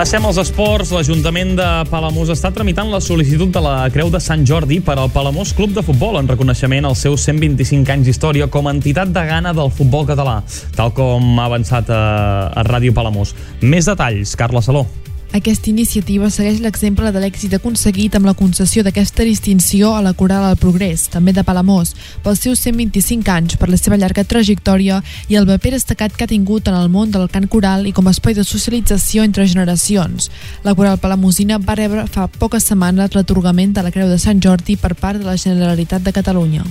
Passem 0.00 0.24
als 0.24 0.38
esports. 0.40 0.94
L'Ajuntament 0.96 1.50
de 1.58 1.64
Palamós 1.90 2.30
està 2.32 2.48
tramitant 2.56 2.88
la 2.88 3.02
sol·licitud 3.04 3.50
de 3.52 3.60
la 3.60 3.74
Creu 3.92 4.08
de 4.08 4.16
Sant 4.24 4.46
Jordi 4.48 4.78
per 4.80 4.94
al 4.96 5.12
Palamós 5.12 5.52
Club 5.52 5.74
de 5.76 5.84
Futbol 5.84 6.16
en 6.16 6.30
reconeixement 6.30 6.88
als 6.88 7.02
seus 7.04 7.26
125 7.28 7.92
anys 7.92 8.08
d'història 8.08 8.48
com 8.48 8.64
a 8.64 8.72
entitat 8.72 9.12
de 9.12 9.26
gana 9.28 9.52
del 9.52 9.68
futbol 9.68 10.08
català, 10.08 10.38
tal 10.72 10.96
com 10.96 11.36
ha 11.36 11.50
avançat 11.50 11.92
a, 11.92 12.00
a 12.48 12.64
Ràdio 12.64 12.96
Palamós. 12.96 13.36
Més 13.60 13.92
detalls, 13.92 14.32
Carla 14.40 14.64
Saló. 14.64 14.86
Aquesta 15.30 15.70
iniciativa 15.70 16.26
segueix 16.26 16.58
l'exemple 16.58 17.12
de 17.14 17.20
l'èxit 17.22 17.52
aconseguit 17.54 18.16
amb 18.18 18.26
la 18.26 18.32
concessió 18.34 18.82
d'aquesta 18.82 19.22
distinció 19.22 19.92
a 19.94 20.00
la 20.02 20.10
Coral 20.18 20.42
al 20.42 20.56
Progrés, 20.58 21.04
també 21.12 21.30
de 21.30 21.44
Palamós, 21.46 21.92
pels 22.24 22.42
seus 22.42 22.64
125 22.66 23.30
anys, 23.30 23.54
per 23.54 23.68
la 23.70 23.78
seva 23.78 23.94
llarga 24.00 24.26
trajectòria 24.26 24.98
i 25.30 25.38
el 25.38 25.46
paper 25.46 25.76
destacat 25.76 26.18
que 26.18 26.26
ha 26.26 26.32
tingut 26.34 26.66
en 26.66 26.74
el 26.74 26.90
món 26.90 27.14
del 27.14 27.30
cant 27.30 27.46
coral 27.46 27.86
i 27.86 27.94
com 27.94 28.10
a 28.10 28.16
espai 28.16 28.34
de 28.34 28.42
socialització 28.42 29.22
entre 29.22 29.46
generacions. 29.46 30.32
La 30.66 30.74
Coral 30.74 30.98
Palamosina 30.98 31.62
va 31.62 31.78
rebre 31.78 32.08
fa 32.10 32.26
poques 32.26 32.66
setmanes 32.66 33.14
l'atorgament 33.14 33.78
de 33.78 33.86
la 33.86 33.94
Creu 33.94 34.10
de 34.10 34.18
Sant 34.18 34.42
Jordi 34.42 34.74
per 34.82 34.96
part 34.98 35.22
de 35.22 35.30
la 35.30 35.38
Generalitat 35.38 36.02
de 36.02 36.16
Catalunya. 36.18 36.66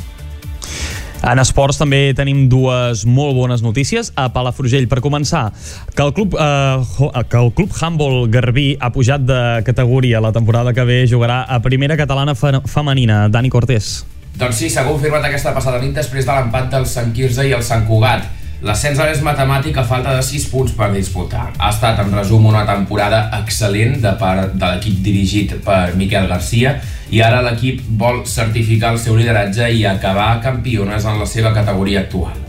En 1.19 1.39
esports 1.41 1.79
també 1.81 2.13
tenim 2.15 2.45
dues 2.49 3.03
molt 3.05 3.35
bones 3.35 3.63
notícies. 3.65 4.13
A 4.15 4.29
Palafrugell, 4.33 4.87
per 4.87 5.01
començar, 5.03 5.49
que 5.95 6.05
el 6.05 6.13
club, 6.15 6.37
eh, 6.39 7.23
que 7.27 7.37
el 7.37 7.51
club 7.53 7.75
Handball 7.75 8.29
Garbí 8.31 8.77
ha 8.79 8.91
pujat 8.95 9.25
de 9.27 9.41
categoria 9.67 10.21
la 10.21 10.31
temporada 10.31 10.73
que 10.73 10.85
ve 10.87 11.05
jugarà 11.07 11.43
a 11.43 11.59
primera 11.59 11.97
catalana 11.97 12.35
fe 12.35 12.61
femenina. 12.65 13.27
Dani 13.27 13.49
Cortés. 13.49 14.05
Doncs 14.39 14.55
sí, 14.55 14.69
s'ha 14.69 14.85
confirmat 14.87 15.25
aquesta 15.25 15.51
passada 15.53 15.81
nit 15.83 15.93
després 15.93 16.25
de 16.25 16.31
l'empat 16.31 16.69
del 16.71 16.85
Sant 16.87 17.11
Quirze 17.13 17.43
i 17.47 17.51
el 17.51 17.63
Sant 17.63 17.85
Cugat. 17.87 18.38
L'ascens 18.59 18.99
ara 18.99 19.13
és 19.15 19.21
matemàtic 19.23 19.77
a 19.79 19.85
falta 19.87 20.11
de 20.17 20.23
6 20.25 20.49
punts 20.51 20.73
per 20.75 20.89
disputar. 20.91 21.45
Ha 21.55 21.69
estat, 21.71 22.01
en 22.03 22.11
resum, 22.11 22.49
una 22.49 22.65
temporada 22.67 23.21
excel·lent 23.37 24.01
de 24.03 24.11
part 24.19 24.51
de 24.51 24.73
l'equip 24.73 24.99
dirigit 25.05 25.55
per 25.63 25.95
Miquel 25.95 26.27
Garcia 26.27 26.75
i 27.09 27.23
ara 27.23 27.39
l'equip 27.45 27.87
vol 28.03 28.25
certificar 28.27 28.91
el 28.97 28.99
seu 28.99 29.15
lideratge 29.15 29.71
i 29.71 29.87
acabar 29.87 30.33
campiones 30.43 31.07
en 31.07 31.23
la 31.23 31.31
seva 31.37 31.55
categoria 31.55 32.03
actual. 32.03 32.48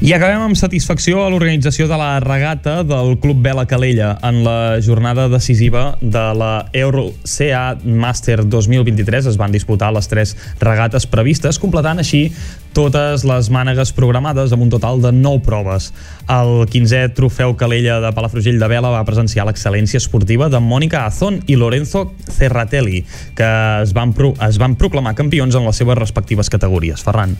I 0.00 0.14
acabem 0.16 0.40
amb 0.40 0.56
satisfacció 0.56 1.18
a 1.20 1.26
l'organització 1.28 1.84
de 1.84 1.96
la 2.00 2.22
regata 2.24 2.78
del 2.88 3.18
Club 3.20 3.42
Vela 3.44 3.66
Calella 3.68 4.14
en 4.24 4.38
la 4.46 4.78
jornada 4.80 5.26
decisiva 5.28 5.98
de 6.00 6.22
la 6.40 6.70
EuroCA 6.72 7.76
Master 7.84 8.46
2023. 8.48 9.28
Es 9.28 9.36
van 9.36 9.52
disputar 9.52 9.92
les 9.92 10.08
tres 10.08 10.32
regates 10.58 11.04
previstes, 11.04 11.60
completant 11.60 12.00
així 12.00 12.22
totes 12.72 13.26
les 13.28 13.52
mànegues 13.52 13.92
programades 13.92 14.56
amb 14.56 14.64
un 14.64 14.72
total 14.72 15.04
de 15.04 15.12
9 15.12 15.44
proves. 15.44 15.92
El 16.32 16.64
15è 16.72 17.12
trofeu 17.12 17.52
Calella 17.60 18.00
de 18.00 18.16
Palafrugell 18.16 18.56
de 18.62 18.72
Vela 18.72 18.96
va 18.96 19.04
presenciar 19.04 19.44
l'excel·lència 19.44 20.00
esportiva 20.00 20.48
de 20.48 20.64
Mònica 20.64 21.04
Azón 21.04 21.42
i 21.44 21.60
Lorenzo 21.60 22.14
Cerratelli, 22.24 23.04
que 23.36 23.52
es 23.82 23.92
van, 23.92 24.16
pro 24.16 24.32
es 24.48 24.56
van 24.56 24.80
proclamar 24.80 25.18
campions 25.18 25.60
en 25.60 25.68
les 25.68 25.76
seves 25.76 26.00
respectives 26.00 26.48
categories. 26.48 27.04
Ferran. 27.04 27.36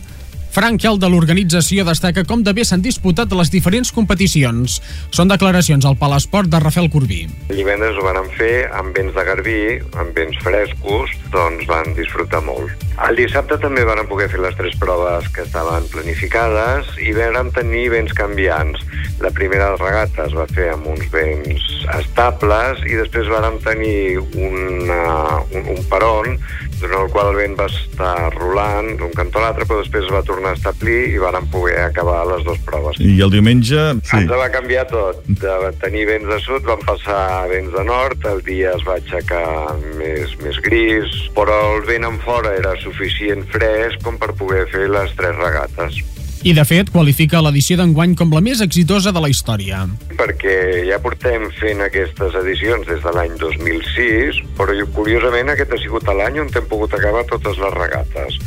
Frank 0.51 0.81
Kel 0.83 0.97
de 0.99 1.07
l'organització 1.07 1.85
destaca 1.87 2.25
com 2.27 2.41
de 2.43 2.51
bé 2.51 2.65
s'han 2.67 2.81
disputat 2.83 3.31
les 3.39 3.47
diferents 3.53 3.93
competicions. 3.95 4.81
Són 5.15 5.31
declaracions 5.31 5.87
al 5.87 5.95
Palesport 5.95 6.51
de 6.51 6.59
Rafael 6.59 6.89
Corbí. 6.91 7.21
Divendres 7.47 7.95
ho 7.95 8.03
van 8.03 8.19
fer 8.35 8.67
amb 8.75 8.91
vents 8.97 9.15
de 9.15 9.23
garbí, 9.29 9.61
amb 9.95 10.11
vents 10.17 10.35
frescos, 10.43 11.15
doncs 11.33 11.67
van 11.69 11.93
disfrutar 11.97 12.41
molt. 12.45 12.87
El 13.01 13.17
dissabte 13.17 13.57
també 13.61 13.85
van 13.87 14.03
poder 14.09 14.27
fer 14.29 14.41
les 14.43 14.55
tres 14.59 14.75
proves 14.79 15.29
que 15.33 15.45
estaven 15.45 15.87
planificades 15.93 16.91
i 17.01 17.13
vam 17.17 17.49
tenir 17.55 17.87
vents 17.95 18.13
canviants. 18.13 18.83
La 19.21 19.31
primera 19.33 19.71
regata 19.77 20.27
es 20.27 20.35
va 20.37 20.47
fer 20.51 20.71
amb 20.73 20.89
uns 20.91 21.07
vents 21.13 21.69
estables 21.97 22.83
i 22.85 22.97
després 22.99 23.31
vàrem 23.31 23.57
tenir 23.63 24.19
una, 24.19 25.41
un, 25.53 25.71
un 25.75 25.81
peron 25.89 26.37
durant 26.81 27.05
el 27.05 27.11
qual 27.13 27.29
el 27.31 27.37
vent 27.37 27.55
va 27.59 27.67
estar 27.69 28.31
rolant 28.35 28.95
d'un 28.97 29.13
cantó 29.17 29.39
a 29.39 29.45
l'altre, 29.45 29.67
però 29.69 29.81
després 29.81 30.07
es 30.07 30.13
va 30.13 30.23
tornar 30.25 30.55
a 30.55 30.57
establir 30.57 30.99
i 31.13 31.19
vàrem 31.21 31.45
poder 31.53 31.77
acabar 31.85 32.23
les 32.29 32.45
dues 32.47 32.61
proves. 32.65 32.97
I 33.01 33.19
el 33.21 33.33
diumenge... 33.33 33.83
Sí. 34.01 34.23
Ens 34.23 34.33
va 34.33 34.49
canviar 34.53 34.87
tot. 34.89 35.21
De 35.41 35.71
tenir 35.83 36.07
vents 36.09 36.29
de 36.29 36.39
sud 36.41 36.65
van 36.67 36.81
passar 36.87 37.21
a 37.37 37.43
vents 37.51 37.73
de 37.75 37.85
nord, 37.85 38.25
el 38.33 38.41
dia 38.47 38.73
es 38.75 38.85
va 38.87 38.97
aixecar 38.97 39.77
més, 39.99 40.33
més 40.41 40.57
gris, 40.65 41.20
però 41.35 41.57
el 41.75 41.85
vent 41.89 42.07
en 42.07 42.17
fora 42.25 42.55
era 42.57 42.73
suficient 42.83 43.45
fresc 43.53 44.01
com 44.05 44.17
per 44.21 44.33
poder 44.39 44.65
fer 44.73 44.87
les 44.91 45.13
tres 45.19 45.37
regates. 45.37 46.01
I, 46.41 46.55
de 46.57 46.63
fet, 46.65 46.87
qualifica 46.89 47.37
l'edició 47.45 47.75
d'enguany 47.77 48.15
com 48.17 48.31
la 48.33 48.39
més 48.41 48.63
exitosa 48.65 49.11
de 49.13 49.21
la 49.21 49.29
història. 49.29 49.83
perquè 50.17 50.85
ja 50.87 50.97
portem 51.01 51.47
fent 51.57 51.81
aquestes 51.81 52.33
edicions 52.37 52.87
des 52.87 53.01
de 53.01 53.11
l'any 53.13 53.35
2006, 53.37 54.39
però 54.57 54.73
curiosament 54.95 55.49
aquest 55.49 55.73
ha 55.73 55.79
sigut 55.81 56.09
l'any 56.09 56.39
on 56.41 56.49
hem 56.49 56.67
pogut 56.69 56.93
acabar 56.93 57.23
totes 57.29 57.57
les 57.61 57.73
regates. 57.73 58.39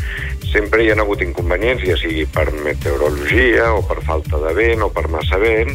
Sempre 0.51 0.83
hi 0.83 0.91
ha 0.91 0.99
hagut 0.99 1.23
inconvenients, 1.23 1.87
ja 1.87 1.97
sigui 1.99 2.27
per 2.27 2.51
meteorologia 2.67 3.71
o 3.75 3.83
per 3.87 4.03
falta 4.03 4.43
de 4.43 4.55
vent 4.59 4.83
o 4.83 4.91
per 4.91 5.07
massa 5.15 5.39
vent, 5.39 5.75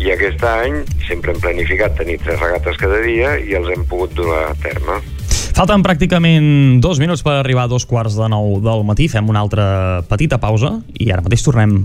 i 0.00 0.12
aquest 0.12 0.44
any 0.44 0.82
sempre 1.06 1.32
hem 1.32 1.40
planificat 1.40 1.96
tenir 2.00 2.18
tres 2.24 2.40
regates 2.40 2.80
cada 2.80 3.00
dia 3.04 3.36
i 3.40 3.56
els 3.60 3.68
hem 3.72 3.84
pogut 3.84 4.16
dur 4.16 4.32
a 4.36 4.54
terme. 4.64 5.02
Falten 5.58 5.82
pràcticament 5.82 6.78
dos 6.78 7.00
minuts 7.02 7.24
per 7.26 7.32
arribar 7.40 7.64
a 7.66 7.70
dos 7.72 7.82
quarts 7.82 8.14
de 8.14 8.28
nou 8.30 8.60
del 8.62 8.84
matí. 8.86 9.08
Fem 9.10 9.26
una 9.26 9.40
altra 9.42 9.64
petita 10.06 10.38
pausa 10.38 10.76
i 11.02 11.08
ara 11.10 11.24
mateix 11.24 11.42
tornem. 11.42 11.80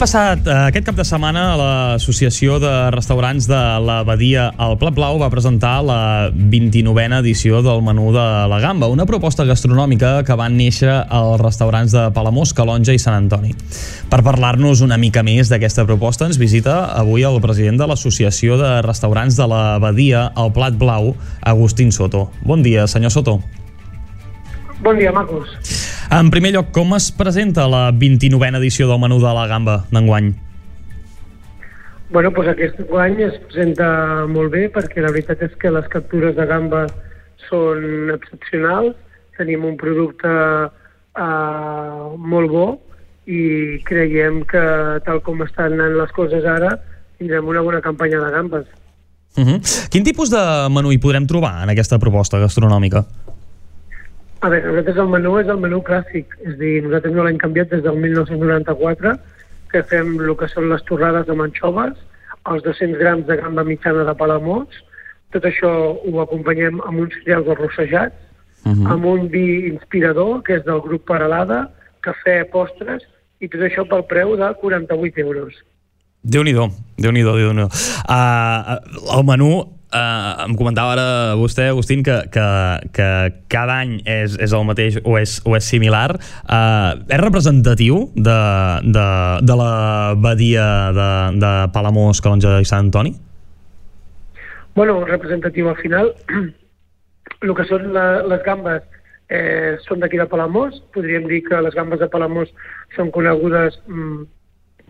Passat, 0.00 0.46
eh, 0.48 0.52
aquest 0.70 0.86
cap 0.88 0.96
de 0.96 1.04
setmana, 1.04 1.42
l'Associació 1.60 2.56
de 2.62 2.70
Restaurants 2.94 3.44
de 3.44 3.58
la 3.84 3.98
Badia 4.08 4.46
al 4.56 4.78
Plat 4.80 4.94
Blau 4.96 5.18
va 5.20 5.28
presentar 5.28 5.82
la 5.84 6.30
29a 6.32 7.18
edició 7.18 7.60
del 7.60 7.82
menú 7.84 8.08
de 8.14 8.24
la 8.48 8.60
Gamba, 8.62 8.88
una 8.88 9.04
proposta 9.04 9.44
gastronòmica 9.44 10.24
que 10.24 10.38
van 10.40 10.56
néixer 10.56 10.88
als 10.88 11.42
restaurants 11.42 11.92
de 11.92 12.06
Palamós, 12.16 12.54
Calonja 12.56 12.96
i 12.96 13.02
Sant 13.02 13.18
Antoni. 13.18 13.52
Per 14.08 14.22
parlar-nos 14.24 14.80
una 14.80 14.96
mica 14.96 15.22
més 15.22 15.52
d'aquesta 15.52 15.84
proposta 15.84 16.24
ens 16.24 16.40
visita 16.40 16.94
avui 16.96 17.28
el 17.28 17.36
president 17.44 17.76
de 17.76 17.92
l'Associació 17.92 18.56
de 18.56 18.80
Restaurants 18.86 19.36
de 19.36 19.52
la 19.52 19.78
Badia 19.78 20.30
al 20.34 20.54
Plat 20.56 20.80
Blau, 20.80 21.14
Agustín 21.42 21.92
Soto. 21.92 22.30
Bon 22.40 22.62
dia, 22.64 22.88
senyor 22.88 23.12
Soto. 23.12 23.40
Bon 24.80 24.96
dia, 24.96 25.12
macos. 25.12 25.89
En 26.10 26.26
primer 26.26 26.50
lloc, 26.50 26.72
com 26.74 26.90
es 26.96 27.12
presenta 27.14 27.68
la 27.70 27.92
29a 27.94 28.58
edició 28.58 28.88
del 28.90 28.98
menú 28.98 29.20
de 29.22 29.30
la 29.30 29.44
Gamba 29.46 29.84
d'enguany? 29.94 30.32
Bueno, 32.10 32.32
doncs 32.34 32.50
aquest 32.50 32.80
any 32.98 33.20
es 33.22 33.36
presenta 33.44 33.86
molt 34.26 34.50
bé 34.50 34.64
perquè 34.74 35.04
la 35.04 35.12
veritat 35.14 35.44
és 35.46 35.54
que 35.62 35.70
les 35.70 35.86
captures 35.92 36.34
de 36.34 36.46
gamba 36.50 36.80
són 37.46 38.10
excepcionals, 38.10 38.96
tenim 39.38 39.62
un 39.68 39.76
producte 39.78 40.32
eh, 40.34 42.02
molt 42.18 42.50
bo 42.50 42.66
i 43.30 43.78
creiem 43.86 44.42
que 44.50 44.66
tal 45.06 45.22
com 45.22 45.46
estan 45.46 45.78
anant 45.78 45.94
les 46.00 46.10
coses 46.18 46.42
ara 46.42 46.74
tindrem 47.20 47.46
una 47.46 47.62
bona 47.62 47.78
campanya 47.86 48.18
de 48.18 48.34
gambes. 48.34 48.66
Uh 49.38 49.46
-huh. 49.46 49.88
Quin 49.90 50.02
tipus 50.02 50.28
de 50.30 50.42
menú 50.74 50.90
hi 50.90 50.98
podrem 50.98 51.26
trobar 51.26 51.62
en 51.62 51.70
aquesta 51.70 52.00
proposta 52.00 52.42
gastronòmica? 52.42 53.06
A 54.40 54.48
veure, 54.48 54.70
nosaltres 54.70 55.00
el 55.02 55.10
menú 55.12 55.34
és 55.36 55.48
el 55.52 55.58
menú 55.60 55.82
clàssic, 55.84 56.32
és 56.46 56.54
a 56.54 56.58
dir, 56.60 56.76
nosaltres 56.86 57.12
no 57.12 57.26
l'hem 57.26 57.40
canviat 57.40 57.72
des 57.74 57.82
del 57.84 57.98
1994, 58.00 59.12
que 59.70 59.82
fem 59.90 60.14
el 60.16 60.32
que 60.40 60.48
són 60.48 60.70
les 60.70 60.84
torrades 60.88 61.26
de 61.28 61.36
manxoves, 61.36 61.98
els 62.48 62.64
200 62.64 62.96
grams 63.02 63.26
de 63.28 63.36
gamba 63.36 63.66
mitjana 63.68 64.06
de 64.08 64.14
palamós, 64.16 64.80
tot 65.34 65.44
això 65.44 65.70
ho 66.00 66.22
acompanyem 66.22 66.80
amb 66.88 67.04
uns 67.04 67.12
cereals 67.18 67.50
arrossejats, 67.52 68.16
uh 68.64 68.72
-huh. 68.72 68.92
amb 68.94 69.04
un 69.04 69.28
vi 69.28 69.68
inspirador, 69.68 70.42
que 70.42 70.56
és 70.56 70.64
del 70.64 70.80
grup 70.80 71.04
Paralada, 71.04 71.70
cafè, 72.00 72.48
postres, 72.50 73.04
i 73.40 73.48
tot 73.48 73.60
això 73.60 73.86
pel 73.88 74.04
preu 74.04 74.36
de 74.36 74.54
48 74.60 75.20
euros. 75.20 75.54
Déu-n'hi-do, 76.22 76.68
Déu-n'hi-do, 76.98 77.36
déu 77.36 77.52
nhi 77.52 77.64
déu 77.64 77.68
uh, 77.68 79.16
El 79.16 79.24
menú 79.24 79.79
Uh, 79.90 80.46
em 80.46 80.52
comentava 80.54 80.92
ara 80.94 81.34
vostè, 81.34 81.64
Agustín, 81.72 82.04
que, 82.06 82.14
que, 82.30 82.44
que 82.94 83.06
cada 83.50 83.80
any 83.82 83.96
és, 84.06 84.36
és 84.38 84.52
el 84.54 84.62
mateix 84.68 85.00
o 85.02 85.16
és, 85.18 85.40
o 85.42 85.56
és 85.58 85.66
similar. 85.66 86.14
Uh, 86.44 87.00
és 87.10 87.18
representatiu 87.18 88.04
de, 88.14 88.38
de, 88.86 89.08
de 89.42 89.58
la 89.58 89.72
badia 90.14 90.68
de, 90.94 91.10
de 91.42 91.52
Palamós, 91.74 92.22
Calonja 92.22 92.60
i 92.62 92.68
Sant 92.70 92.86
Antoni? 92.86 93.16
Bueno, 94.78 95.02
representatiu 95.04 95.68
al 95.68 95.80
final, 95.82 96.14
el 97.42 97.54
que 97.58 97.66
són 97.66 97.90
la, 97.90 98.22
les 98.30 98.46
gambes 98.46 98.86
eh, 99.30 99.78
són 99.86 100.02
d'aquí 100.02 100.20
de 100.20 100.28
Palamós, 100.30 100.78
podríem 100.94 101.26
dir 101.30 101.42
que 101.46 101.58
les 101.66 101.74
gambes 101.74 101.98
de 102.02 102.08
Palamós 102.12 102.50
són 102.96 103.10
conegudes 103.14 103.78
mm, 103.88 104.22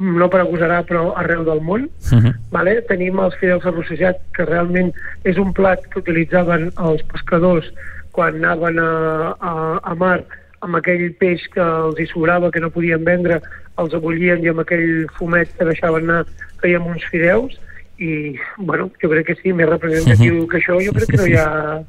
no 0.00 0.28
per 0.32 0.40
agosarar, 0.40 0.82
però 0.88 1.12
arreu 1.20 1.44
del 1.44 1.60
món. 1.60 1.88
Uh 2.10 2.18
-huh. 2.18 2.34
Vale? 2.50 2.80
Tenim 2.88 3.18
els 3.20 3.36
fideus 3.36 3.64
arrossejats, 3.66 4.20
que 4.34 4.44
realment 4.44 4.92
és 5.24 5.36
un 5.36 5.52
plat 5.52 5.80
que 5.90 6.00
utilitzaven 6.00 6.72
els 6.78 7.02
pescadors 7.12 7.70
quan 8.12 8.34
anaven 8.34 8.78
a, 8.78 9.36
a, 9.40 9.80
a 9.82 9.94
mar 9.94 10.24
amb 10.60 10.76
aquell 10.76 11.14
peix 11.20 11.46
que 11.54 11.60
els 11.60 11.98
hi 12.00 12.06
sobrava, 12.06 12.50
que 12.50 12.60
no 12.60 12.70
podien 12.70 13.04
vendre, 13.04 13.40
els 13.78 13.94
abollien 13.94 14.44
i 14.44 14.48
amb 14.48 14.60
aquell 14.60 15.06
fumet 15.16 15.48
que 15.56 15.64
deixaven 15.64 16.10
anar 16.10 16.24
fèiem 16.60 16.86
uns 16.86 17.04
fideus 17.10 17.56
i, 17.98 18.36
bueno, 18.58 18.90
jo 19.00 19.08
crec 19.08 19.26
que 19.26 19.36
sí, 19.42 19.52
més 19.52 19.68
representatiu 19.68 20.34
uh 20.34 20.40
-huh. 20.40 20.48
que 20.48 20.58
això, 20.58 20.84
jo 20.84 20.92
crec 20.92 21.08
que 21.10 21.16
no 21.16 21.26
hi 21.26 21.36
ha, 21.36 21.80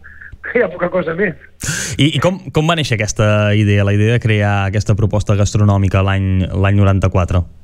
que 0.44 0.60
hi 0.60 0.64
ha 0.64 0.70
poca 0.70 0.90
cosa 0.90 1.14
més. 1.14 1.36
I, 1.98 2.16
i 2.16 2.20
com, 2.20 2.40
com 2.52 2.68
va 2.68 2.76
néixer 2.76 2.96
aquesta 2.96 3.54
idea, 3.56 3.84
la 3.84 3.94
idea 3.94 4.14
de 4.14 4.20
crear 4.20 4.66
aquesta 4.66 4.96
proposta 4.96 5.36
gastronòmica 5.36 6.02
l'any 6.04 6.76
94? 6.76 7.61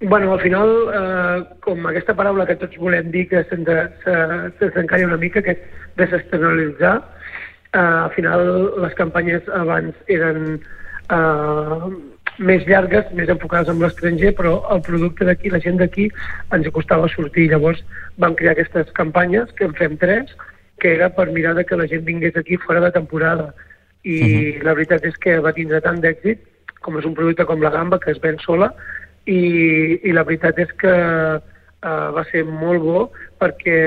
Bueno, 0.00 0.32
al 0.32 0.40
final, 0.40 0.68
eh, 0.94 1.44
com 1.60 1.86
aquesta 1.90 2.14
paraula 2.14 2.46
que 2.46 2.54
tots 2.60 2.78
volem 2.78 3.08
dir 3.10 3.24
que 3.30 3.42
se'ns 3.50 3.66
se, 4.04 4.14
se, 4.60 4.68
se 4.70 5.04
una 5.04 5.16
mica, 5.16 5.42
que 5.42 5.56
és 5.56 5.64
desestacionalitzar, 5.98 7.00
eh, 7.72 7.78
al 7.78 8.12
final 8.14 8.44
les 8.84 8.94
campanyes 8.94 9.48
abans 9.48 9.96
eren 10.06 10.60
eh, 11.10 11.88
més 12.38 12.62
llargues, 12.68 13.10
més 13.18 13.28
enfocades 13.28 13.72
en 13.72 13.82
l'estranger, 13.82 14.30
però 14.38 14.60
el 14.70 14.82
producte 14.86 15.26
d'aquí, 15.26 15.50
la 15.50 15.58
gent 15.58 15.80
d'aquí, 15.82 16.06
ens 16.54 16.68
costava 16.74 17.08
sortir. 17.10 17.48
Llavors 17.50 17.82
vam 18.22 18.36
crear 18.38 18.54
aquestes 18.54 18.92
campanyes, 18.94 19.50
que 19.58 19.66
en 19.66 19.74
fem 19.74 19.96
tres, 19.98 20.30
que 20.78 20.94
era 20.94 21.10
per 21.10 21.32
mirar 21.32 21.56
de 21.58 21.64
que 21.66 21.76
la 21.76 21.88
gent 21.90 22.06
vingués 22.06 22.36
aquí 22.36 22.56
fora 22.56 22.80
de 22.80 22.92
temporada. 22.92 23.52
I 24.04 24.20
uh 24.22 24.26
-huh. 24.26 24.62
la 24.62 24.74
veritat 24.74 25.04
és 25.04 25.16
que 25.18 25.40
va 25.40 25.52
tindre 25.52 25.80
tant 25.80 25.98
d'èxit, 25.98 26.38
com 26.80 26.98
és 26.98 27.04
un 27.04 27.14
producte 27.14 27.44
com 27.44 27.60
la 27.60 27.70
gamba, 27.70 27.98
que 27.98 28.12
es 28.12 28.20
ven 28.20 28.38
sola, 28.38 28.72
i, 29.28 29.40
i 30.08 30.14
la 30.16 30.24
veritat 30.24 30.58
és 30.64 30.70
que 30.80 30.92
uh, 31.38 32.08
va 32.16 32.24
ser 32.32 32.44
molt 32.48 32.84
bo 32.84 33.02
perquè 33.40 33.78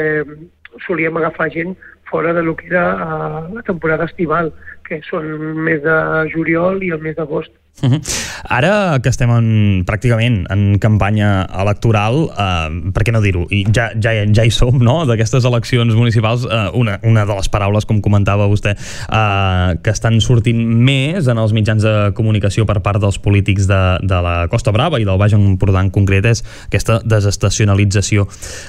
solíem 0.85 1.17
agafar 1.19 1.49
gent 1.53 1.75
fora 2.11 2.33
de 2.33 2.43
lo 2.43 2.55
que 2.59 2.67
era 2.67 2.85
uh, 2.93 3.41
la 3.55 3.63
temporada 3.67 4.07
estival, 4.09 4.51
que 4.87 4.99
són 5.07 5.27
més 5.65 5.81
de 5.83 5.97
juliol 6.33 6.83
i 6.83 6.91
el 6.91 7.03
mes 7.03 7.15
d'agost. 7.17 7.53
Ara 7.81 8.99
que 9.01 9.09
estem 9.09 9.31
en, 9.33 9.47
pràcticament 9.87 10.43
en 10.53 10.77
campanya 10.81 11.47
electoral, 11.63 12.27
eh, 12.29 12.91
per 12.93 13.05
què 13.07 13.13
no 13.15 13.21
dir-ho, 13.23 13.47
ja, 13.73 13.89
ja, 13.95 14.13
ja 14.27 14.45
hi 14.45 14.53
som, 14.53 14.77
no?, 14.83 15.01
d'aquestes 15.09 15.47
eleccions 15.49 15.95
municipals, 15.97 16.45
eh, 16.45 16.67
una, 16.77 16.99
una 17.07 17.25
de 17.25 17.37
les 17.37 17.49
paraules, 17.49 17.87
com 17.89 18.01
comentava 18.03 18.47
vostè, 18.51 18.75
eh, 18.75 19.79
que 19.81 19.93
estan 19.93 20.19
sortint 20.21 20.61
més 20.61 21.29
en 21.31 21.41
els 21.41 21.55
mitjans 21.57 21.81
de 21.85 21.95
comunicació 22.17 22.67
per 22.69 22.79
part 22.85 23.01
dels 23.01 23.17
polítics 23.21 23.69
de, 23.71 23.81
de 24.05 24.21
la 24.21 24.35
Costa 24.51 24.73
Brava 24.75 25.01
i 25.01 25.07
del 25.07 25.17
Baix 25.21 25.33
Empordà 25.37 25.81
en 25.81 25.91
concret 25.93 26.27
és 26.29 26.43
aquesta 26.67 26.99
desestacionalització. 27.01 28.27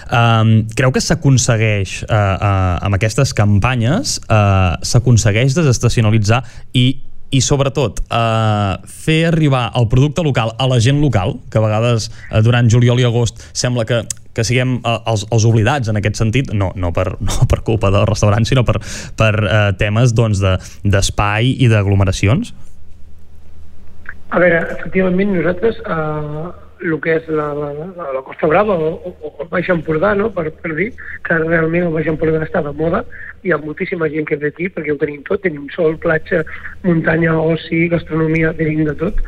Eh, 0.09 0.65
creu 0.79 0.95
que 0.95 1.05
s'aconsegueix, 1.05 2.03
eh, 2.09 2.17
eh, 2.17 2.75
amb 2.89 2.97
aquestes 2.97 3.37
campanyes, 3.37 4.19
eh, 4.25 4.77
s'aconsegueix 4.89 5.59
desestacionalitzar 5.59 6.45
i 6.73 6.87
i 7.33 7.41
sobretot 7.45 8.03
eh, 8.07 8.75
fer 9.05 9.21
arribar 9.33 9.71
el 9.79 9.89
producte 9.93 10.25
local 10.25 10.53
a 10.59 10.69
la 10.71 10.81
gent 10.81 11.01
local, 11.03 11.39
que 11.51 11.59
a 11.59 11.65
vegades 11.65 12.11
eh, 12.31 12.43
durant 12.45 12.69
juliol 12.71 13.01
i 13.01 13.09
agost 13.09 13.41
sembla 13.53 13.89
que 13.89 14.05
que 14.33 14.45
siguem 14.49 14.79
eh, 14.81 14.99
els, 15.13 15.27
els 15.29 15.45
oblidats 15.45 15.91
en 15.93 16.01
aquest 16.01 16.17
sentit, 16.21 16.53
no, 16.57 16.71
no, 16.77 16.93
per, 16.97 17.17
no 17.29 17.49
per 17.51 17.63
culpa 17.67 17.93
dels 17.93 18.09
restaurants, 18.09 18.49
sinó 18.49 18.65
per, 18.69 18.79
per 19.19 19.33
eh, 19.45 19.63
temes 19.81 20.15
doncs, 20.17 20.43
de- 20.43 20.59
d'espai 20.89 21.55
i 21.61 21.69
d'aglomeracions? 21.73 22.55
A 24.33 24.41
veure, 24.41 24.63
efectivament, 24.79 25.35
nosaltres, 25.37 25.81
eh, 25.85 26.47
el 26.83 26.97
que 27.05 27.19
és 27.21 27.29
la, 27.31 27.51
la, 27.55 27.69
la, 27.77 28.07
la 28.17 28.23
Costa 28.27 28.49
Brava 28.51 28.75
o, 28.75 28.95
o, 28.97 29.13
o 29.29 29.33
el 29.45 29.51
Baix 29.53 29.69
Empordà, 29.71 30.15
no? 30.19 30.31
per, 30.35 30.49
per 30.65 30.73
dir 30.79 30.89
que 31.27 31.37
realment 31.45 31.91
el 31.91 31.95
Baix 31.95 32.09
Empordà 32.11 32.41
està 32.47 32.65
de 32.65 32.73
moda, 32.79 33.05
hi 33.43 33.53
ha 33.53 33.59
moltíssima 33.59 34.09
gent 34.13 34.29
que 34.29 34.37
ve 34.37 34.51
aquí 34.53 34.69
perquè 34.71 34.95
ho 34.95 34.99
tenim 35.01 35.23
tot, 35.29 35.43
tenim 35.43 35.67
sol, 35.75 35.97
platja, 36.03 36.43
muntanya, 36.85 37.35
oci, 37.39 37.89
gastronomia, 37.93 38.53
tenim 38.59 38.85
de 38.87 38.95
tot, 39.01 39.19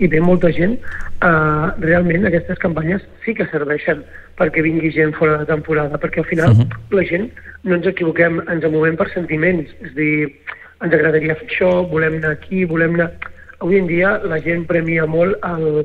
i 0.00 0.08
ve 0.08 0.20
molta 0.20 0.50
gent. 0.56 0.78
Eh, 1.20 1.66
realment 1.84 2.26
aquestes 2.26 2.58
campanyes 2.58 3.04
sí 3.24 3.34
que 3.36 3.48
serveixen 3.52 4.04
perquè 4.40 4.64
vingui 4.64 4.92
gent 4.94 5.12
fora 5.18 5.38
de 5.40 5.48
temporada, 5.50 6.00
perquè 6.00 6.24
al 6.24 6.30
final 6.30 6.52
uh 6.52 6.62
-huh. 6.62 6.96
la 6.96 7.04
gent, 7.04 7.30
no 7.62 7.74
ens 7.74 7.86
equivoquem, 7.86 8.40
ens 8.48 8.64
movem 8.64 8.96
per 8.96 9.10
sentiments, 9.12 9.68
és 9.84 9.94
dir, 9.94 10.32
ens 10.80 10.94
agradaria 10.94 11.34
fer 11.34 11.46
això, 11.46 11.70
volem 11.90 12.16
anar 12.16 12.32
aquí, 12.32 12.64
volem 12.64 12.94
anar 12.94 13.10
avui 13.60 13.76
en 13.76 13.86
dia 13.86 14.18
la 14.24 14.40
gent 14.40 14.64
premia 14.66 15.04
molt 15.06 15.36
el, 15.44 15.84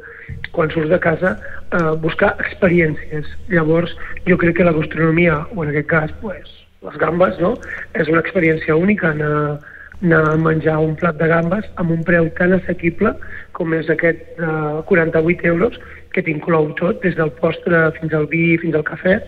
quan 0.56 0.72
surts 0.72 0.90
de 0.90 1.00
casa 1.00 1.36
eh, 1.72 1.96
buscar 2.00 2.36
experiències. 2.40 3.28
Llavors, 3.50 3.92
jo 4.26 4.38
crec 4.38 4.58
que 4.58 4.64
la 4.64 4.72
gastronomia, 4.72 5.46
o 5.54 5.64
en 5.64 5.70
aquest 5.74 5.90
cas, 5.92 6.12
pues, 6.22 6.55
les 6.86 6.98
gambes, 7.02 7.40
no? 7.44 7.56
és 7.94 8.10
una 8.12 8.22
experiència 8.24 8.76
única 8.76 9.12
anar, 9.12 9.60
anar 10.02 10.22
a 10.32 10.38
menjar 10.40 10.78
un 10.84 10.96
plat 11.00 11.18
de 11.20 11.28
gambes 11.32 11.68
amb 11.82 11.94
un 11.96 12.04
preu 12.08 12.30
tan 12.40 12.56
assequible 12.58 13.14
com 13.58 13.74
és 13.78 13.90
aquest 13.90 14.22
de 14.40 14.52
48 14.90 15.48
euros 15.54 15.80
que 16.16 16.24
t'inclou 16.24 16.72
tot, 16.80 17.02
des 17.04 17.16
del 17.20 17.32
postre 17.42 17.90
fins 18.00 18.14
al 18.16 18.28
vi, 18.32 18.56
fins 18.62 18.76
al 18.76 18.86
cafè. 18.88 19.20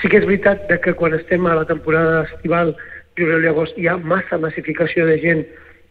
Sí 0.00 0.08
que 0.08 0.20
és 0.22 0.28
veritat 0.28 0.68
de 0.70 0.78
que 0.80 0.94
quan 0.96 1.16
estem 1.16 1.44
a 1.46 1.56
la 1.58 1.66
temporada 1.68 2.22
estival, 2.30 2.72
juliol 3.18 3.44
i 3.44 3.50
agost, 3.50 3.76
hi 3.76 3.88
ha 3.90 3.98
massa 3.98 4.38
massificació 4.40 5.04
de 5.08 5.18
gent 5.20 5.42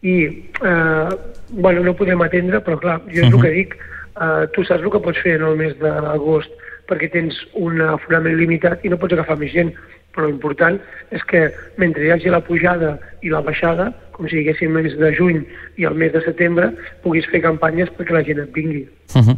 i 0.02 0.16
eh, 0.64 1.08
bueno, 1.50 1.84
no 1.84 1.94
podem 1.98 2.22
atendre, 2.24 2.62
però 2.64 2.78
clar, 2.80 2.98
jo 3.12 3.26
és 3.26 3.30
el 3.32 3.42
que 3.42 3.54
dic, 3.54 3.76
eh, 4.16 4.46
tu 4.54 4.64
saps 4.64 4.82
el 4.82 4.94
que 4.94 5.02
pots 5.04 5.22
fer 5.22 5.36
en 5.38 5.46
el 5.50 5.58
mes 5.60 5.76
d'agost 5.82 6.54
perquè 6.88 7.10
tens 7.12 7.36
un 7.60 7.82
aforament 7.84 8.38
limitat 8.38 8.84
i 8.84 8.92
no 8.92 8.98
pots 9.00 9.14
agafar 9.14 9.36
més 9.40 9.52
gent, 9.52 9.74
però 10.18 10.26
l'important 10.26 10.80
és 11.14 11.22
que 11.30 11.46
mentre 11.78 12.02
hi 12.02 12.10
hagi 12.10 12.34
la 12.34 12.42
pujada 12.42 12.96
i 13.22 13.30
la 13.30 13.44
baixada, 13.46 13.92
com 14.16 14.26
si 14.26 14.40
diguéssim 14.40 14.74
el 14.74 14.88
mes 14.88 14.98
de 14.98 15.12
juny 15.14 15.44
i 15.78 15.86
el 15.86 15.94
mes 15.94 16.10
de 16.10 16.24
setembre, 16.26 16.72
puguis 17.04 17.28
fer 17.30 17.44
campanyes 17.44 17.92
perquè 17.94 18.16
la 18.16 18.24
gent 18.26 18.42
et 18.42 18.50
vingui. 18.52 18.88
Uh 19.14 19.22
-huh. 19.22 19.36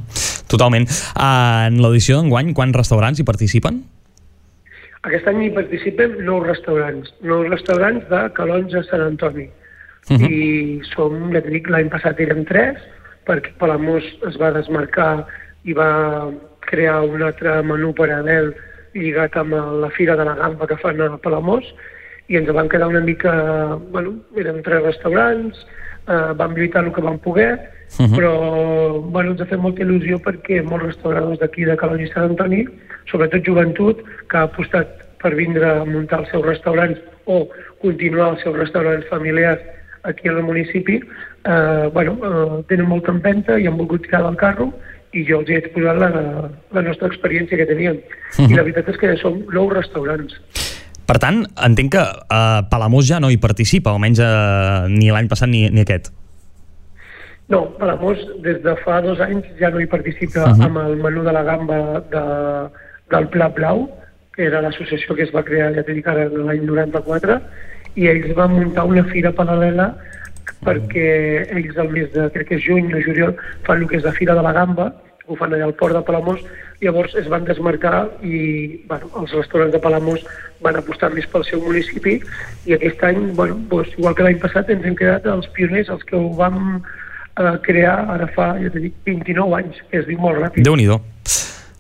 Totalment. 0.49 0.89
Uh, 1.15 1.69
en 1.69 1.83
l'edició 1.85 2.17
d'enguany, 2.17 2.55
quants 2.55 2.77
restaurants 2.77 3.21
hi 3.21 3.25
participen? 3.25 3.85
Aquest 5.03 5.29
any 5.29 5.45
hi 5.45 5.51
participen 5.51 6.25
nou 6.25 6.43
restaurants, 6.43 7.13
nou 7.23 7.45
restaurants 7.45 8.09
de 8.09 8.21
Calonja 8.33 8.81
a 8.81 8.83
Sant 8.85 9.03
Antoni. 9.03 9.49
Uh 10.09 10.17
-huh. 10.17 10.31
I 10.31 10.81
som, 10.95 11.33
ja 11.33 11.41
dit, 11.41 11.69
l'any 11.69 11.89
passat 11.89 12.19
érem 12.21 12.45
tres, 12.45 12.77
perquè 13.27 13.53
Palamós 13.59 14.05
es 14.29 14.37
va 14.41 14.51
desmarcar 14.51 15.27
i 15.65 15.73
va 15.73 16.31
crear 16.61 17.03
un 17.03 17.23
altre 17.23 17.63
menú 17.63 17.93
paral·lel 17.93 18.55
lligat 18.95 19.37
amb 19.37 19.55
la 19.83 19.91
Fira 19.97 20.17
de 20.17 20.25
la 20.25 20.37
Gamba 20.39 20.67
que 20.67 20.79
fan 20.81 21.01
a 21.01 21.17
Palamós, 21.23 21.67
i 22.31 22.39
ens 22.39 22.51
van 22.55 22.69
quedar 22.69 22.89
una 22.89 23.01
mica... 23.01 23.33
Bueno, 23.91 24.15
érem 24.39 24.63
tres 24.63 24.83
restaurants, 24.85 25.67
eh, 26.07 26.33
vam 26.39 26.55
lluitar 26.55 26.85
el 26.85 26.93
que 26.95 27.03
vam 27.03 27.19
poder, 27.19 27.59
uh 27.99 28.07
-huh. 28.07 28.17
però 28.17 28.33
bueno, 29.11 29.33
ens 29.33 29.41
ha 29.41 29.47
fet 29.47 29.59
molta 29.59 29.83
il·lusió 29.83 30.21
perquè 30.23 30.63
molts 30.63 30.87
restauradors 30.87 31.39
d'aquí 31.41 31.65
de 31.65 31.77
Calonja 31.77 32.05
i 32.05 32.13
Sant 32.13 32.31
Antoni, 32.31 32.67
sobretot 33.07 33.47
joventut, 33.47 34.03
que 34.29 34.37
ha 34.37 34.43
apostat 34.43 34.87
per 35.23 35.35
vindre 35.35 35.67
a 35.67 35.85
muntar 35.85 36.21
els 36.21 36.31
seus 36.31 36.47
restaurants 36.47 36.99
o 37.25 37.49
continuar 37.81 38.31
els 38.33 38.43
seus 38.43 38.57
restaurants 38.57 39.07
familiars 39.09 39.61
aquí 40.03 40.29
al 40.29 40.43
municipi, 40.43 41.01
eh, 41.45 41.91
bueno, 41.93 42.19
eh, 42.23 42.65
tenen 42.69 42.87
molta 42.87 43.11
empenta 43.11 43.59
i 43.59 43.67
han 43.67 43.77
volgut 43.77 44.03
tirar 44.03 44.23
del 44.23 44.37
carro 44.37 44.73
i 45.13 45.25
jo 45.27 45.41
els 45.41 45.51
he 45.51 45.59
exposat 45.59 45.99
la, 45.99 46.11
la 46.73 46.83
nostra 46.87 47.09
experiència 47.11 47.59
que 47.59 47.67
teníem. 47.67 47.97
Uh 47.97 48.45
-huh. 48.45 48.51
I 48.51 48.55
la 48.55 48.63
veritat 48.63 48.89
és 48.89 48.97
que 48.97 49.17
som 49.17 49.43
nou 49.53 49.71
restaurants. 49.71 50.35
Per 51.07 51.19
tant, 51.19 51.47
entenc 51.67 51.93
que 51.93 51.99
uh, 51.99 52.63
Palamós 52.71 53.09
ja 53.09 53.19
no 53.19 53.31
hi 53.31 53.37
participa, 53.37 53.91
almenys 53.91 54.21
uh, 54.21 54.87
ni 54.89 55.11
l'any 55.11 55.29
passat 55.29 55.49
ni, 55.49 55.69
ni 55.71 55.81
aquest. 55.81 56.13
No, 57.49 57.65
Palamós 57.79 58.19
des 58.43 58.63
de 58.63 58.77
fa 58.85 59.01
dos 59.03 59.19
anys 59.21 59.45
ja 59.59 59.71
no 59.71 59.81
hi 59.81 59.87
participa 59.87 60.47
Mhm. 60.47 60.53
uh 60.53 60.59
-huh. 60.59 60.67
amb 60.67 60.77
el 60.79 60.97
menú 60.97 61.25
de 61.25 61.33
la 61.33 61.43
gamba 61.43 62.01
de, 62.11 62.23
del 63.11 63.29
Pla 63.29 63.49
Blau, 63.49 63.91
que 64.37 64.45
era 64.45 64.61
l'associació 64.63 65.15
que 65.17 65.23
es 65.23 65.33
va 65.35 65.43
crear, 65.43 65.75
ja 65.75 65.83
t'he 65.83 65.95
dit 65.95 66.07
ara, 66.07 66.29
l'any 66.29 66.65
94, 66.65 67.41
i 67.97 68.07
ells 68.07 68.35
van 68.37 68.53
muntar 68.53 68.85
una 68.85 69.05
fira 69.05 69.33
paral·lela 69.33 69.97
perquè 70.65 71.07
ells 71.57 71.79
al 71.79 71.93
mes 71.95 72.11
de, 72.15 72.27
crec 72.35 72.51
que 72.51 72.59
és 72.59 72.67
juny 72.67 72.91
o 72.95 73.05
juliol, 73.05 73.37
fan 73.67 73.83
el 73.83 73.89
que 73.91 74.01
és 74.01 74.07
la 74.07 74.17
Fira 74.17 74.37
de 74.39 74.45
la 74.47 74.55
Gamba, 74.57 74.91
ho 75.31 75.37
fan 75.39 75.55
allà 75.55 75.69
al 75.69 75.77
port 75.79 75.95
de 75.95 76.03
Palamós, 76.07 76.41
llavors 76.81 77.15
es 77.21 77.29
van 77.31 77.45
desmarcar 77.47 78.09
i 78.27 78.81
bueno, 78.89 79.11
els 79.21 79.35
restaurants 79.37 79.75
de 79.75 79.81
Palamós 79.83 80.25
van 80.65 80.79
apostar 80.81 81.13
més 81.15 81.29
pel 81.31 81.45
seu 81.47 81.63
municipi 81.63 82.17
i 82.67 82.75
aquest 82.77 83.05
any, 83.07 83.21
bueno, 83.39 83.59
doncs, 83.71 83.93
igual 83.99 84.17
que 84.17 84.27
l'any 84.27 84.41
passat, 84.43 84.73
ens 84.73 84.87
hem 84.87 84.97
quedat 84.99 85.29
els 85.31 85.49
pioners, 85.57 85.93
els 85.93 86.03
que 86.09 86.19
ho 86.19 86.33
vam 86.39 86.81
eh, 86.81 87.57
crear 87.67 87.97
ara 88.17 88.29
fa, 88.35 88.53
ja 88.61 88.73
t'he 88.73 88.89
dit, 88.89 88.97
29 89.07 89.61
anys, 89.61 89.83
que 89.91 90.03
es 90.03 90.09
diu 90.09 90.21
molt 90.21 90.41
ràpid. 90.41 90.67
Déu-n'hi-do. 90.67 90.99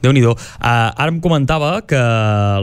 déu 0.00 0.14
nhi 0.16 0.22
uh, 0.24 0.36
Ara 0.60 1.10
em 1.10 1.20
comentava 1.20 1.80
que 1.88 2.00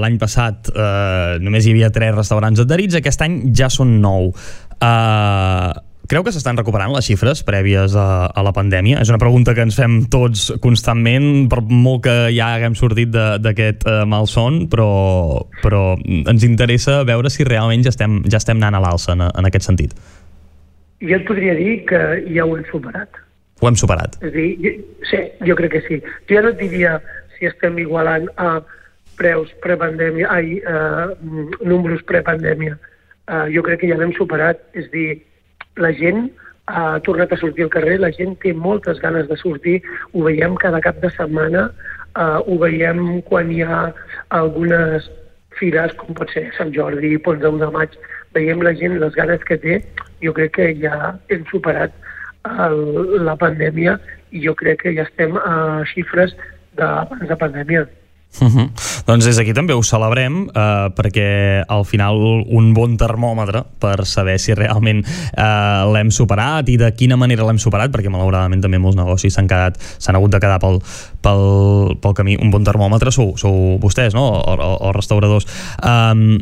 l'any 0.02 0.18
passat 0.22 0.72
uh, 0.74 1.38
només 1.44 1.66
hi 1.66 1.76
havia 1.76 1.92
tres 1.94 2.16
restaurants 2.16 2.64
adherits, 2.64 2.98
aquest 2.98 3.22
any 3.26 3.42
ja 3.54 3.70
són 3.74 4.00
nou. 4.02 4.32
Uh, 4.78 5.74
creu 6.10 6.24
que 6.24 6.32
s'estan 6.34 6.58
recuperant 6.60 6.94
les 6.96 7.06
xifres 7.08 7.44
prèvies 7.48 7.96
a, 8.00 8.28
a 8.32 8.44
la 8.46 8.54
pandèmia? 8.56 9.02
És 9.04 9.12
una 9.12 9.20
pregunta 9.22 9.54
que 9.56 9.66
ens 9.68 9.78
fem 9.78 10.00
tots 10.12 10.50
constantment, 10.64 11.48
per 11.52 11.62
molt 11.68 12.06
que 12.08 12.16
ja 12.36 12.54
haguem 12.56 12.78
sortit 12.80 13.12
d'aquest 13.14 13.86
uh, 13.88 14.02
malson, 14.10 14.66
però, 14.72 14.90
però 15.64 15.84
ens 16.08 16.48
interessa 16.48 17.02
veure 17.08 17.32
si 17.34 17.48
realment 17.48 17.86
ja 17.86 17.94
estem, 17.94 18.22
ja 18.30 18.42
estem 18.42 18.62
anant 18.62 18.80
a 18.80 18.84
l'alça 18.84 19.14
en, 19.18 19.28
en 19.28 19.50
aquest 19.50 19.68
sentit. 19.70 19.96
Jo 21.04 21.20
et 21.20 21.28
podria 21.28 21.54
dir 21.58 21.84
que 21.90 22.02
ja 22.34 22.46
ho 22.48 22.56
hem 22.58 22.66
superat. 22.72 23.22
Ho 23.62 23.70
hem 23.70 23.78
superat. 23.78 24.18
És 24.26 24.34
dir, 24.34 24.50
jo, 24.64 24.74
sí, 25.10 25.22
jo 25.46 25.56
crec 25.58 25.78
que 25.78 25.86
sí. 25.86 26.02
Jo 26.30 26.40
ja 26.40 26.44
no 26.46 26.54
et 26.54 26.60
diria 26.62 26.98
si 27.38 27.50
estem 27.50 27.78
igualant 27.82 28.28
a 28.42 28.58
preus 29.18 29.50
prepandèmia, 29.64 30.30
ai, 30.30 30.60
eh, 30.62 31.06
números 31.66 32.04
prepandèmia. 32.10 32.78
Eh, 33.28 33.48
jo 33.54 33.64
crec 33.66 33.82
que 33.82 33.90
ja 33.90 33.98
l'hem 33.98 34.14
superat. 34.18 34.62
És 34.78 34.90
dir, 34.94 35.20
la 35.78 35.94
gent 35.96 36.28
ha 36.68 37.00
tornat 37.06 37.32
a 37.32 37.38
sortir 37.40 37.66
al 37.66 37.72
carrer, 37.72 38.00
la 38.00 38.12
gent 38.12 38.36
té 38.44 38.54
moltes 38.54 39.00
ganes 39.04 39.30
de 39.30 39.38
sortir, 39.40 39.78
ho 40.14 40.26
veiem 40.26 40.58
cada 40.60 40.82
cap 40.84 41.00
de 41.04 41.12
setmana, 41.16 41.70
eh, 42.18 42.40
ho 42.44 42.58
veiem 42.60 43.22
quan 43.30 43.52
hi 43.52 43.62
ha 43.64 43.86
algunes 44.36 45.08
fires, 45.60 45.94
com 45.98 46.14
pot 46.18 46.30
ser 46.34 46.50
Sant 46.58 46.74
Jordi, 46.76 47.16
Pons 47.24 47.42
de 47.42 47.50
1 47.50 47.64
de 47.64 47.72
maig, 47.74 47.96
veiem 48.36 48.62
la 48.62 48.76
gent, 48.76 49.00
les 49.00 49.16
ganes 49.16 49.44
que 49.48 49.58
té, 49.64 49.80
jo 50.22 50.34
crec 50.36 50.54
que 50.58 50.68
ja 50.82 51.16
hem 51.34 51.46
superat 51.52 51.96
el, 52.48 53.24
la 53.26 53.38
pandèmia 53.40 53.98
i 54.32 54.44
jo 54.44 54.54
crec 54.60 54.84
que 54.84 54.94
ja 54.98 55.08
estem 55.08 55.38
a 55.40 55.84
xifres 55.94 56.36
d'abans 56.78 57.28
de 57.30 57.40
pandèmia. 57.40 57.88
Uh 58.40 58.48
-huh. 58.48 58.70
Doncs 59.08 59.26
des 59.26 59.38
d'aquí 59.38 59.54
també 59.54 59.74
ho 59.74 59.82
celebrem 59.82 60.50
eh, 60.54 60.90
perquè 60.94 61.64
al 61.68 61.86
final 61.86 62.16
un 62.46 62.74
bon 62.74 62.98
termòmetre 62.98 63.64
per 63.80 64.06
saber 64.06 64.40
si 64.40 64.54
realment 64.54 65.04
eh, 65.06 65.84
l'hem 65.94 66.12
superat 66.12 66.70
i 66.70 66.78
de 66.78 66.92
quina 66.92 67.16
manera 67.16 67.44
l'hem 67.46 67.58
superat 67.58 67.92
perquè 67.92 68.10
malauradament 68.10 68.62
també 68.62 68.78
molts 68.78 68.98
negocis 68.98 69.34
s'han 69.34 69.48
quedat 69.48 69.78
s'han 69.98 70.16
hagut 70.16 70.32
de 70.32 70.40
quedar 70.40 70.60
pel, 70.60 70.80
pel, 71.22 71.98
pel 72.02 72.14
camí 72.14 72.38
un 72.38 72.52
bon 72.52 72.64
termòmetre 72.64 73.12
sou, 73.12 73.38
sou 73.38 73.80
vostès 73.80 74.14
no? 74.14 74.28
o, 74.28 74.54
o, 74.54 74.78
o 74.88 74.92
restauradors 74.92 75.46
um, 75.84 76.38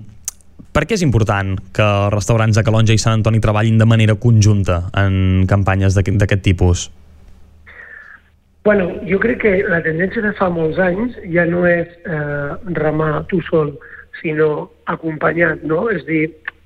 per 0.75 0.83
què 0.83 0.97
és 0.97 1.05
important 1.05 1.55
que 1.71 1.81
els 1.81 2.13
restaurants 2.13 2.57
de 2.57 2.63
Calonja 2.63 2.93
i 2.93 2.97
Sant 2.99 3.13
Antoni 3.13 3.39
treballin 3.39 3.77
de 3.77 3.85
manera 3.85 4.15
conjunta 4.15 4.89
en 4.91 5.45
campanyes 5.47 5.95
d'aquest 5.95 6.41
tipus? 6.43 6.89
Bueno, 8.65 8.89
jo 9.05 9.19
crec 9.21 9.43
que 9.43 9.51
la 9.69 9.77
tendència 9.85 10.23
de 10.25 10.31
fa 10.39 10.47
molts 10.49 10.79
anys 10.81 11.13
ja 11.29 11.43
no 11.45 11.67
és 11.69 11.85
eh, 12.09 12.53
remar 12.79 13.27
tu 13.29 13.37
sol, 13.45 13.75
sinó 14.17 14.71
acompanyat, 14.89 15.61
no? 15.69 15.83
És 15.93 16.01
dir, 16.07 16.23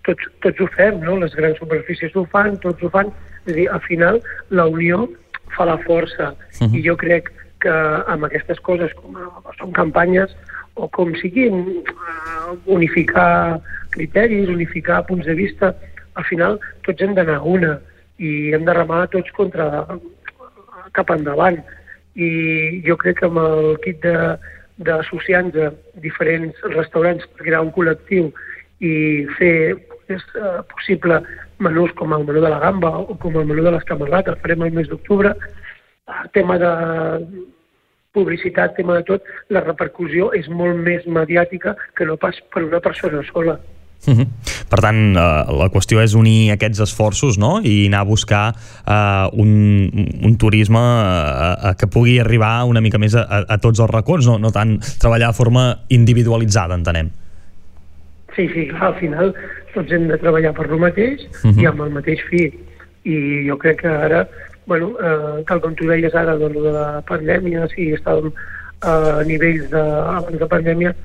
tots, 0.07 0.29
tots 0.45 0.61
ho 0.63 0.67
fem, 0.77 1.01
no? 1.03 1.17
Les 1.19 1.35
grans 1.35 1.59
superfícies 1.59 2.15
ho 2.15 2.23
fan, 2.31 2.55
tots 2.63 2.85
ho 2.87 2.89
fan. 2.93 3.11
És 3.43 3.57
dir, 3.57 3.65
al 3.73 3.81
final, 3.83 4.21
la 4.55 4.65
unió 4.71 5.09
fa 5.57 5.65
la 5.67 5.75
força. 5.83 6.31
Mhm. 6.61 6.77
I 6.79 6.83
jo 6.87 6.95
crec 6.95 7.27
que 7.59 7.73
amb 8.07 8.23
aquestes 8.29 8.61
coses, 8.63 8.93
com 8.95 9.17
a- 9.19 9.51
són 9.57 9.73
campanyes, 9.75 10.31
o 10.75 10.87
com 10.87 11.11
siguin, 11.19 11.83
eh, 11.83 12.55
unificar 12.65 13.59
criteris, 13.91 14.47
unificar 14.47 15.05
punts 15.05 15.25
de 15.25 15.33
vista, 15.33 15.75
al 16.15 16.23
final 16.23 16.59
tots 16.85 17.01
hem 17.01 17.13
d'anar 17.13 17.35
a 17.39 17.43
una 17.43 17.81
i 18.19 18.53
hem 18.53 18.63
de 18.63 18.73
remar 18.73 19.09
tots 19.09 19.29
contra 19.31 19.85
cap 20.93 21.09
endavant. 21.11 21.59
I 22.19 22.29
jo 22.85 22.97
crec 22.99 23.21
que 23.21 23.29
amb 23.29 23.39
el 23.41 23.77
kit 23.83 24.03
d'associar-nos 24.87 25.69
a 25.69 25.99
diferents 26.03 26.59
restaurants 26.75 27.27
per 27.31 27.45
crear 27.45 27.61
un 27.63 27.71
col·lectiu 27.75 28.31
i 28.79 28.93
fer 29.37 29.55
és, 30.09 30.23
eh, 30.35 30.59
possible 30.73 31.21
menús 31.59 31.91
com 31.99 32.13
el 32.13 32.25
menú 32.25 32.41
de 32.41 32.49
la 32.49 32.59
gamba 32.59 32.89
o 32.97 33.15
com 33.17 33.37
el 33.37 33.45
menú 33.45 33.63
de 33.63 33.71
les 33.71 33.83
camarades, 33.83 34.33
el 34.33 34.41
farem 34.41 34.63
el 34.63 34.73
mes 34.73 34.89
d'octubre, 34.89 35.35
eh, 35.35 36.23
tema 36.33 36.57
de 36.57 36.71
publicitat, 38.13 38.75
tema 38.75 38.95
de 38.97 39.03
tot, 39.03 39.23
la 39.49 39.61
repercussió 39.61 40.31
és 40.33 40.47
molt 40.49 40.75
més 40.75 41.05
mediàtica 41.05 41.75
que 41.95 42.05
no 42.05 42.17
pas 42.17 42.39
per 42.53 42.63
una 42.63 42.79
persona 42.79 43.21
sola. 43.31 43.59
Mhm. 44.07 44.25
Per 44.69 44.79
tant, 44.79 44.99
eh, 45.17 45.21
la 45.59 45.67
qüestió 45.73 45.99
és 46.01 46.13
unir 46.15 46.51
aquests 46.53 46.79
esforços 46.85 47.37
no? 47.37 47.59
i 47.63 47.87
anar 47.87 48.05
a 48.05 48.07
buscar 48.07 48.43
eh, 48.55 49.27
un, 49.33 49.89
un 50.23 50.37
turisme 50.37 50.79
eh, 50.79 51.73
que 51.77 51.87
pugui 51.91 52.19
arribar 52.19 52.63
una 52.69 52.81
mica 52.81 52.97
més 53.01 53.15
a, 53.15 53.25
a, 53.43 53.57
tots 53.57 53.79
els 53.79 53.91
racons, 53.91 54.25
no, 54.29 54.37
no 54.39 54.51
tant 54.55 54.77
treballar 55.01 55.33
de 55.33 55.37
forma 55.37 55.65
individualitzada, 55.89 56.77
entenem. 56.79 57.11
Sí, 58.35 58.47
sí, 58.53 58.67
clar, 58.71 58.93
al 58.93 58.99
final 59.01 59.33
tots 59.73 59.91
hem 59.91 60.07
de 60.07 60.17
treballar 60.21 60.53
per 60.55 60.69
lo 60.69 60.79
mateix 60.79 61.25
Mhm. 61.43 61.59
i 61.59 61.65
amb 61.67 61.81
el 61.81 61.91
mateix 61.91 62.23
fi. 62.29 62.47
I 63.09 63.17
jo 63.47 63.57
crec 63.57 63.81
que 63.81 63.87
ara, 63.89 64.27
bueno, 64.65 64.93
eh, 65.01 65.43
tal 65.47 65.59
com 65.61 65.75
tu 65.75 65.87
deies 65.87 66.15
ara, 66.15 66.37
doncs, 66.37 66.55
de 66.55 66.71
la 66.71 67.01
pandèmia, 67.07 67.67
si 67.75 67.91
estàvem 67.95 68.31
a 68.81 69.23
nivells 69.27 69.69
de, 69.71 69.81
abans 70.15 70.39
de 70.39 70.47
pandèmia, 70.47 70.95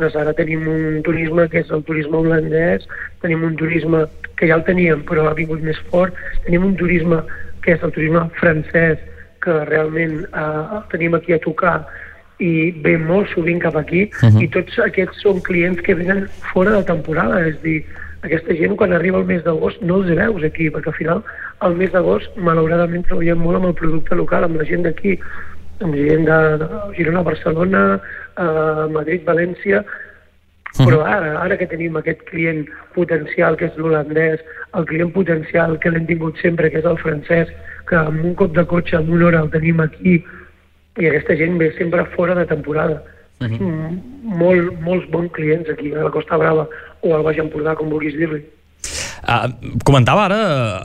doncs 0.00 0.16
ara 0.16 0.32
tenim 0.36 0.66
un 0.68 1.02
turisme 1.06 1.46
que 1.52 1.60
és 1.62 1.70
el 1.70 1.84
turisme 1.84 2.16
holandès, 2.22 2.86
tenim 3.22 3.44
un 3.44 3.56
turisme 3.60 4.06
que 4.36 4.48
ja 4.48 4.56
el 4.56 4.64
teníem 4.64 5.04
però 5.08 5.28
ha 5.28 5.36
vingut 5.36 5.62
més 5.62 5.78
fort, 5.92 6.14
tenim 6.46 6.64
un 6.64 6.76
turisme 6.80 7.22
que 7.62 7.74
és 7.76 7.82
el 7.84 7.92
turisme 7.92 8.24
francès, 8.40 8.98
que 9.44 9.64
realment 9.68 10.22
eh, 10.24 10.76
el 10.76 10.86
tenim 10.92 11.14
aquí 11.16 11.32
a 11.36 11.40
tocar 11.44 11.78
i 12.40 12.70
ve 12.84 12.96
molt 12.98 13.28
sovint 13.34 13.60
cap 13.60 13.76
aquí 13.76 14.06
Mhm. 14.22 14.40
i 14.40 14.48
tots 14.48 14.78
aquests 14.78 15.20
són 15.22 15.40
clients 15.44 15.80
que 15.82 15.94
venen 15.94 16.26
fora 16.52 16.72
de 16.72 16.84
temporada, 16.84 17.46
és 17.46 17.60
dir, 17.62 17.84
aquesta 18.22 18.54
gent 18.56 18.76
quan 18.76 18.92
arriba 18.92 19.18
el 19.18 19.24
mes 19.24 19.44
d'agost 19.44 19.80
no 19.82 19.96
els 20.00 20.10
veus 20.16 20.42
aquí, 20.44 20.70
perquè 20.70 20.88
al 20.88 20.98
final 20.98 21.22
el 21.62 21.74
mes 21.76 21.92
d'agost 21.92 22.36
malauradament 22.36 23.04
treballem 23.06 23.38
molt 23.38 23.56
amb 23.56 23.66
el 23.66 23.74
producte 23.74 24.14
local, 24.14 24.44
amb 24.44 24.56
la 24.56 24.64
gent 24.64 24.82
d'aquí, 24.84 25.18
amb 25.80 25.94
gent 25.94 26.24
de, 26.28 26.40
de 26.60 26.68
Girona, 26.96 27.22
Barcelona, 27.22 28.00
eh, 28.40 28.86
Madrid, 28.94 29.26
València, 29.28 29.84
però 30.78 31.00
ara, 31.02 31.32
ara 31.42 31.56
que 31.58 31.68
tenim 31.70 31.96
aquest 31.98 32.22
client 32.30 32.62
potencial 32.94 33.56
que 33.58 33.66
és 33.68 33.78
l'holandès, 33.78 34.42
el 34.78 34.86
client 34.86 35.10
potencial 35.14 35.76
que 35.82 35.90
l'hem 35.90 36.06
tingut 36.06 36.38
sempre, 36.42 36.70
que 36.70 36.78
és 36.80 36.86
el 36.86 36.98
francès, 37.00 37.50
que 37.90 37.98
amb 37.98 38.22
un 38.24 38.36
cop 38.38 38.54
de 38.54 38.64
cotxe, 38.70 39.00
en 39.00 39.10
una 39.10 39.30
hora 39.30 39.42
el 39.44 39.50
tenim 39.50 39.82
aquí, 39.82 40.20
i 41.00 41.08
aquesta 41.08 41.36
gent 41.38 41.58
ve 41.58 41.72
sempre 41.78 42.06
fora 42.14 42.36
de 42.38 42.46
temporada. 42.46 43.00
Mm, 43.40 43.98
molt, 44.36 44.78
molts 44.84 45.10
bons 45.10 45.32
clients 45.34 45.68
aquí, 45.72 45.94
a 45.94 46.06
la 46.06 46.14
Costa 46.14 46.38
Brava 46.38 46.68
o 47.00 47.14
al 47.16 47.26
Baix 47.26 47.40
Empordà, 47.42 47.74
com 47.78 47.90
vulguis 47.90 48.16
dir-li. 48.18 48.42
Uh, 49.20 49.50
comentava 49.84 50.24
ara, 50.28 50.38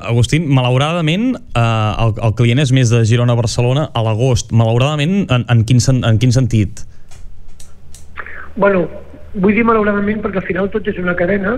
Agustín, 0.10 0.50
malauradament 0.52 1.34
uh, 1.36 1.94
el, 2.04 2.12
el 2.28 2.34
client 2.36 2.60
és 2.64 2.74
més 2.76 2.92
de 2.92 3.00
Girona 3.08 3.36
a 3.36 3.40
Barcelona 3.40 3.88
a 3.96 4.04
l'agost. 4.06 4.52
Malauradament, 4.56 5.24
en, 5.32 5.46
en, 5.52 5.64
quin, 5.68 5.82
en 5.96 6.20
quin 6.22 6.36
sentit? 6.36 6.84
Bueno, 8.56 8.88
vull 9.36 9.54
dir 9.58 9.66
malauradament 9.68 10.22
perquè 10.24 10.40
al 10.42 10.48
final 10.48 10.70
tot 10.72 10.88
és 10.88 10.98
una 11.02 11.16
cadena 11.20 11.58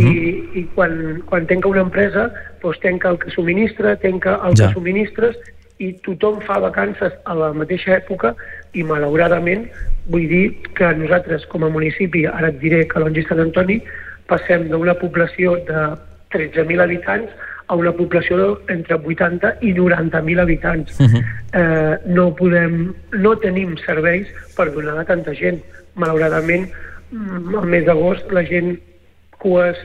i, 0.00 0.60
i 0.60 0.64
quan, 0.74 1.20
quan 1.28 1.46
tenca 1.46 1.68
una 1.68 1.82
empresa 1.84 2.30
doncs 2.62 2.80
tenca 2.80 3.10
el 3.12 3.18
que 3.18 3.30
subministra, 3.30 3.96
tenca 3.96 4.38
el 4.46 4.54
Ja. 4.56 4.68
que 4.68 4.74
subministres 4.74 5.36
i 5.80 5.92
tothom 6.04 6.40
fa 6.44 6.58
vacances 6.60 7.12
a 7.24 7.34
la 7.34 7.52
mateixa 7.56 7.96
època 7.96 8.34
i 8.76 8.82
malauradament 8.84 9.66
vull 10.08 10.26
dir 10.28 10.46
que 10.76 10.92
nosaltres 10.96 11.46
com 11.46 11.64
a 11.64 11.68
municipi, 11.70 12.26
ara 12.26 12.48
et 12.48 12.58
diré 12.60 12.82
que 12.86 12.94
Calonge 12.94 13.20
i 13.20 13.24
Sant 13.28 13.40
Antoni, 13.40 13.80
passem 14.28 14.68
d'una 14.68 14.94
població 14.94 15.56
de 15.68 15.84
13.000 16.32 16.80
habitants 16.84 17.30
a 17.70 17.74
una 17.76 17.92
població 17.92 18.60
entre 18.68 18.96
80 18.96 19.56
i 19.62 19.72
90.000 19.74 20.40
habitants. 20.40 20.96
eh, 21.52 21.96
no 22.06 22.34
podem, 22.36 22.92
no 23.12 23.36
tenim 23.38 23.76
serveis 23.86 24.26
per 24.56 24.70
donar 24.72 24.98
a 25.00 25.04
tanta 25.04 25.32
gent. 25.34 25.60
Malauradament, 25.94 26.68
mm, 27.10 27.54
al 27.62 27.66
mes 27.66 27.84
d'agost 27.84 28.30
la 28.32 28.44
gent 28.44 28.78
cues, 29.38 29.76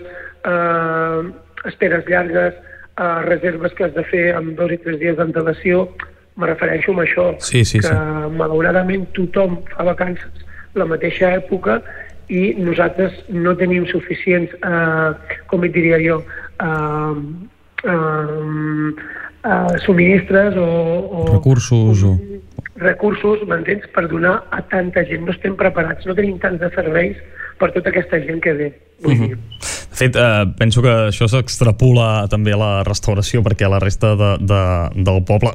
eh, 0.46 1.22
esperes 1.66 2.06
llargues, 2.08 2.54
eh, 2.98 3.22
reserves 3.26 3.74
que 3.74 3.86
has 3.86 3.94
de 3.96 4.04
fer 4.04 4.36
amb 4.36 4.58
dos 4.58 4.72
i 4.72 4.78
tres 4.78 5.00
dies 5.00 5.18
d'antelació, 5.18 5.90
me 6.36 6.48
refereixo 6.48 6.92
a 6.92 7.04
això, 7.06 7.36
Sí, 7.40 7.64
sí, 7.64 7.80
que 7.80 7.88
sí. 7.88 7.94
malauradament 8.38 9.08
tothom 9.14 9.62
fa 9.72 9.84
vacances 9.84 10.46
la 10.76 10.86
mateixa 10.86 11.32
època 11.38 11.82
i 12.28 12.54
nosaltres 12.58 13.14
no 13.30 13.56
tenim 13.56 13.86
suficients, 13.88 14.52
eh, 14.52 15.38
com 15.48 15.64
et 15.64 15.72
diria 15.72 16.00
jo, 16.04 16.22
eh, 16.60 17.14
eh, 17.86 18.92
eh, 19.46 19.78
subministres 19.86 20.58
o, 20.58 20.68
o 21.22 21.26
Recursos 21.38 22.04
o... 22.04 22.18
recursos, 22.82 23.44
m'entens, 23.48 23.88
per 23.96 24.08
donar 24.12 24.44
a 24.52 24.62
tanta 24.72 25.06
gent. 25.08 25.26
No 25.26 25.36
estem 25.36 25.56
preparats, 25.60 26.06
no 26.06 26.16
tenim 26.18 26.40
tants 26.44 26.60
de 26.62 26.72
serveis 26.76 27.20
per 27.60 27.72
tota 27.76 27.92
aquesta 27.94 28.20
gent 28.24 28.42
que 28.44 28.54
ve. 28.54 28.74
Vull 29.04 29.22
dir. 29.22 29.38
De 29.96 30.00
fet, 30.00 30.16
eh, 30.20 30.44
penso 30.60 30.82
que 30.84 30.92
això 31.08 31.28
s'extrapula 31.32 32.28
també 32.32 32.52
a 32.52 32.60
la 32.60 32.72
restauració 32.84 33.40
perquè 33.44 33.70
la 33.72 33.80
resta 33.80 34.12
de, 34.20 34.32
de, 34.44 34.62
del 35.08 35.22
poble 35.28 35.54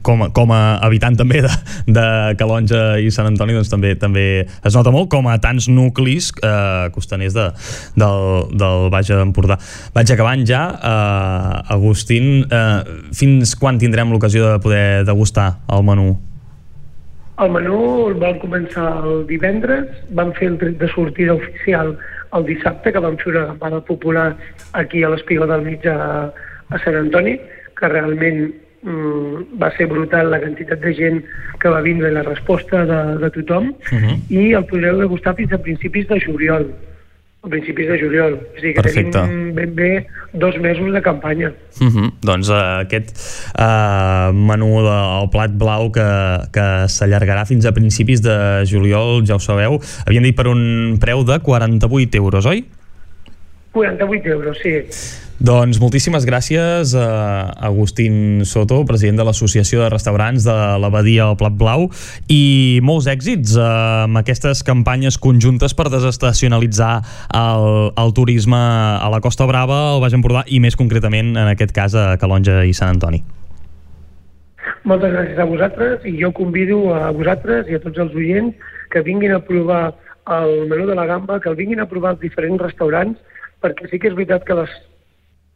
com, 0.00 0.24
com 0.32 0.52
a 0.54 0.78
habitant 0.84 1.16
també 1.18 1.42
de, 1.44 1.50
de 1.98 2.06
Calonja 2.40 2.96
i 3.02 3.10
Sant 3.12 3.28
Antoni 3.28 3.56
doncs 3.56 3.68
també 3.72 3.92
també 4.00 4.24
es 4.46 4.76
nota 4.78 4.92
molt 4.94 5.10
com 5.12 5.28
a 5.28 5.36
tants 5.42 5.68
nuclis 5.68 6.30
eh, 6.40 6.88
costaners 6.94 7.36
de, 7.36 7.48
del, 8.00 8.26
del 8.56 8.88
Baix 8.92 9.12
Empordà. 9.12 9.58
Vaig 9.92 10.16
acabant 10.16 10.48
ja 10.48 10.64
eh, 10.72 11.74
Agustín, 11.76 12.46
eh, 12.48 13.08
fins 13.12 13.56
quan 13.60 13.80
tindrem 13.82 14.12
l'ocasió 14.12 14.54
de 14.54 14.60
poder 14.64 14.84
degustar 15.08 15.50
el 15.68 15.84
menú? 15.88 16.14
El 17.40 17.48
menú 17.48 17.78
el 18.10 18.18
vam 18.20 18.36
començar 18.42 18.88
el 19.00 19.22
divendres, 19.28 19.86
vam 20.12 20.34
fer 20.36 20.50
el 20.52 20.58
tret 20.60 20.76
de 20.82 20.88
sortida 20.92 21.34
oficial 21.34 21.94
el 22.36 22.44
dissabte, 22.48 22.92
que 22.92 23.00
vam 23.00 23.16
fer 23.20 23.32
una 23.32 23.46
gambada 23.52 23.80
popular 23.88 24.26
aquí 24.72 25.02
a 25.02 25.08
l'Espiga 25.12 25.48
del 25.48 25.64
Mig 25.64 25.86
a, 25.88 26.28
a 26.68 26.82
Sant 26.84 26.98
Antoni, 27.00 27.38
que 27.78 27.88
realment 27.88 28.44
mm, 28.82 29.58
va 29.60 29.72
ser 29.78 29.88
brutal 29.88 30.30
la 30.32 30.40
quantitat 30.44 30.84
de 30.84 30.92
gent 30.96 31.20
que 31.60 31.72
va 31.72 31.82
vindre 31.84 32.12
i 32.12 32.16
la 32.16 32.24
resposta 32.28 32.84
de, 32.88 33.00
de 33.24 33.32
tothom, 33.38 33.72
i 34.28 34.52
el 34.52 34.68
podreu 34.68 35.00
degustar 35.00 35.36
fins 35.40 35.52
a 35.56 35.60
principis 35.64 36.08
de 36.12 36.20
juliol, 36.20 36.68
a 37.42 37.48
principis 37.48 37.88
de 37.88 37.98
juliol. 37.98 38.34
O 38.34 38.60
sigui 38.60 38.74
que 38.74 38.82
Perfecte. 38.82 39.18
tenim 39.18 39.54
ben 39.54 39.74
bé 39.74 40.06
dos 40.32 40.56
mesos 40.58 40.92
de 40.92 41.02
campanya. 41.02 41.52
Uh 41.80 41.90
-huh. 41.90 42.12
Doncs 42.22 42.48
uh, 42.48 42.86
aquest 42.86 43.10
uh, 43.58 44.30
menú 44.32 44.82
del 44.82 45.28
plat 45.30 45.50
blau 45.50 45.90
que, 45.90 46.08
que 46.52 46.66
s'allargarà 46.86 47.44
fins 47.44 47.66
a 47.66 47.72
principis 47.72 48.22
de 48.22 48.62
juliol, 48.64 49.26
ja 49.26 49.34
ho 49.34 49.40
sabeu, 49.40 49.80
havíem 50.06 50.22
dit 50.22 50.36
per 50.36 50.46
un 50.46 50.98
preu 51.00 51.24
de 51.24 51.38
48 51.40 52.16
euros, 52.16 52.46
oi? 52.46 52.64
48 53.72 54.28
euros, 54.28 54.58
sí. 54.62 54.86
Doncs 55.42 55.80
moltíssimes 55.82 56.22
gràcies 56.22 56.92
a 56.94 57.50
Agustín 57.66 58.44
Soto, 58.46 58.76
president 58.86 59.16
de 59.18 59.24
l'Associació 59.26 59.80
de 59.82 59.88
Restaurants 59.90 60.44
de 60.46 60.54
l'Abadia 60.78 61.24
al 61.26 61.34
Plat 61.40 61.56
Blau 61.58 61.88
i 62.30 62.78
molts 62.86 63.08
èxits 63.10 63.56
amb 63.58 64.20
aquestes 64.20 64.62
campanyes 64.62 65.18
conjuntes 65.18 65.74
per 65.74 65.88
desestacionalitzar 65.90 66.92
el, 67.34 67.66
el 67.98 68.14
turisme 68.14 68.60
a 68.60 69.08
la 69.10 69.18
Costa 69.24 69.48
Brava, 69.50 69.80
al 69.96 70.04
Baix 70.04 70.14
Empordà 70.14 70.44
i 70.46 70.60
més 70.62 70.78
concretament 70.78 71.34
en 71.34 71.50
aquest 71.56 71.74
cas 71.74 71.98
a 71.98 72.12
Calonja 72.22 72.60
i 72.62 72.70
Sant 72.78 72.94
Antoni. 72.94 73.24
Moltes 74.86 75.10
gràcies 75.10 75.42
a 75.42 75.48
vosaltres 75.50 76.06
i 76.06 76.14
jo 76.22 76.30
convido 76.38 76.84
a 76.94 77.10
vosaltres 77.10 77.66
i 77.66 77.80
a 77.80 77.82
tots 77.82 77.98
els 77.98 78.14
oients 78.14 78.54
que 78.94 79.02
vinguin 79.02 79.34
a 79.34 79.42
provar 79.42 79.88
el 80.38 80.68
menú 80.70 80.86
de 80.86 80.94
la 80.94 81.10
gamba, 81.10 81.42
que 81.42 81.50
el 81.50 81.58
vinguin 81.58 81.82
a 81.82 81.90
provar 81.90 82.14
els 82.14 82.22
diferents 82.22 82.62
restaurants, 82.62 83.18
perquè 83.58 83.90
sí 83.90 83.98
que 83.98 84.06
és 84.06 84.14
veritat 84.14 84.46
que 84.46 84.60
les 84.62 84.70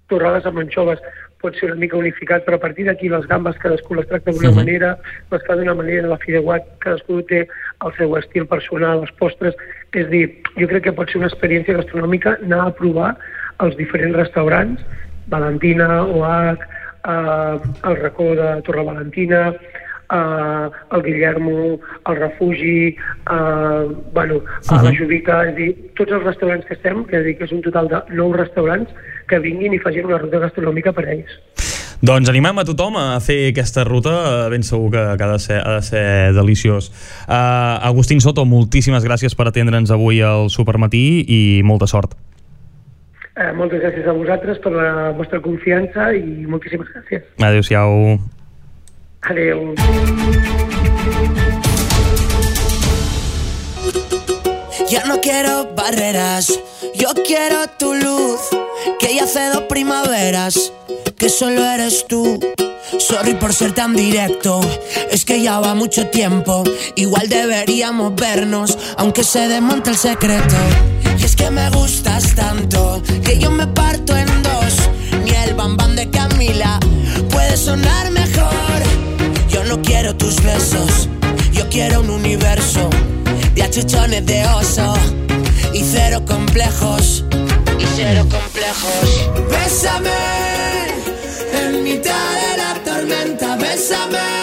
torrades 0.08 0.46
amb 0.46 0.58
anxoves 0.62 1.00
pot 1.42 1.54
ser 1.58 1.66
una 1.70 1.76
mica 1.80 1.98
unificat, 1.98 2.44
però 2.46 2.56
a 2.56 2.60
partir 2.62 2.86
d'aquí 2.86 3.08
les 3.12 3.26
gambes 3.28 3.58
cadascú 3.58 3.94
les 3.94 4.06
tracta 4.08 4.32
d'una 4.32 4.48
Mhm. 4.50 4.56
manera, 4.56 4.98
les 5.30 5.42
fa 5.46 5.54
d'una 5.56 5.74
manera, 5.74 6.08
la 6.08 6.16
fideuat 6.18 6.62
cadascú 6.80 7.22
té 7.22 7.46
el 7.84 7.92
seu 7.98 8.16
estil 8.16 8.46
personal, 8.46 9.00
els 9.00 9.12
postres, 9.12 9.54
és 9.92 10.08
dir, 10.10 10.42
jo 10.56 10.66
crec 10.66 10.84
que 10.84 10.92
pot 10.92 11.08
ser 11.10 11.18
una 11.18 11.28
experiència 11.28 11.76
gastronòmica 11.76 12.38
anar 12.42 12.66
a 12.66 12.74
provar 12.74 13.16
els 13.60 13.76
diferents 13.76 14.16
restaurants, 14.16 14.80
Valentina, 15.28 16.04
OH, 16.04 16.58
eh, 17.04 17.58
el 17.84 17.96
racó 17.96 18.34
de 18.34 18.62
Torre 18.62 18.84
Valentina, 18.84 19.54
eh, 20.12 20.68
el 20.92 21.02
Guillermo, 21.02 21.80
el 22.08 22.16
Refugi, 22.16 22.88
eh, 22.96 23.86
bueno, 24.12 24.40
a 24.70 24.82
la 24.82 24.90
Mhm. 24.90 24.96
Jubita, 24.98 25.48
és 25.48 25.54
dir, 25.56 25.92
tots 25.96 26.12
els 26.12 26.22
restaurants 26.24 26.64
que 26.66 26.74
estem, 26.74 27.04
que, 27.04 27.20
dir, 27.22 27.36
que 27.36 27.44
és 27.44 27.52
un 27.52 27.60
total 27.62 27.88
de 27.88 28.02
nou 28.14 28.32
restaurants, 28.32 28.88
que 29.28 29.40
vinguin 29.42 29.74
i 29.76 29.82
facin 29.82 30.06
una 30.08 30.18
ruta 30.22 30.40
gastronòmica 30.42 30.94
per 30.96 31.06
a 31.06 31.14
ells. 31.14 31.36
Doncs 32.04 32.28
animem 32.28 32.60
a 32.60 32.64
tothom 32.68 32.98
a 33.00 33.06
fer 33.24 33.38
aquesta 33.50 33.84
ruta, 33.88 34.12
ben 34.52 34.64
segur 34.66 34.90
que, 34.92 35.02
que 35.16 35.24
ha, 35.24 35.30
de 35.32 35.38
ser, 35.40 35.60
ha 35.64 35.78
de 35.78 35.82
ser 35.86 36.06
deliciós. 36.36 36.90
Uh, 37.24 37.80
Agustín 37.88 38.20
Soto, 38.20 38.44
moltíssimes 38.44 39.04
gràcies 39.06 39.34
per 39.34 39.48
atendre'ns 39.48 39.90
avui 39.94 40.20
al 40.20 40.50
Supermatí 40.52 41.24
i 41.24 41.40
molta 41.64 41.88
sort. 41.88 42.12
Eh, 43.36 43.52
moltes 43.52 43.82
gràcies 43.82 44.06
a 44.08 44.14
vosaltres 44.16 44.60
per 44.64 44.72
la 44.72 45.10
vostra 45.16 45.42
confiança 45.44 46.08
i 46.16 46.46
moltíssimes 46.48 46.88
gràcies. 46.94 47.24
Adéu-siau. 47.36 48.16
Adéu. 49.28 49.74
Ya 54.88 55.02
no 55.04 55.20
quiero 55.20 55.74
barreras, 55.74 56.48
yo 56.94 57.10
quiero 57.26 57.66
tu 57.78 57.92
luz, 57.92 58.25
ya 59.16 59.24
hace 59.24 59.48
dos 59.48 59.62
primaveras, 59.62 60.72
que 61.16 61.30
solo 61.30 61.64
eres 61.64 62.04
tú. 62.06 62.38
Sorry 62.98 63.34
por 63.34 63.54
ser 63.54 63.72
tan 63.72 63.94
directo, 63.94 64.60
es 65.10 65.24
que 65.24 65.40
ya 65.40 65.58
va 65.58 65.74
mucho 65.74 66.08
tiempo, 66.08 66.64
igual 66.96 67.28
deberíamos 67.28 68.14
vernos, 68.14 68.76
aunque 68.98 69.24
se 69.24 69.48
desmonte 69.48 69.90
el 69.90 69.96
secreto. 69.96 70.54
Y 71.18 71.24
es 71.24 71.34
que 71.34 71.50
me 71.50 71.70
gustas 71.70 72.34
tanto, 72.34 73.02
que 73.24 73.38
yo 73.38 73.50
me 73.50 73.66
parto 73.66 74.14
en 74.14 74.42
dos, 74.42 74.74
ni 75.24 75.30
el 75.30 75.54
bambán 75.54 75.96
de 75.96 76.10
Camila 76.10 76.78
puede 77.30 77.56
sonar 77.56 78.10
mejor. 78.10 78.82
Yo 79.48 79.64
no 79.64 79.80
quiero 79.80 80.14
tus 80.14 80.42
besos, 80.42 81.08
yo 81.52 81.66
quiero 81.70 82.00
un 82.00 82.10
universo 82.10 82.90
de 83.54 83.62
achuchones 83.62 84.26
de 84.26 84.44
oso 84.46 84.94
y 85.72 85.82
cero 85.84 86.22
complejos. 86.26 87.24
Y 87.78 87.86
cero 87.94 88.26
complejos. 88.30 89.28
Bésame 89.50 90.10
en 91.52 91.82
mitad 91.84 92.12
de 92.12 92.56
la 92.56 92.74
tormenta, 92.84 93.56
bésame 93.56 94.35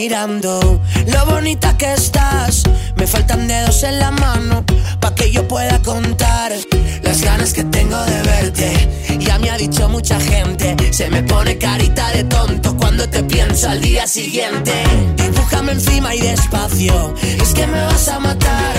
mirando 0.00 0.80
lo 1.06 1.26
bonita 1.26 1.76
que 1.76 1.92
estás. 1.92 2.62
Me 2.96 3.06
faltan 3.06 3.48
dedos 3.48 3.82
en 3.82 3.98
la 3.98 4.12
mano 4.12 4.64
pa' 5.00 5.12
que 5.12 5.32
yo 5.32 5.42
pueda 5.48 5.76
contar 5.82 6.52
las 7.02 7.20
ganas 7.20 7.52
que 7.52 7.64
tengo 7.64 7.98
de 8.04 8.22
verte. 8.22 8.68
Ya 9.18 9.38
me 9.40 9.50
ha 9.50 9.56
dicho 9.56 9.88
mucha 9.88 10.20
gente, 10.20 10.76
se 10.92 11.10
me 11.10 11.22
pone 11.24 11.58
carita 11.58 12.10
de 12.12 12.22
tonto 12.24 12.76
cuando 12.76 13.08
te 13.08 13.24
pienso 13.24 13.70
al 13.70 13.80
día 13.80 14.06
siguiente. 14.06 14.72
Dibújame 15.16 15.72
encima 15.72 16.14
y 16.14 16.20
despacio, 16.20 17.14
es 17.42 17.50
que 17.52 17.66
me 17.66 17.80
vas 17.90 18.06
a 18.08 18.20
matar. 18.20 18.74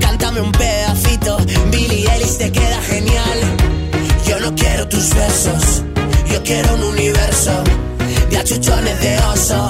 Cántame 0.00 0.40
un 0.40 0.52
pedacito, 0.52 1.36
Billy 1.70 2.04
Ellis 2.14 2.36
te 2.36 2.50
queda 2.50 2.80
genial. 2.82 3.38
Yo 4.26 4.40
no 4.40 4.52
quiero 4.56 4.88
tus 4.88 5.14
besos, 5.14 5.84
yo 6.32 6.42
quiero 6.42 6.74
un 6.74 6.82
universo 6.82 7.52
de 8.30 8.38
achuchones 8.38 9.00
de 9.00 9.18
oso 9.32 9.68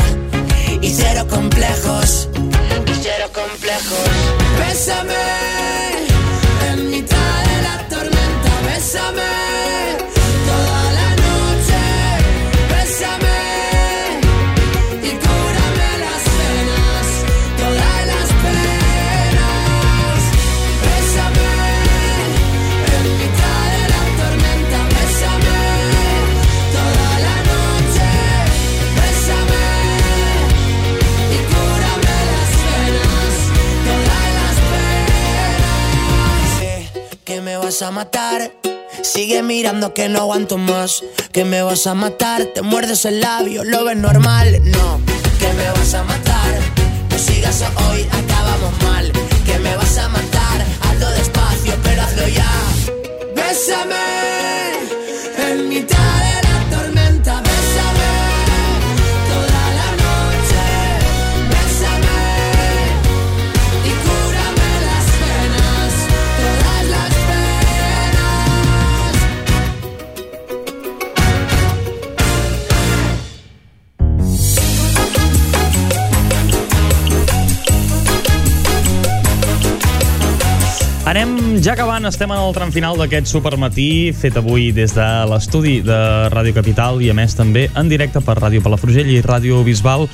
y 0.81 0.91
cero 0.91 1.27
complejos. 1.29 2.29
Y 2.87 2.93
cero 3.03 3.31
complejos. 3.33 4.09
Bésame 4.59 5.58
vas 37.79 37.89
a 37.89 37.91
matar. 37.93 38.51
Sigue 39.03 39.43
mirando 39.43 39.95
que 39.95 40.09
no 40.09 40.21
aguanto 40.21 40.59
más. 40.59 41.05
Que 41.33 41.45
me 41.45 41.63
vas 41.63 41.87
a 41.87 41.95
matar. 41.95 42.45
Te 42.47 42.63
muerdes 42.63 43.05
el 43.05 43.21
labio, 43.21 43.63
lo 43.63 43.85
ves 43.85 43.97
normal. 43.97 44.61
No, 44.65 45.01
que 45.39 45.53
me 45.53 45.71
vas 45.71 45.95
a 45.95 46.03
matar. 46.03 46.59
No 47.09 47.19
sigas 47.19 47.63
hoy, 47.89 48.05
acabamos 48.11 48.83
mal. 48.83 49.13
Que 49.47 49.59
me 49.61 49.77
vas 49.77 49.97
a 49.97 50.09
matar. 50.09 50.67
Hazlo 50.81 51.11
despacio, 51.11 51.75
pero 51.85 52.03
hazlo 52.03 52.27
ya. 52.27 52.51
Bésame 53.37 54.38
Anem 81.09 81.57
ja 81.65 81.73
acabant, 81.73 82.05
estem 82.05 82.29
en 82.35 82.37
el 82.37 82.51
tram 82.53 82.69
final 82.69 82.99
d'aquest 83.01 83.31
supermatí, 83.31 84.11
fet 84.13 84.35
avui 84.37 84.67
des 84.77 84.93
de 84.93 85.07
l'estudi 85.31 85.79
de 85.81 85.97
Ràdio 86.29 86.53
Capital 86.53 87.01
i 87.01 87.09
a 87.09 87.15
més 87.17 87.33
també 87.33 87.63
en 87.81 87.89
directe 87.89 88.21
per 88.21 88.35
Ràdio 88.37 88.61
Palafrugell 88.61 89.09
i 89.15 89.23
Ràdio 89.25 89.63
Bisbal. 89.65 90.05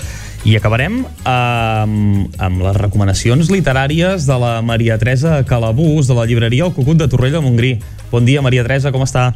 I 0.47 0.55
acabarem 0.55 1.01
amb, 1.27 2.39
amb 2.39 2.63
les 2.69 2.79
recomanacions 2.79 3.51
literàries 3.51 4.29
de 4.31 4.39
la 4.39 4.53
Maria 4.63 4.95
Teresa 5.03 5.41
Calabús, 5.49 6.07
de 6.07 6.15
la 6.15 6.29
llibreria 6.31 6.69
El 6.69 6.77
Cucut 6.79 7.03
de 7.03 7.11
Torrella 7.11 7.41
de 7.41 7.49
Montgrí. 7.49 7.75
Bon 8.15 8.23
dia, 8.23 8.45
Maria 8.47 8.63
Teresa, 8.63 8.95
com 8.95 9.03
està? 9.03 9.33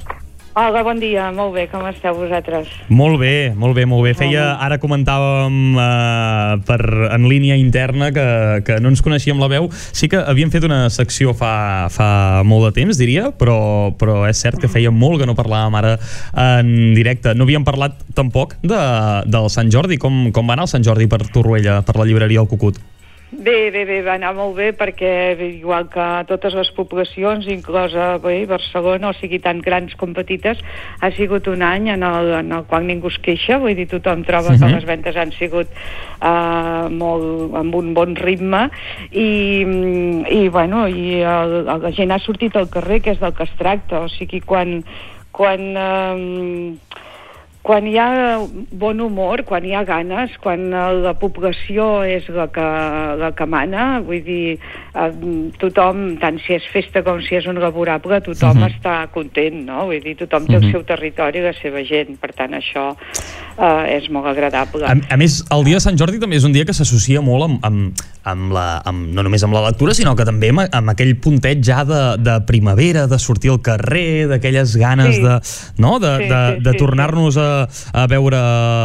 Hola, 0.58 0.80
bon 0.82 0.98
dia, 0.98 1.28
molt 1.30 1.52
bé, 1.54 1.68
com 1.70 1.84
esteu 1.86 2.16
vosaltres? 2.18 2.66
Molt 2.90 3.20
bé, 3.20 3.52
molt 3.54 3.76
bé, 3.78 3.84
molt 3.86 4.02
bé. 4.02 4.10
Feia, 4.18 4.56
ara 4.58 4.80
comentàvem 4.82 5.76
uh, 5.78 6.56
per, 6.66 6.80
en 7.14 7.28
línia 7.30 7.54
interna 7.54 8.08
que, 8.10 8.24
que 8.66 8.80
no 8.82 8.90
ens 8.90 9.04
coneixíem 9.06 9.38
la 9.38 9.46
veu. 9.52 9.68
Sí 9.94 10.10
que 10.10 10.18
havíem 10.18 10.50
fet 10.50 10.66
una 10.66 10.80
secció 10.90 11.30
fa, 11.38 11.86
fa 11.94 12.10
molt 12.42 12.66
de 12.66 12.72
temps, 12.80 12.98
diria, 12.98 13.28
però, 13.30 13.94
però 14.02 14.24
és 14.26 14.42
cert 14.42 14.58
que 14.58 14.72
feia 14.72 14.90
molt 14.90 15.22
que 15.22 15.30
no 15.30 15.38
parlàvem 15.38 15.78
ara 15.78 15.94
en 16.34 16.74
directe. 16.98 17.38
No 17.38 17.46
havíem 17.46 17.62
parlat 17.62 17.94
tampoc 18.18 18.58
de, 18.58 18.82
del 19.30 19.46
Sant 19.54 19.70
Jordi. 19.70 20.02
Com, 20.02 20.32
com 20.34 20.50
va 20.50 20.58
anar 20.58 20.66
el 20.66 20.74
Sant 20.74 20.82
Jordi 20.82 21.06
per 21.06 21.22
Torroella, 21.30 21.84
per 21.86 22.00
la 22.02 22.10
llibreria 22.10 22.42
El 22.42 22.50
Cucut? 22.50 22.82
Bé, 23.30 23.70
bé, 23.70 23.84
bé, 23.84 23.98
va 24.00 24.14
anar 24.16 24.30
molt 24.32 24.54
bé 24.56 24.70
perquè 24.72 25.36
igual 25.44 25.84
que 25.92 26.04
totes 26.30 26.54
les 26.56 26.70
poblacions, 26.72 27.44
inclosa 27.52 28.14
bé, 28.22 28.46
Barcelona, 28.48 29.10
o 29.10 29.16
sigui 29.18 29.36
tant 29.44 29.60
grans 29.60 29.92
com 30.00 30.14
petites, 30.16 30.62
ha 31.04 31.10
sigut 31.12 31.46
un 31.52 31.60
any 31.60 31.90
en 31.92 32.06
el, 32.08 32.32
en 32.38 32.54
el 32.56 32.64
qual 32.70 32.86
ningú 32.88 33.12
es 33.12 33.18
queixa, 33.20 33.58
vull 33.60 33.76
dir, 33.76 33.84
tothom 33.90 34.24
troba 34.24 34.56
que 34.56 34.64
Mhm. 34.64 34.74
les 34.74 34.86
ventes 34.88 35.16
han 35.16 35.32
sigut 35.36 35.68
uh, 36.22 36.88
molt, 36.88 37.54
amb 37.54 37.74
un 37.74 37.92
bon 37.92 38.16
ritme 38.16 38.70
i, 39.12 39.60
i 40.32 40.48
bueno, 40.48 40.88
i 40.88 41.20
el, 41.20 41.68
el, 41.68 41.82
la 41.82 41.92
gent 41.92 42.10
ha 42.10 42.18
sortit 42.24 42.56
al 42.56 42.70
carrer, 42.70 43.02
que 43.02 43.12
és 43.12 43.20
del 43.20 43.34
que 43.34 43.44
es 43.44 43.52
tracta, 43.60 44.00
o 44.00 44.08
sigui, 44.08 44.40
quan, 44.40 44.82
quan, 45.32 45.76
um, 45.76 46.78
quan 47.62 47.86
hi 47.86 47.98
ha 47.98 48.38
bon 48.72 49.00
humor, 49.00 49.42
quan 49.44 49.64
hi 49.66 49.74
ha 49.74 49.82
ganes, 49.84 50.30
quan 50.40 50.70
la 50.70 51.12
població 51.20 52.02
és 52.08 52.28
la 52.32 52.46
que, 52.48 52.64
la 53.20 53.32
que 53.36 53.46
mana, 53.46 54.00
vull 54.00 54.22
dir, 54.24 54.58
tothom, 55.60 56.16
tant 56.22 56.38
si 56.44 56.54
és 56.56 56.64
festa 56.72 57.02
com 57.06 57.20
si 57.24 57.36
és 57.38 57.46
un 57.50 57.58
laborable, 57.60 58.20
tothom 58.24 58.58
Mhm. 58.58 58.70
està 58.72 58.94
content, 59.12 59.54
no? 59.66 59.86
Vull 59.86 60.00
dir, 60.02 60.16
tothom 60.16 60.46
té 60.46 60.54
el 60.56 60.62
Mhm. 60.64 60.70
seu 60.72 60.82
territori 60.84 61.38
i 61.38 61.42
la 61.42 61.52
seva 61.52 61.82
gent, 61.84 62.16
per 62.18 62.32
tant, 62.32 62.52
això 62.52 62.94
eh, 63.60 63.96
és 63.98 64.08
molt 64.08 64.26
agradable. 64.26 64.84
A, 64.86 64.94
a 65.14 65.16
més, 65.16 65.44
el 65.50 65.64
dia 65.64 65.74
de 65.74 65.80
Sant 65.80 65.96
Jordi 65.98 66.20
també 66.20 66.36
és 66.36 66.44
un 66.44 66.52
dia 66.52 66.64
que 66.64 66.72
s'associa 66.72 67.20
molt 67.20 67.42
amb, 67.42 67.64
amb, 67.66 67.92
amb 68.22 68.52
la, 68.52 68.80
amb, 68.84 69.08
no 69.12 69.22
només 69.24 69.42
amb 69.42 69.52
la 69.56 69.62
lectura, 69.68 69.94
sinó 69.94 70.14
que 70.14 70.24
també 70.24 70.50
amb, 70.50 70.60
amb 70.72 70.90
aquell 70.90 71.16
puntet 71.18 71.60
ja 71.66 71.82
de, 71.84 72.02
de 72.22 72.40
primavera, 72.46 73.06
de 73.08 73.18
sortir 73.18 73.50
al 73.50 73.60
carrer, 73.60 74.28
d'aquelles 74.28 74.76
ganes 74.76 75.16
Sí. 75.16 75.22
de, 75.22 75.40
no? 75.82 75.98
de, 75.98 76.12
Sí, 76.18 76.28
de, 76.28 76.54
sí, 76.56 76.62
de 76.62 76.70
sí, 76.72 76.78
tornar-nos 76.78 77.36
a, 77.36 77.47
a 77.92 78.06
veure 78.10 78.40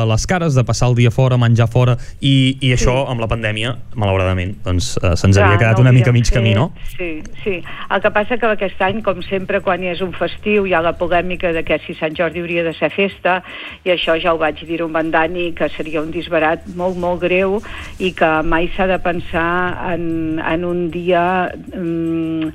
les 0.09 0.27
cares, 0.29 0.55
de 0.55 0.63
passar 0.67 0.89
el 0.91 0.97
dia 0.97 1.11
fora, 1.11 1.37
menjar 1.41 1.67
fora, 1.71 1.97
i, 2.19 2.57
i 2.61 2.73
això, 2.75 2.95
amb 3.11 3.23
la 3.23 3.29
pandèmia, 3.31 3.75
malauradament, 3.99 4.55
doncs 4.65 4.93
eh, 5.01 5.13
se'ns 5.19 5.39
havia 5.39 5.59
quedat 5.61 5.79
no 5.79 5.85
una 5.85 5.93
mica 5.95 6.13
mig 6.15 6.27
fet, 6.27 6.37
camí, 6.37 6.53
no? 6.57 6.69
Sí, 6.95 7.11
sí. 7.43 7.55
El 7.63 8.03
que 8.03 8.13
passa 8.15 8.37
que 8.41 8.51
aquest 8.53 8.81
any, 8.85 9.01
com 9.05 9.21
sempre, 9.25 9.61
quan 9.65 9.83
hi 9.83 9.91
és 9.93 10.03
un 10.05 10.13
festiu, 10.17 10.67
hi 10.67 10.75
ha 10.75 10.83
la 10.85 10.95
polèmica 10.99 11.53
de 11.55 11.63
que 11.67 11.79
si 11.85 11.97
Sant 11.99 12.15
Jordi 12.17 12.43
hauria 12.43 12.65
de 12.65 12.75
ser 12.77 12.91
festa, 12.93 13.39
i 13.85 13.93
això 13.93 14.17
ja 14.21 14.33
ho 14.33 14.41
vaig 14.41 14.63
dir 14.67 14.81
un 14.85 14.93
bandani, 14.95 15.51
que 15.57 15.69
seria 15.75 16.01
un 16.03 16.11
disbarat 16.13 16.67
molt, 16.79 16.99
molt 16.99 17.23
greu, 17.23 17.59
i 17.99 18.13
que 18.17 18.31
mai 18.47 18.69
s'ha 18.75 18.87
de 18.89 18.99
pensar 19.03 19.49
en, 19.93 20.39
en 20.39 20.65
un 20.67 20.87
dia 20.93 21.23
mm, 21.53 22.53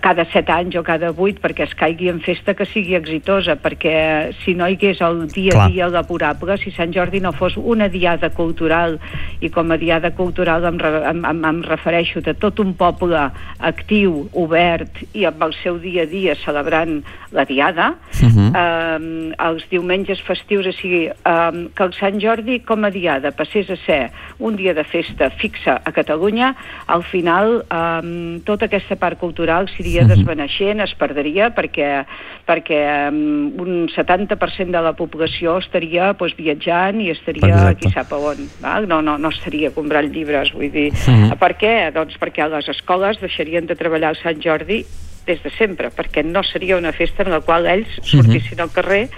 cada 0.00 0.24
set 0.32 0.48
anys 0.48 0.76
o 0.78 0.82
cada 0.86 1.10
vuit 1.12 1.36
perquè 1.42 1.66
es 1.66 1.74
caigui 1.76 2.08
en 2.08 2.20
festa 2.24 2.54
que 2.56 2.64
sigui 2.64 2.94
exitosa, 2.96 3.56
perquè 3.60 4.32
si 4.44 4.54
no 4.56 4.66
hi 4.68 4.78
hagués 4.78 5.02
el 5.04 5.26
dia 5.28 5.52
a 5.52 5.58
Clar. 5.58 5.66
dia 5.72 5.88
laborable, 5.92 6.56
si 6.62 6.72
Sant 6.72 6.94
Jordi 6.94 7.20
no 7.20 7.32
fos 7.36 7.58
una 7.60 7.88
diada 7.92 8.30
cultural, 8.30 8.98
i 9.44 9.50
com 9.52 9.70
a 9.70 9.76
diada 9.76 10.12
cultural 10.16 10.64
em, 10.64 10.78
em, 10.80 11.24
em, 11.28 11.44
em 11.50 11.60
refereixo 11.62 12.22
de 12.24 12.32
tot 12.34 12.58
un 12.60 12.72
poble 12.74 13.20
actiu, 13.58 14.28
obert 14.32 15.02
i 15.12 15.26
amb 15.28 15.42
el 15.42 15.52
seu 15.62 15.78
dia 15.78 16.02
a 16.04 16.06
dia 16.06 16.34
celebrant 16.40 17.02
la 17.32 17.44
diada, 17.44 17.94
Mhm. 18.22 18.52
eh, 18.56 19.34
els 19.44 19.68
diumenges 19.68 20.20
festius, 20.22 20.66
o 20.66 20.72
sigui, 20.72 21.06
eh, 21.08 21.68
que 21.74 21.82
el 21.82 21.92
Sant 21.92 22.18
Jordi 22.20 22.60
com 22.60 22.84
a 22.84 22.90
diada 22.90 23.32
passés 23.32 23.68
a 23.68 23.76
ser 23.76 24.10
un 24.38 24.56
dia 24.56 24.72
de 24.72 24.84
festa 24.84 25.28
fixa 25.30 25.82
a 25.84 25.92
Catalunya, 25.92 26.54
al 26.86 27.02
final 27.04 27.64
eh, 27.70 28.40
tota 28.44 28.66
aquesta 28.66 28.96
part 28.96 29.18
cultural 29.18 29.33
s'iria 29.68 30.02
Mhm. 30.02 30.08
desvaneixent, 30.08 30.80
es 30.80 30.94
perdria 30.94 31.54
perquè, 31.54 32.04
perquè 32.46 33.08
um, 33.08 33.52
un 33.60 33.88
70% 33.88 34.70
de 34.70 34.80
la 34.82 34.92
població 34.94 35.58
estaria 35.58 36.14
pues, 36.14 36.34
viatjant 36.36 37.00
i 37.00 37.10
estaria 37.10 37.48
Exacte. 37.48 37.76
qui 37.86 37.92
sap 37.92 38.12
a 38.12 38.16
on, 38.16 38.48
val? 38.60 38.86
No, 38.88 39.02
no, 39.02 39.18
no 39.18 39.28
estaria 39.28 39.70
comprant 39.70 40.12
llibres, 40.12 40.52
vull 40.52 40.70
dir, 40.70 40.92
Mhm. 40.92 41.38
per 41.38 41.56
què? 41.58 41.92
Doncs 41.92 42.18
perquè 42.18 42.48
les 42.48 42.68
escoles 42.68 43.20
deixarien 43.20 43.66
de 43.66 43.74
treballar 43.76 44.10
el 44.10 44.16
Sant 44.22 44.40
Jordi 44.40 44.84
des 45.26 45.42
de 45.42 45.50
sempre, 45.50 45.90
perquè 45.90 46.22
no 46.24 46.42
seria 46.42 46.76
una 46.76 46.92
festa 46.92 47.22
en 47.22 47.30
la 47.30 47.40
qual 47.40 47.66
ells 47.66 47.88
sortissin 48.02 48.60
al 48.60 48.70
carrer 48.70 49.08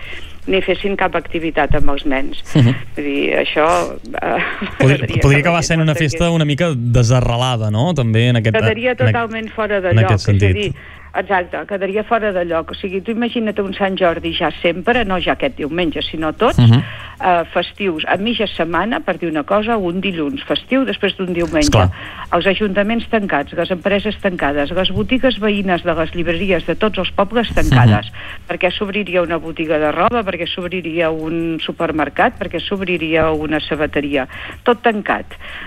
ni 0.46 0.60
fessin 0.62 0.96
cap 0.98 1.16
activitat 1.18 1.74
amb 1.78 1.90
els 1.94 2.04
nens. 2.06 2.42
Mhm. 2.54 2.74
Vull 2.96 3.08
dir, 3.08 3.22
això... 3.42 3.66
Eh, 4.22 4.42
Podria, 4.78 5.08
podria 5.22 5.40
acabar 5.42 5.62
sent 5.66 5.82
una 5.82 5.94
festa 5.98 6.30
una 6.30 6.46
mica 6.48 6.70
desarrelada, 6.76 7.70
no? 7.74 7.88
També 7.98 8.28
en 8.30 8.40
aquest... 8.42 8.56
quedaria 8.56 8.94
en, 8.94 9.00
totalment 9.00 9.50
fora 9.54 9.80
de 9.80 9.94
en 9.94 10.02
lloc. 10.02 10.16
És 10.20 10.28
a 10.28 10.36
dir, 10.36 10.70
exacte, 11.18 11.64
quedaria 11.66 12.04
fora 12.04 12.32
de 12.32 12.44
lloc. 12.44 12.70
O 12.70 12.74
sigui, 12.74 13.00
tu 13.00 13.10
imagina't 13.10 13.58
un 13.62 13.74
Sant 13.74 13.96
Jordi 13.98 14.34
ja 14.36 14.50
sempre, 14.62 15.04
no 15.04 15.18
ja 15.18 15.32
aquest 15.32 15.56
diumenge, 15.56 16.02
sinó 16.02 16.32
tots, 16.32 16.58
Mhm. 16.58 16.82
eh, 17.20 17.44
festius 17.52 18.04
a 18.06 18.16
mitja 18.16 18.46
setmana, 18.46 19.00
per 19.00 19.18
dir 19.18 19.30
una 19.30 19.42
cosa, 19.42 19.76
un 19.76 20.00
dilluns 20.00 20.42
festiu 20.44 20.84
després 20.84 21.16
d'un 21.16 21.32
diumenge. 21.32 21.70
Esclar. 21.70 21.90
Els 22.32 22.46
ajuntaments 22.46 23.08
tancats, 23.08 23.52
les 23.52 23.70
empreses 23.70 24.18
tancades, 24.20 24.70
les 24.70 24.90
botigues 24.90 25.38
veïnes 25.40 25.82
de 25.82 25.94
les 25.94 26.14
llibreries 26.14 26.66
de 26.66 26.74
tots 26.74 26.98
els 26.98 27.10
pobles 27.12 27.48
tancades, 27.54 28.12
perquè 28.48 28.70
s'obriria 28.70 29.22
una 29.22 29.38
botiga 29.38 29.78
de 29.78 29.92
roba, 29.92 30.22
perquè 30.22 30.46
s'obriria 30.46 31.10
un 31.10 31.58
supermercat, 31.60 32.38
perquè 32.38 32.60
s'obriria 32.60 33.30
una 33.30 33.60
sabateria. 33.60 34.28
Tot 34.62 34.82
tancat. 34.82 35.26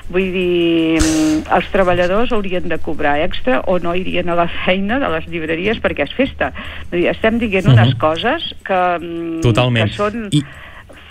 Vull 0.09 0.31
dir, 0.31 0.99
mm, 1.01 1.55
els 1.55 1.71
treballadors 1.71 2.31
haurien 2.31 2.67
de 2.67 2.77
cobrar 2.77 3.19
extra 3.21 3.61
o 3.65 3.79
no 3.79 3.95
irien 3.95 4.29
a 4.29 4.35
la 4.35 4.47
feina 4.65 4.99
de 4.99 5.09
les 5.09 5.25
llibreries 5.25 5.38
perquè 5.81 6.03
és 6.03 6.13
festa. 6.15 6.51
Vull 6.91 7.01
dir, 7.01 7.09
estem 7.09 7.39
dient 7.39 7.67
unes 7.67 7.93
Mhm. 7.93 7.97
coses 7.97 8.55
que, 8.63 8.97
mm, 8.99 9.41
Totalment. 9.41 9.89
que 9.89 9.95
són 9.95 10.27
I- 10.31 10.43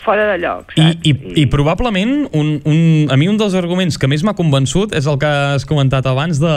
fora 0.09 0.25
de 0.33 0.39
lloc. 0.41 0.73
I, 0.81 0.89
i, 1.11 1.13
I 1.43 1.47
probablement 1.53 2.29
un, 2.33 2.55
un, 2.65 2.81
a 3.13 3.17
mi 3.21 3.29
un 3.29 3.37
dels 3.41 3.55
arguments 3.59 3.99
que 4.01 4.09
més 4.11 4.25
m'ha 4.25 4.35
convençut 4.39 4.95
és 4.97 5.07
el 5.11 5.19
que 5.21 5.29
has 5.55 5.67
comentat 5.69 6.07
abans 6.09 6.41
de, 6.41 6.55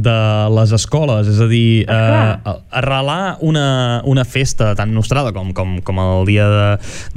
de 0.00 0.16
les 0.56 0.72
escoles, 0.76 1.28
és 1.34 1.40
a 1.44 1.48
dir, 1.50 1.84
eh, 1.84 2.54
arrelar 2.80 3.36
una, 3.44 3.66
una 4.08 4.24
festa 4.24 4.72
tan 4.78 4.94
nostrada 4.96 5.34
com, 5.36 5.52
com, 5.56 5.76
com 5.84 6.00
el 6.00 6.24
dia 6.28 6.48
de, 6.48 6.66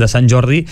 de 0.02 0.10
Sant 0.12 0.28
Jordi, 0.32 0.64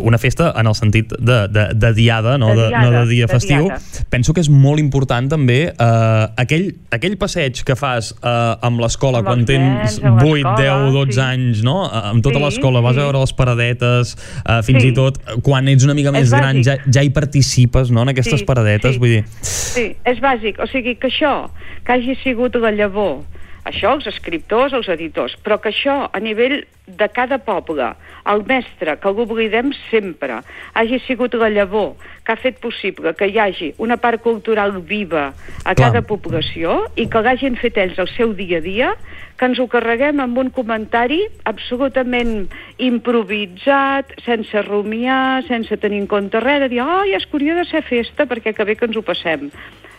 una 0.00 0.18
festa 0.22 0.52
en 0.58 0.70
el 0.70 0.76
sentit 0.78 1.12
de, 1.18 1.42
de, 1.52 1.68
de 1.74 1.92
diada, 1.96 2.38
no 2.40 2.52
De 2.52 2.68
diada, 2.68 2.82
no 2.82 2.90
de 3.02 3.06
dia 3.10 3.26
de 3.28 3.32
festiu, 3.32 3.68
diada. 3.68 4.06
penso 4.10 4.32
que 4.34 4.42
és 4.44 4.50
molt 4.52 4.80
important 4.82 5.28
també 5.32 5.60
eh, 5.72 6.24
aquell, 6.40 6.70
aquell 6.94 7.18
passeig 7.20 7.62
que 7.66 7.76
fas 7.78 8.12
eh, 8.18 8.32
amb 8.64 8.80
l'escola 8.82 9.22
quan 9.26 9.44
tens 9.48 9.62
nens, 9.62 9.98
amb 10.02 10.22
8, 10.22 10.32
l'escola, 10.32 10.56
10, 10.62 10.92
12 10.96 11.12
sí. 11.16 11.22
anys, 11.26 11.62
no? 11.66 11.76
Eh, 11.88 12.00
Amb 12.12 12.24
tota 12.24 12.38
Sí, 12.40 12.44
l'escola, 12.46 12.80
vas 12.82 12.96
a 12.96 13.00
sí. 13.00 13.04
veure 13.04 13.20
les 13.22 13.32
paradetes, 13.38 14.14
eh, 14.42 14.61
fins 14.62 14.82
Sí. 14.82 14.88
i 14.88 14.94
tot 14.96 15.18
eh, 15.22 15.36
quan 15.42 15.68
ets 15.68 15.84
una 15.84 15.94
mica 15.94 16.10
És 16.10 16.18
més 16.18 16.30
gran 16.30 16.56
bàsic. 16.56 16.64
ja, 16.64 16.76
ja 16.92 17.02
hi 17.02 17.10
participes, 17.10 17.90
no?, 17.90 18.02
en 18.02 18.08
aquestes 18.14 18.40
Sí, 18.40 18.46
paradetes, 18.46 18.94
sí. 18.94 18.98
vull 18.98 19.08
dir... 19.18 19.24
Sí, 19.42 19.96
és 20.04 20.18
bàsic. 20.20 20.58
O 20.62 20.66
sigui, 20.66 20.96
que 20.96 21.08
això, 21.08 21.50
que 21.84 21.92
hagi 21.92 22.16
sigut 22.22 22.54
la 22.56 22.70
llavor, 22.72 23.22
això 23.64 23.92
els 23.94 24.06
escriptors, 24.10 24.72
els 24.74 24.88
editors, 24.88 25.36
però 25.42 25.60
que 25.62 25.70
això 25.70 26.08
a 26.12 26.18
nivell 26.20 26.64
de 26.86 27.08
cada 27.14 27.38
poble, 27.38 27.92
el 28.26 28.42
mestre, 28.46 28.96
que 28.98 29.08
l'oblidem 29.14 29.70
sempre, 29.90 30.40
hagi 30.74 30.98
sigut 31.06 31.34
la 31.38 31.48
llavor 31.48 31.94
que 32.26 32.32
ha 32.32 32.36
fet 32.36 32.58
possible 32.62 33.14
que 33.14 33.26
hi 33.30 33.38
hagi 33.38 33.72
una 33.78 33.96
part 33.96 34.20
cultural 34.22 34.72
viva 34.82 35.32
a 35.64 35.74
Clar. 35.74 35.74
cada 35.74 36.02
població 36.02 36.82
i 36.96 37.06
que 37.06 37.22
l'hagin 37.22 37.56
fet 37.56 37.78
ells 37.78 37.98
el 37.98 38.10
seu 38.16 38.34
dia 38.34 38.58
a 38.58 38.60
dia, 38.60 38.92
que 39.38 39.46
ens 39.46 39.58
ho 39.58 39.66
carreguem 39.70 40.20
amb 40.20 40.38
un 40.38 40.50
comentari 40.50 41.22
absolutament 41.44 42.48
improvisat, 42.78 44.12
sense 44.24 44.62
rumiar, 44.62 45.44
sense 45.48 45.76
tenir 45.76 46.02
en 46.02 46.06
compte 46.10 46.40
res, 46.40 46.60
de 46.60 46.68
dir, 46.72 46.82
oh, 46.82 47.02
ja 47.08 47.20
es 47.20 47.28
hauria 47.32 47.54
de 47.58 47.64
ser 47.68 47.82
festa 47.86 48.26
perquè 48.26 48.54
que 48.56 48.64
bé 48.64 48.76
que 48.76 48.88
ens 48.88 48.96
ho 48.96 49.04
passem 49.06 49.50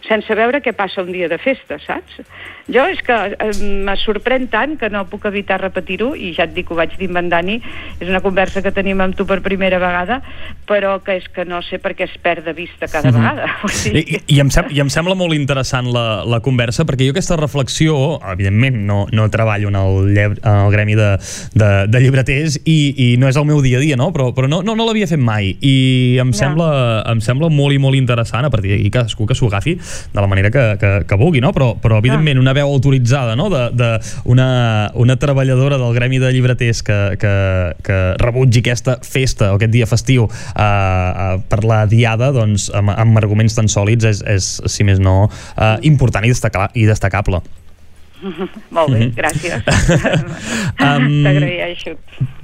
sense 0.08 0.36
veure 0.36 0.60
què 0.64 0.74
passa 0.76 1.04
un 1.04 1.12
dia 1.14 1.30
de 1.32 1.38
festa, 1.42 1.78
saps? 1.84 2.20
Jo 2.72 2.86
és 2.92 3.00
que 3.04 3.16
eh, 3.34 3.52
me 3.88 3.96
sorprèn 4.00 4.48
tant 4.52 4.76
que 4.80 4.90
no 4.92 5.06
puc 5.12 5.26
evitar 5.30 5.60
repetir-ho, 5.62 6.12
i 6.16 6.34
ja 6.36 6.46
et 6.48 6.54
dic, 6.56 6.72
ho 6.72 6.78
vaig 6.78 6.96
dir 7.00 7.10
amb 7.12 7.22
en 7.24 7.30
Dani, 7.32 7.58
és 8.00 8.08
una 8.10 8.22
conversa 8.24 8.64
que 8.64 8.74
tenim 8.76 9.02
amb 9.04 9.18
tu 9.18 9.26
per 9.30 9.40
primera 9.46 9.80
vegada, 9.82 10.20
però 10.68 10.98
que 11.04 11.18
és 11.20 11.28
que 11.34 11.46
no 11.48 11.62
sé 11.66 11.80
per 11.84 11.94
què 11.98 12.08
es 12.08 12.16
perd 12.24 12.46
de 12.48 12.56
vista 12.58 12.88
cada 12.88 13.12
Mhm. 13.12 13.18
vegada. 13.20 13.48
O 13.64 13.68
sigui, 13.70 14.04
I, 14.04 14.20
i, 14.36 14.40
em 14.40 14.50
sem 14.52 14.68
I 14.72 14.82
em 14.84 14.90
sembla 14.92 15.16
molt 15.16 15.34
interessant 15.34 15.88
la, 15.92 16.24
la 16.28 16.40
conversa, 16.44 16.86
perquè 16.86 17.08
jo 17.08 17.16
aquesta 17.16 17.38
reflexió, 17.40 18.20
evidentment, 18.32 18.76
no, 18.86 19.06
no 19.12 19.30
treballo 19.32 19.70
en 19.70 19.76
el, 19.80 20.14
lleb, 20.14 20.38
en 20.44 20.66
el 20.66 20.72
gremi 20.72 20.96
de, 21.00 21.18
de, 21.56 21.70
de 21.88 22.00
llibreters 22.04 22.60
i, 22.66 22.76
i 22.98 23.18
no 23.18 23.28
és 23.28 23.36
el 23.36 23.46
meu 23.46 23.62
dia 23.62 23.78
a 23.78 23.82
dia, 23.82 23.96
no? 24.00 24.12
però, 24.16 24.30
però 24.34 24.48
no, 24.48 24.62
no, 24.64 24.76
no 24.76 24.86
l'havia 24.88 25.08
fet 25.10 25.20
mai 25.20 25.52
i 25.62 26.18
em, 26.22 26.30
No. 26.34 26.38
sembla, 26.38 26.68
em 27.12 27.20
sembla 27.22 27.50
molt 27.52 27.76
i 27.76 27.80
molt 27.82 27.96
interessant 28.00 28.46
a 28.46 28.50
partir 28.54 28.72
d'aquí 28.72 28.90
cadascú 28.94 29.26
que 29.28 29.36
s'ho 29.36 29.48
agafi 29.52 29.74
de 29.78 30.20
la 30.22 30.28
manera 30.28 30.50
que, 30.52 30.64
que, 30.80 30.92
que 31.10 31.16
vulgui, 31.20 31.42
no? 31.44 31.52
però, 31.54 31.74
però 31.80 31.98
evidentment 32.00 32.40
una 32.40 32.54
veu 32.56 32.68
autoritzada 32.72 33.36
no? 33.36 33.50
de, 33.52 33.64
de 33.76 33.90
una, 34.26 34.92
una 34.96 35.16
treballadora 35.20 35.78
del 35.82 35.94
gremi 35.94 36.20
de 36.24 36.32
llibreters 36.32 36.84
que, 36.84 37.00
que, 37.20 37.34
que 37.84 38.00
rebutgi 38.24 38.64
aquesta 38.64 38.98
festa 39.04 39.52
o 39.52 39.58
aquest 39.60 39.74
dia 39.74 39.88
festiu 39.90 40.30
eh, 40.30 40.62
eh, 40.64 41.42
per 41.50 41.64
la 41.68 41.84
diada 41.88 42.32
doncs, 42.36 42.70
amb, 42.74 42.94
amb 42.96 43.18
arguments 43.20 43.56
tan 43.60 43.68
sòlids 43.72 44.06
és, 44.10 44.24
és 44.26 44.52
si 44.72 44.84
més 44.88 45.00
no, 45.04 45.28
eh, 45.58 45.76
important 45.90 46.24
i, 46.26 46.32
destaca, 46.34 46.70
i 46.74 46.86
destacable. 46.90 47.42
Molt 48.72 48.94
bé, 48.94 49.00
Mhm. 49.10 49.12
gràcies. 49.18 49.62
Um, 50.84 51.10
T'agraeixo. 51.26 51.94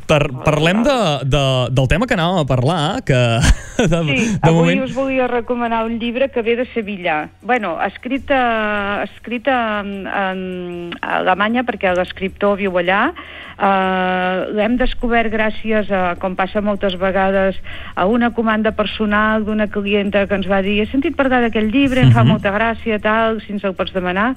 Per, 0.09 0.23
parlem 0.41 0.81
de, 0.81 0.97
de, 1.29 1.41
del 1.77 1.87
tema 1.91 2.07
que 2.09 2.15
anàvem 2.17 2.41
a 2.41 2.47
parlar, 2.49 2.81
que 3.05 3.17
de, 3.91 3.99
Sí, 4.09 4.15
de 4.33 4.49
avui 4.49 4.57
moment... 4.57 4.81
us 4.87 4.95
volia 4.95 5.27
recomanar 5.29 5.83
un 5.85 5.99
llibre 6.01 6.31
que 6.33 6.41
ve 6.41 6.55
de 6.57 6.65
Sevilla. 6.73 7.29
bueno, 7.41 7.75
escrit, 7.85 8.31
a, 8.33 9.05
escrit 9.05 9.47
a, 9.47 9.59
a, 9.83 10.23
a 10.33 11.13
Alemanya 11.19 11.63
perquè 11.67 11.93
l'escriptor 11.93 12.57
viu 12.57 12.81
allà. 12.81 13.11
Uh, 13.59 14.53
L'hem 14.55 14.77
descobert 14.79 15.27
gràcies 15.33 15.89
a, 15.91 16.15
com 16.15 16.31
passa 16.39 16.61
moltes 16.63 16.93
vegades, 16.95 17.57
a 17.95 18.05
una 18.07 18.29
comanda 18.31 18.71
personal 18.71 19.43
d'una 19.43 19.67
clienta 19.67 20.25
que 20.27 20.37
ens 20.39 20.47
va 20.47 20.61
dir 20.63 20.77
he 20.79 20.85
sentit 20.87 21.17
parlar 21.19 21.41
d'aquell 21.43 21.67
llibre, 21.67 21.99
em 22.01 22.13
fa 22.15 22.23
Mhm. 22.23 22.29
molta 22.31 22.53
gràcia, 22.55 23.01
tal, 23.03 23.41
si 23.41 23.51
ens 23.51 23.63
el 23.65 23.75
pots 23.75 23.91
demanar. 23.91 24.33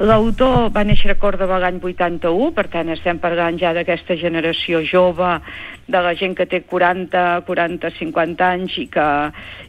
L'autor 0.00 0.72
va 0.74 0.82
néixer 0.82 1.12
a 1.12 1.14
Còrdoba 1.14 1.60
l'any 1.60 1.78
81, 1.80 2.50
per 2.52 2.66
tant 2.66 2.88
estem 2.90 3.18
parlant 3.18 3.56
ja 3.58 3.72
d'aquesta 3.72 4.16
generació 4.16 4.82
jove 4.82 5.40
de 5.86 6.00
la 6.00 6.14
gent 6.16 6.34
que 6.36 6.46
té 6.46 6.62
40, 6.62 7.42
40, 7.46 7.90
50 7.98 8.46
anys 8.48 8.78
i 8.78 8.86
que, 8.88 9.08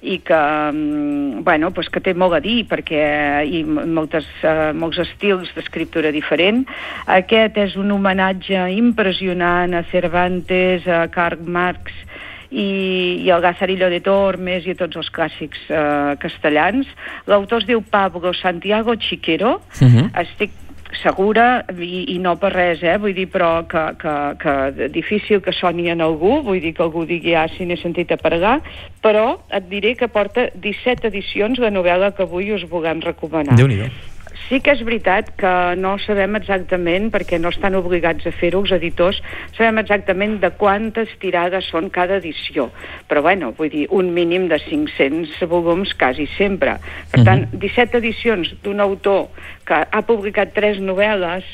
i 0.01 0.18
que, 0.24 0.39
mm, 0.72 1.43
bueno, 1.43 1.72
pues 1.72 1.89
que 1.89 1.99
té 1.99 2.13
molt 2.13 2.34
a 2.34 2.39
dir 2.39 2.66
perquè 2.68 3.43
i 3.45 3.61
m- 3.63 3.86
moltes, 3.86 4.26
uh, 4.43 4.72
molts 4.74 4.97
estils 5.03 5.51
d'escriptura 5.55 6.11
diferent. 6.11 6.66
Aquest 7.05 7.57
és 7.57 7.76
un 7.76 7.91
homenatge 7.91 8.70
impressionant 8.78 9.74
a 9.76 9.84
Cervantes, 9.91 10.88
a 10.88 11.07
Karl 11.11 11.43
Marx, 11.45 11.91
i, 12.51 13.24
i 13.26 13.30
el 13.34 13.41
Gazarillo 13.41 13.89
de 13.89 13.99
Tormes 13.99 14.66
i 14.70 14.76
tots 14.80 14.95
els 14.95 15.09
clàssics 15.11 15.59
eh, 15.68 16.16
castellans. 16.22 16.88
L'autor 17.28 17.59
es 17.59 17.68
diu 17.68 17.82
Pablo 17.82 18.32
Santiago 18.34 18.95
Chiquero, 18.95 19.59
Uh 19.82 19.88
-huh. 19.88 20.22
estic 20.22 20.51
segura 21.02 21.66
i, 21.76 22.06
i 22.16 22.18
no 22.22 22.36
per 22.41 22.54
res, 22.56 22.84
eh? 22.84 22.98
vull 23.02 23.16
dir 23.18 23.28
però 23.34 23.52
que, 23.70 23.84
que, 24.02 24.16
que 24.41 24.89
difícil 24.93 25.43
que 25.46 25.54
soni 25.56 25.89
en 25.93 26.04
algú, 26.06 26.39
vull 26.46 26.62
dir 26.64 26.74
que 26.78 26.84
algú 26.86 27.06
digui 27.10 27.36
ah, 27.36 27.48
si 27.52 27.68
n'he 27.68 27.78
sentit 27.82 28.12
a 28.16 28.20
parlar, 28.22 28.58
però 29.04 29.39
et 29.54 29.70
diré 29.72 29.96
que 30.00 30.10
porta 30.12 30.50
17 30.56 31.10
edicions 31.12 31.62
la 31.62 31.74
novel·la 31.74 32.14
que 32.16 32.26
avui 32.28 32.54
us 32.56 32.68
volem 32.72 33.04
recomanar. 33.06 33.58
Déu-n'hi-do. 33.60 34.14
Sí 34.46 34.60
que 34.64 34.74
és 34.76 34.84
veritat 34.86 35.32
que 35.40 35.52
no 35.80 35.96
sabem 36.04 36.38
exactament, 36.40 37.10
perquè 37.14 37.40
no 37.42 37.52
estan 37.54 37.78
obligats 37.80 38.28
a 38.28 38.34
fer-ho 38.36 38.62
els 38.64 38.74
editors, 38.76 39.22
sabem 39.58 39.82
exactament 39.82 40.38
de 40.44 40.52
quantes 40.60 41.12
tirades 41.22 41.70
són 41.72 41.90
cada 41.94 42.20
edició. 42.22 42.70
Però, 43.10 43.24
bueno, 43.26 43.54
vull 43.58 43.72
dir, 43.74 43.86
un 43.90 44.14
mínim 44.16 44.50
de 44.52 44.60
500 44.62 45.44
volums 45.52 45.96
quasi 45.98 46.28
sempre. 46.36 46.78
Per 47.12 47.24
tant, 47.28 47.48
17 47.54 48.02
edicions 48.04 48.54
d'un 48.64 48.84
autor 48.84 49.30
que 49.66 49.84
ha 49.86 50.02
publicat 50.06 50.54
tres 50.56 50.82
novel·les, 50.84 51.48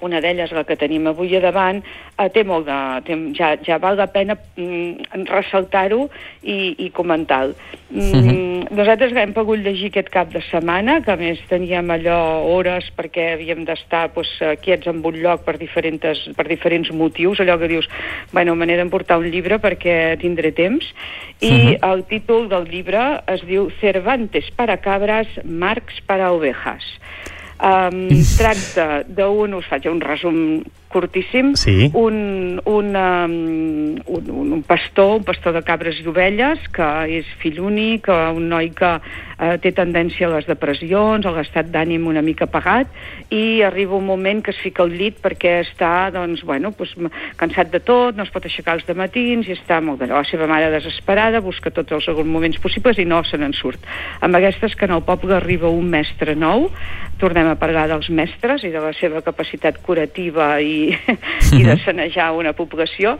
una 0.00 0.20
d'elles, 0.20 0.52
la 0.52 0.64
que 0.64 0.76
tenim 0.76 1.06
avui 1.10 1.34
a 1.36 1.40
davant, 1.40 1.82
eh, 2.18 2.28
té 2.30 2.44
molt 2.44 2.66
de... 2.66 2.78
Té, 3.06 3.16
ja, 3.38 3.54
ja 3.64 3.78
val 3.82 3.96
la 3.98 4.06
pena 4.12 4.36
mm, 4.56 5.26
ressaltar-ho 5.30 6.08
i, 6.42 6.74
i 6.86 6.90
comentar-ho. 6.94 7.54
Mm, 7.90 8.46
Nosaltres 8.68 9.14
hem 9.16 9.32
pogut 9.32 9.62
llegir 9.64 9.88
aquest 9.88 10.10
cap 10.12 10.28
de 10.34 10.42
setmana, 10.50 10.98
que 11.00 11.14
a 11.14 11.16
més 11.16 11.40
teníem 11.48 11.88
allò 11.94 12.18
hores 12.50 12.90
perquè 12.96 13.30
havíem 13.32 13.64
d'estar 13.64 14.10
doncs, 14.12 14.34
quiets 14.60 14.90
en 14.90 15.00
un 15.00 15.16
lloc 15.22 15.46
per 15.46 15.56
diferents, 15.56 16.26
per 16.36 16.46
diferents 16.50 16.90
motius, 16.92 17.40
allò 17.40 17.56
que 17.58 17.70
dius, 17.70 17.88
bueno, 18.32 18.54
me 18.54 18.66
n'he 18.68 18.76
d'emportar 18.76 19.18
un 19.22 19.30
llibre 19.32 19.56
perquè 19.62 20.18
tindré 20.20 20.52
temps, 20.52 20.84
i 21.40 21.50
Mhm. 21.50 21.78
el 21.92 22.04
títol 22.04 22.48
del 22.48 22.68
llibre 22.68 23.22
es 23.26 23.44
diu 23.46 23.70
Cervantes 23.80 24.50
para 24.50 24.78
cabras, 24.78 25.26
Marx 25.44 26.00
para 26.06 26.32
ovejas. 26.32 26.84
Um, 27.58 28.06
tracta 28.38 29.02
d'un, 29.02 29.56
us 29.58 29.66
faig 29.66 29.88
un 29.90 29.98
resum 30.04 30.36
curtíssim, 30.88 31.54
Sí. 31.56 31.90
un, 31.94 32.60
un, 32.64 32.96
um, 32.96 33.94
un, 34.06 34.30
un, 34.30 34.52
un 34.52 34.62
pastor, 34.62 35.16
un 35.18 35.24
pastor 35.24 35.52
de 35.52 35.62
cabres 35.62 35.98
i 36.00 36.06
ovelles, 36.08 36.58
que 36.72 36.88
és 37.20 37.26
fill 37.42 37.60
únic, 37.60 38.08
un 38.08 38.48
noi 38.48 38.70
que 38.76 38.94
uh, 38.96 39.56
té 39.60 39.72
tendència 39.76 40.26
a 40.28 40.32
les 40.36 40.46
depressions, 40.48 41.26
a 41.28 41.32
l'estat 41.36 41.68
d'ànim 41.70 42.06
una 42.08 42.22
mica 42.24 42.46
apagat, 42.48 42.88
i 43.30 43.60
arriba 43.62 43.96
un 43.98 44.06
moment 44.06 44.40
que 44.42 44.50
es 44.54 44.60
fica 44.62 44.82
al 44.82 44.90
llit 44.96 45.20
perquè 45.22 45.58
està, 45.66 46.08
doncs, 46.14 46.42
bueno, 46.48 46.72
doncs, 46.78 46.94
m- 46.96 47.10
cansat 47.36 47.70
de 47.74 47.80
tot, 47.84 48.16
no 48.16 48.24
es 48.24 48.30
pot 48.32 48.44
aixecar 48.48 48.78
els 48.78 48.88
matins 48.96 49.46
i 49.48 49.52
està 49.58 49.82
molt 49.84 50.00
d'allò. 50.00 50.22
La 50.22 50.28
seva 50.30 50.46
mare 50.48 50.70
desesperada 50.72 51.40
busca 51.44 51.70
tots 51.70 51.92
els 51.92 52.08
moments 52.24 52.58
possibles 52.58 52.98
i 52.98 53.04
no 53.04 53.20
se 53.24 53.36
n'en 53.36 53.52
surt. 53.52 53.84
Amb 54.24 54.34
aquestes 54.40 54.74
que 54.74 54.86
en 54.88 54.96
el 54.96 55.02
poble 55.04 55.36
arriba 55.36 55.68
un 55.68 55.90
mestre 55.90 56.34
nou, 56.34 56.70
tornem 57.18 57.48
a 57.50 57.56
parlar 57.58 57.88
dels 57.90 58.08
mestres 58.14 58.62
i 58.64 58.70
de 58.70 58.78
la 58.80 58.92
seva 58.94 59.20
capacitat 59.26 59.80
curativa 59.82 60.60
i, 60.62 60.77
i 61.58 61.62
de 61.66 61.76
sanejar 61.84 62.30
una 62.38 62.54
població. 62.56 63.16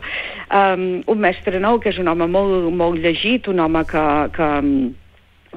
Um, 0.49 1.03
un 1.09 1.21
mestre 1.21 1.61
nou 1.61 1.79
que 1.83 1.93
és 1.93 1.99
un 2.01 2.09
home 2.11 2.29
molt, 2.31 2.71
molt 2.73 2.99
llegit, 3.03 3.49
un 3.51 3.61
home 3.65 3.85
que, 3.89 4.05
que 4.35 4.49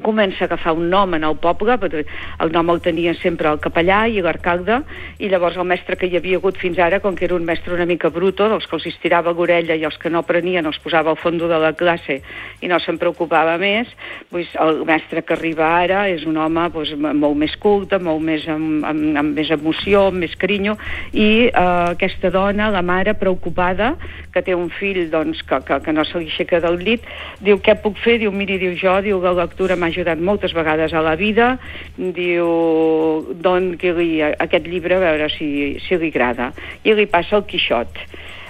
comença 0.00 0.44
a 0.44 0.46
agafar 0.46 0.72
un 0.72 0.88
nom 0.90 1.14
en 1.14 1.24
el 1.24 1.36
poble, 1.36 1.76
perquè 1.80 2.04
el 2.40 2.52
nom 2.52 2.70
el 2.72 2.80
tenia 2.80 3.12
sempre 3.20 3.50
el 3.50 3.60
capellà 3.60 4.06
i 4.08 4.22
l'arcalde, 4.24 4.80
i 5.20 5.28
llavors 5.28 5.58
el 5.60 5.68
mestre 5.68 5.98
que 6.00 6.08
hi 6.08 6.16
havia 6.16 6.38
hagut 6.40 6.56
fins 6.60 6.78
ara, 6.80 7.00
com 7.00 7.16
que 7.16 7.26
era 7.28 7.36
un 7.36 7.44
mestre 7.44 7.74
una 7.74 7.86
mica 7.86 8.08
bruto, 8.10 8.48
dels 8.48 8.66
que 8.66 8.76
els 8.78 8.88
estirava 8.88 9.34
l'orella 9.36 9.76
i 9.76 9.84
els 9.84 9.98
que 10.00 10.10
no 10.10 10.24
prenien 10.24 10.66
els 10.66 10.78
posava 10.82 11.12
al 11.12 11.20
fons 11.20 11.42
de 11.42 11.58
la 11.58 11.72
classe 11.76 12.20
i 12.62 12.70
no 12.70 12.78
se'n 12.80 12.98
preocupava 13.00 13.58
més, 13.60 13.90
doncs 14.30 14.54
el 14.62 14.82
mestre 14.88 15.22
que 15.26 15.36
arriba 15.36 15.68
ara 15.82 16.06
és 16.08 16.24
un 16.28 16.38
home 16.40 16.68
doncs, 16.72 16.94
molt 16.96 17.36
més 17.36 17.54
culte, 17.60 17.98
molt 18.00 18.22
més 18.24 18.46
amb, 18.48 18.86
amb, 18.88 19.04
amb 19.18 19.36
més 19.36 19.50
emoció, 19.52 20.06
amb 20.08 20.22
més 20.24 20.36
carinyo, 20.40 20.76
i 21.12 21.28
eh, 21.48 21.52
aquesta 21.92 22.30
dona, 22.32 22.70
la 22.72 22.82
mare, 22.82 23.14
preocupada, 23.18 23.92
que 24.32 24.42
té 24.44 24.56
un 24.56 24.70
fill 24.72 25.04
doncs, 25.12 25.42
que, 25.44 25.60
que, 25.66 25.80
que 25.84 25.92
no 25.92 26.06
se 26.08 26.20
li 26.20 26.30
aixeca 26.30 26.62
del 26.64 26.80
llit, 26.80 27.04
diu, 27.44 27.60
què 27.60 27.76
puc 27.82 28.00
fer? 28.00 28.18
Diu, 28.22 28.32
miri, 28.32 28.58
diu 28.62 28.76
jo, 28.78 28.94
diu, 29.04 29.20
la 29.22 29.34
lectura 29.42 29.76
m'ha 29.82 29.90
ajudat 29.90 30.20
moltes 30.22 30.54
vegades 30.54 30.94
a 30.94 31.02
la 31.02 31.16
vida, 31.18 31.56
diu, 31.98 32.46
doni-li 33.42 34.22
aquest 34.30 34.68
llibre 34.70 35.00
a 35.00 35.02
veure 35.02 35.28
si, 35.34 35.48
si 35.82 35.98
li 35.98 36.12
agrada. 36.14 36.52
I 36.86 36.94
li 36.94 37.08
passa 37.10 37.40
el 37.40 37.48
Quixot. 37.50 37.98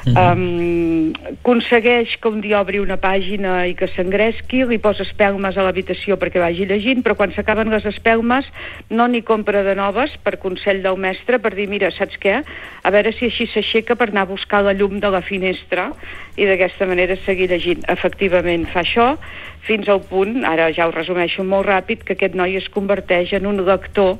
Um, 0.02 1.12
aconsegueix 1.30 2.16
que 2.18 2.26
un 2.28 2.40
dia 2.42 2.58
obri 2.58 2.80
una 2.82 2.96
pàgina 2.98 3.60
i 3.70 3.76
que 3.78 3.86
s'engresqui, 3.92 4.64
li 4.66 4.78
posa 4.82 5.04
espelmes 5.06 5.54
a 5.54 5.62
l'habitació 5.62 6.16
perquè 6.18 6.42
vagi 6.42 6.66
llegint, 6.66 7.04
però 7.06 7.14
quan 7.18 7.30
s'acaben 7.36 7.70
les 7.70 7.86
espelmes 7.86 8.48
no 8.90 9.06
n'hi 9.06 9.22
compra 9.22 9.62
de 9.62 9.76
noves 9.78 10.16
per 10.26 10.40
consell 10.42 10.82
del 10.82 10.98
mestre 10.98 11.38
per 11.38 11.54
dir, 11.54 11.68
mira, 11.70 11.92
saps 11.94 12.18
què? 12.18 12.40
A 12.82 12.90
veure 12.90 13.14
si 13.14 13.30
així 13.30 13.46
s'aixeca 13.52 13.94
per 13.94 14.10
anar 14.10 14.26
a 14.26 14.32
buscar 14.32 14.64
la 14.66 14.74
llum 14.74 14.98
de 14.98 15.12
la 15.14 15.22
finestra 15.22 15.92
i 16.34 16.50
d'aquesta 16.50 16.88
manera 16.90 17.14
seguir 17.22 17.52
llegint. 17.52 17.86
Efectivament 17.92 18.66
fa 18.74 18.82
això 18.82 19.12
fins 19.62 19.86
al 19.88 20.02
punt, 20.10 20.42
ara 20.42 20.72
ja 20.74 20.88
ho 20.88 20.94
resumeixo 20.94 21.46
molt 21.46 21.68
ràpid, 21.70 22.02
que 22.02 22.18
aquest 22.18 22.34
noi 22.34 22.58
es 22.58 22.66
converteix 22.74 23.36
en 23.38 23.46
un 23.46 23.62
lector 23.62 24.16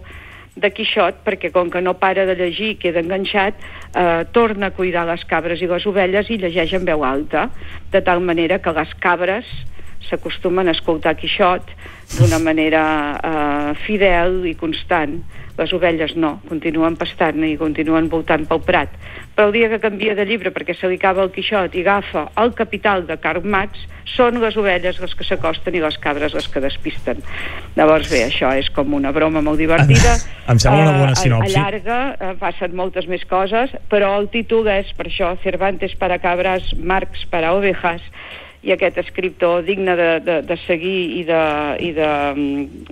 de 0.55 0.71
Quixot, 0.71 1.23
perquè 1.25 1.51
com 1.53 1.71
que 1.73 1.81
no 1.81 1.95
para 2.01 2.27
de 2.29 2.37
llegir 2.37 2.75
i 2.75 2.79
queda 2.81 3.01
enganxat, 3.01 3.57
eh, 3.95 4.25
torna 4.33 4.69
a 4.69 4.77
cuidar 4.77 5.07
les 5.09 5.25
cabres 5.25 5.63
i 5.63 5.69
les 5.71 5.87
ovelles 5.87 6.29
i 6.31 6.39
llegeix 6.39 6.75
en 6.77 6.85
veu 6.85 7.05
alta, 7.05 7.49
de 7.91 8.03
tal 8.05 8.21
manera 8.21 8.59
que 8.59 8.73
les 8.77 8.93
cabres 9.01 9.49
s'acostumen 10.09 10.69
a 10.69 10.77
escoltar 10.77 11.15
Quixot 11.17 11.71
d'una 12.19 12.39
manera 12.43 12.83
eh, 13.17 13.73
fidel 13.87 14.43
i 14.47 14.55
constant. 14.59 15.23
Les 15.59 15.73
ovelles 15.77 16.15
no, 16.17 16.39
continuen 16.49 16.97
pastant 16.97 17.43
i 17.45 17.57
continuen 17.61 18.09
voltant 18.13 18.47
pel 18.49 18.63
prat. 18.65 18.95
Però 19.37 19.49
el 19.49 19.55
dia 19.57 19.69
que 19.73 19.81
canvia 19.81 20.15
de 20.17 20.25
llibre 20.29 20.53
perquè 20.53 20.77
se 20.77 20.89
li 20.89 20.99
acaba 21.01 21.25
el 21.25 21.33
Quixot 21.33 21.75
i 21.77 21.85
agafa 21.85 22.27
el 22.41 22.55
capital 22.57 23.07
de 23.09 23.17
Karl 23.21 23.45
Marx, 23.45 23.87
són 24.13 24.41
les 24.43 24.57
ovelles 24.61 24.99
les 25.01 25.15
que 25.17 25.25
s'acosten 25.25 25.77
i 25.79 25.83
les 25.83 25.97
cabres 26.03 26.35
les 26.37 26.49
que 26.53 26.61
despisten. 26.61 27.23
Llavors, 27.77 28.11
bé, 28.13 28.25
això 28.29 28.51
és 28.59 28.69
com 28.75 28.93
una 28.99 29.13
broma 29.15 29.41
molt 29.45 29.61
divertida. 29.63 30.19
Em 30.51 30.59
sembla 30.59 30.89
una 30.89 30.99
bona 30.99 31.13
Eh, 31.13 31.21
sinopsi. 31.23 31.55
Allarga, 31.55 31.99
eh, 32.19 32.35
passen 32.41 32.77
moltes 32.77 33.07
més 33.09 33.25
coses, 33.31 33.73
però 33.93 34.13
el 34.19 34.29
títol 34.33 34.69
és 34.73 34.91
per 34.97 35.07
això 35.09 35.33
Cervantes 35.45 35.95
para 36.01 36.19
cabras, 36.19 36.73
Marx 36.77 37.27
para 37.31 37.53
ovejas, 37.55 38.03
i 38.63 38.73
aquest 38.73 38.99
escriptor 39.03 39.65
digne 39.67 39.95
de, 39.99 40.09
de, 40.23 40.37
de 40.47 40.57
seguir 40.67 40.99
i 41.19 41.23
de, 41.27 41.43
i, 41.83 41.91
de, 41.97 42.11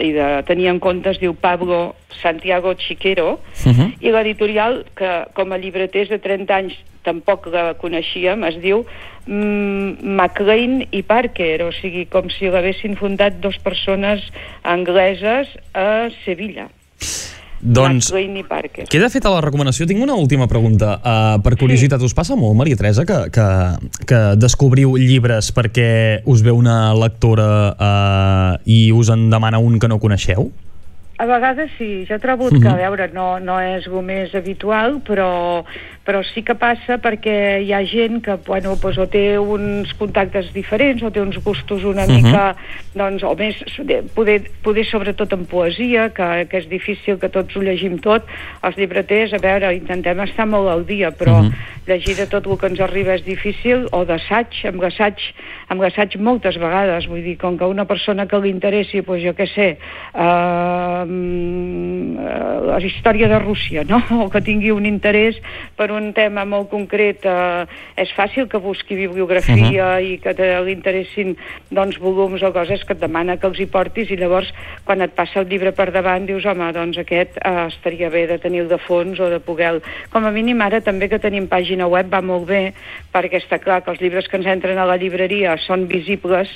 i 0.03 0.11
de 0.16 0.29
tenir 0.49 0.71
en 0.73 0.81
compte 0.83 1.12
es 1.12 1.21
diu 1.23 1.35
Pablo 1.39 1.95
Santiago 2.21 2.75
Chiquero, 2.75 3.39
i 4.03 4.11
l'editorial, 4.12 4.83
que 4.99 5.12
com 5.37 5.53
a 5.53 5.61
llibreters 5.62 6.11
de 6.11 6.18
30 6.18 6.59
anys 6.59 6.75
tampoc 7.07 7.47
la 7.53 7.71
coneixíem, 7.81 8.43
es 8.51 8.59
diu 8.61 8.83
mm, 9.27 10.03
MacLean 10.18 10.83
i 10.91 11.05
Parker, 11.07 11.62
o 11.68 11.71
sigui, 11.79 12.05
com 12.11 12.29
si 12.35 12.51
l'haguessin 12.51 12.99
fundat 13.01 13.41
dos 13.41 13.57
persones 13.62 14.27
angleses 14.66 15.55
a 15.73 16.11
Sevilla. 16.25 16.68
Doncs 17.61 18.09
i 18.17 18.43
Parker. 18.49 18.87
Queda 18.89 19.11
feta 19.13 19.33
la 19.33 19.43
recomanació. 19.45 19.87
Tinc 19.87 20.01
una 20.03 20.17
última 20.17 20.49
pregunta. 20.49 20.95
Uh, 20.97 21.43
per 21.45 21.57
curiositat, 21.61 22.01
us 22.01 22.17
passa 22.17 22.37
molt, 22.37 22.57
Maria 22.57 22.79
Teresa, 22.81 23.05
que, 23.05 23.19
que, 23.35 23.47
que 24.09 24.21
descobriu 24.41 24.97
llibres 24.97 25.53
perquè 25.53 26.23
us 26.25 26.43
ve 26.47 26.55
una 26.57 26.95
lectora 26.97 27.51
uh, 27.77 28.57
i 28.65 28.89
us 28.97 29.13
en 29.13 29.29
demana 29.31 29.61
un 29.61 29.79
que 29.79 29.93
no 29.93 30.01
coneixeu? 30.01 30.49
A 31.21 31.27
vegades 31.29 31.69
sí, 31.77 32.07
jo 32.09 32.17
trobo 32.17 32.49
que, 32.49 32.65
a 32.65 32.79
veure, 32.79 33.11
no, 33.13 33.35
no 33.45 33.59
és 33.61 33.85
el 33.91 34.01
més 34.07 34.33
habitual, 34.33 35.03
però, 35.05 35.67
però 36.11 36.25
sí 36.27 36.43
que 36.43 36.57
passa 36.59 36.97
perquè 36.99 37.61
hi 37.63 37.69
ha 37.71 37.85
gent 37.87 38.19
que, 38.25 38.35
bueno, 38.43 38.73
doncs, 38.83 38.99
o 38.99 39.07
té 39.07 39.39
uns 39.39 39.93
contactes 39.95 40.49
diferents, 40.51 41.05
o 41.07 41.11
té 41.15 41.23
uns 41.23 41.39
gustos 41.45 41.85
una 41.87 42.03
Mhm. 42.03 42.17
mica, 42.17 42.57
doncs, 42.99 43.23
o 43.23 43.37
més, 43.39 43.55
poder, 44.17 44.51
poder 44.65 44.85
sobretot 44.87 45.33
en 45.33 45.47
poesia, 45.47 46.09
que, 46.11 46.49
que 46.51 46.59
és 46.59 46.69
difícil 46.69 47.21
que 47.21 47.29
tots 47.29 47.55
ho 47.55 47.63
llegim 47.63 48.01
tot, 48.03 48.27
els 48.65 48.77
llibreters, 48.77 49.33
a 49.35 49.39
veure, 49.39 49.71
intentem 49.77 50.19
estar 50.27 50.47
molt 50.47 50.69
al 50.69 50.85
dia, 50.85 51.13
però 51.13 51.45
Mhm. 51.45 51.53
llegir 51.87 52.17
de 52.17 52.27
tot 52.27 52.47
el 52.47 52.59
que 52.59 52.67
ens 52.67 52.81
arriba 52.81 53.15
és 53.15 53.25
difícil, 53.25 53.87
o 53.93 54.05
d'assaig, 54.05 54.49
amb 54.67 54.83
l'assaig, 54.83 55.15
amb 55.69 55.81
l'assaig 55.81 56.17
moltes 56.19 56.57
vegades, 56.57 57.07
vull 57.07 57.23
dir, 57.23 57.37
com 57.39 57.57
que 57.57 57.65
una 57.65 57.85
persona 57.85 58.27
que 58.27 58.39
li 58.39 58.51
interessi, 58.51 59.01
doncs 59.01 59.23
jo 59.23 59.33
què 59.33 59.47
sé, 59.55 59.79
eh, 60.15 61.05
la 62.67 62.81
història 62.81 63.29
de 63.29 63.39
Rússia, 63.39 63.85
no? 63.85 64.03
o 64.25 64.29
que 64.31 64.41
tingui 64.41 64.71
un 64.73 64.87
interès 64.87 65.37
per 65.77 65.91
un 65.93 65.99
tema 66.16 66.44
molt 66.48 66.70
concret 66.72 67.24
eh, 67.28 67.66
és 68.01 68.11
fàcil 68.16 68.48
que 68.51 68.59
busqui 68.59 68.96
bibliografia 68.98 69.98
Mhm. 69.98 70.07
i 70.07 70.18
que 70.18 70.34
li 70.64 70.72
interessin 70.72 71.36
doncs, 71.70 71.98
volums 71.98 72.42
o 72.42 72.53
coses 72.53 72.84
que 72.84 72.94
et 72.94 73.01
demana 73.01 73.36
que 73.36 73.46
els 73.46 73.61
hi 73.61 73.66
portis 73.66 74.11
i 74.11 74.16
llavors 74.16 74.53
quan 74.84 75.03
et 75.03 75.14
passa 75.14 75.40
el 75.40 75.48
llibre 75.48 75.72
per 75.72 75.90
davant 75.92 76.26
dius 76.26 76.46
home, 76.46 76.72
doncs 76.72 76.98
aquest 76.98 77.38
eh, 77.38 77.66
estaria 77.68 78.11
bé 78.11 78.26
de 78.26 78.38
tenir-lo 78.38 78.68
de 78.68 78.78
fons 78.78 79.20
o 79.20 79.30
de 79.30 79.40
poder 79.40 79.80
com 80.11 80.24
a 80.24 80.30
mínim 80.30 80.61
ara 80.62 80.80
també 80.80 81.09
que 81.09 81.18
tenim 81.18 81.46
pàgina 81.48 81.86
web 81.88 82.11
va 82.12 82.22
molt 82.22 82.46
bé 82.48 82.72
perquè 83.12 83.40
està 83.42 83.61
clar 83.61 83.82
que 83.84 83.90
els 83.90 84.01
llibres 84.01 84.28
que 84.28 84.36
ens 84.36 84.46
entren 84.46 84.78
a 84.78 84.86
la 84.86 84.96
llibreria 84.96 85.57
són 85.59 85.86
visibles 85.88 86.48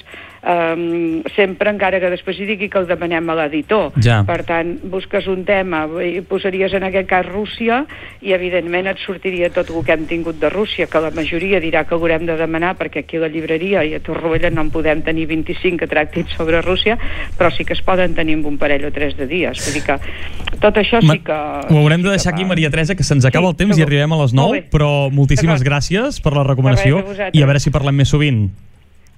um, 0.44 1.22
sempre 1.34 1.72
encara 1.72 2.00
que 2.00 2.10
després 2.12 2.38
hi 2.38 2.46
digui 2.48 2.68
que 2.70 2.80
el 2.80 2.88
demanem 2.88 3.30
a 3.30 3.38
l'editor. 3.40 3.92
Ja. 4.04 4.22
per 4.26 4.42
tant 4.46 4.76
busques 4.90 5.26
un 5.30 5.44
tema 5.44 5.84
i 6.04 6.20
posaries 6.26 6.72
en 6.76 6.84
aquest 6.86 7.08
cas 7.08 7.26
Rússia 7.26 7.84
i 8.22 8.34
evidentment 8.36 8.88
et 8.90 9.00
sortiria 9.02 9.50
tot 9.52 9.70
el 9.70 9.84
que 9.84 9.94
hem 9.94 10.06
tingut 10.10 10.38
de 10.40 10.50
Rússia 10.52 10.86
que 10.90 11.00
la 11.00 11.10
majoria 11.14 11.60
dirà 11.62 11.84
que 11.88 11.94
haurem 11.96 12.26
de 12.26 12.36
demanar 12.36 12.74
perquè 12.78 13.04
aquí 13.04 13.18
a 13.18 13.24
la 13.24 13.30
llibreria 13.32 13.84
i 13.84 13.94
a 13.94 14.00
Torroella 14.04 14.50
no 14.50 14.66
en 14.66 14.72
podem 14.74 15.02
tenir 15.06 15.26
25 15.30 15.80
que 15.80 15.90
tractin 15.90 16.28
sobre 16.36 16.60
Rússia 16.62 16.98
però 17.38 17.50
sí 17.54 17.64
que 17.64 17.74
es 17.74 17.82
poden 17.82 18.14
tenir 18.14 18.38
amb 18.38 18.50
un 18.52 18.58
parell 18.58 18.86
o 18.88 18.92
tres 18.92 19.16
de 19.16 19.28
dies. 19.30 19.64
Vull 19.64 19.78
dir 19.78 19.84
que 19.86 20.58
tot 20.60 20.80
això 20.80 21.00
sí 21.04 21.20
que 21.24 21.34
Ho 21.34 21.78
haurem 21.80 22.02
de 22.02 22.10
deixar 22.10 22.34
aquí, 22.34 22.44
Maria 22.44 22.70
Teresa, 22.70 22.94
que 22.94 23.04
se'ns 23.06 23.24
acaba 23.28 23.48
el 23.50 23.56
temps 23.56 23.78
i 23.78 23.84
arribem 23.84 24.12
a 24.12 24.20
les 24.22 24.34
9, 24.36 24.66
però 24.72 25.08
moltíssimes 25.12 25.64
gràcies 25.66 26.20
per 26.24 26.34
la 26.36 26.44
recomanació 26.46 27.02
i 27.32 27.42
a 27.42 27.48
veure 27.48 27.62
si 27.62 27.72
parlem 27.74 28.02
més 28.02 28.12
sovint. 28.12 28.48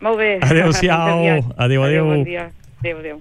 Molt 0.00 0.18
bé 0.18 0.38
Adéu-siau. 0.42 1.44
Adéu, 1.56 1.82
adéu. 1.82 2.04
bon 2.04 2.24
dia. 2.24 2.50
adéu, 2.80 2.98
adéu. 2.98 3.20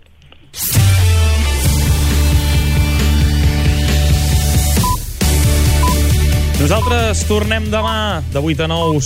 Nosaltres 6.60 7.26
tornem 7.28 7.68
demà 7.70 8.24
de 8.32 8.40
8 8.40 8.62
a 8.64 8.68
9 8.68 9.02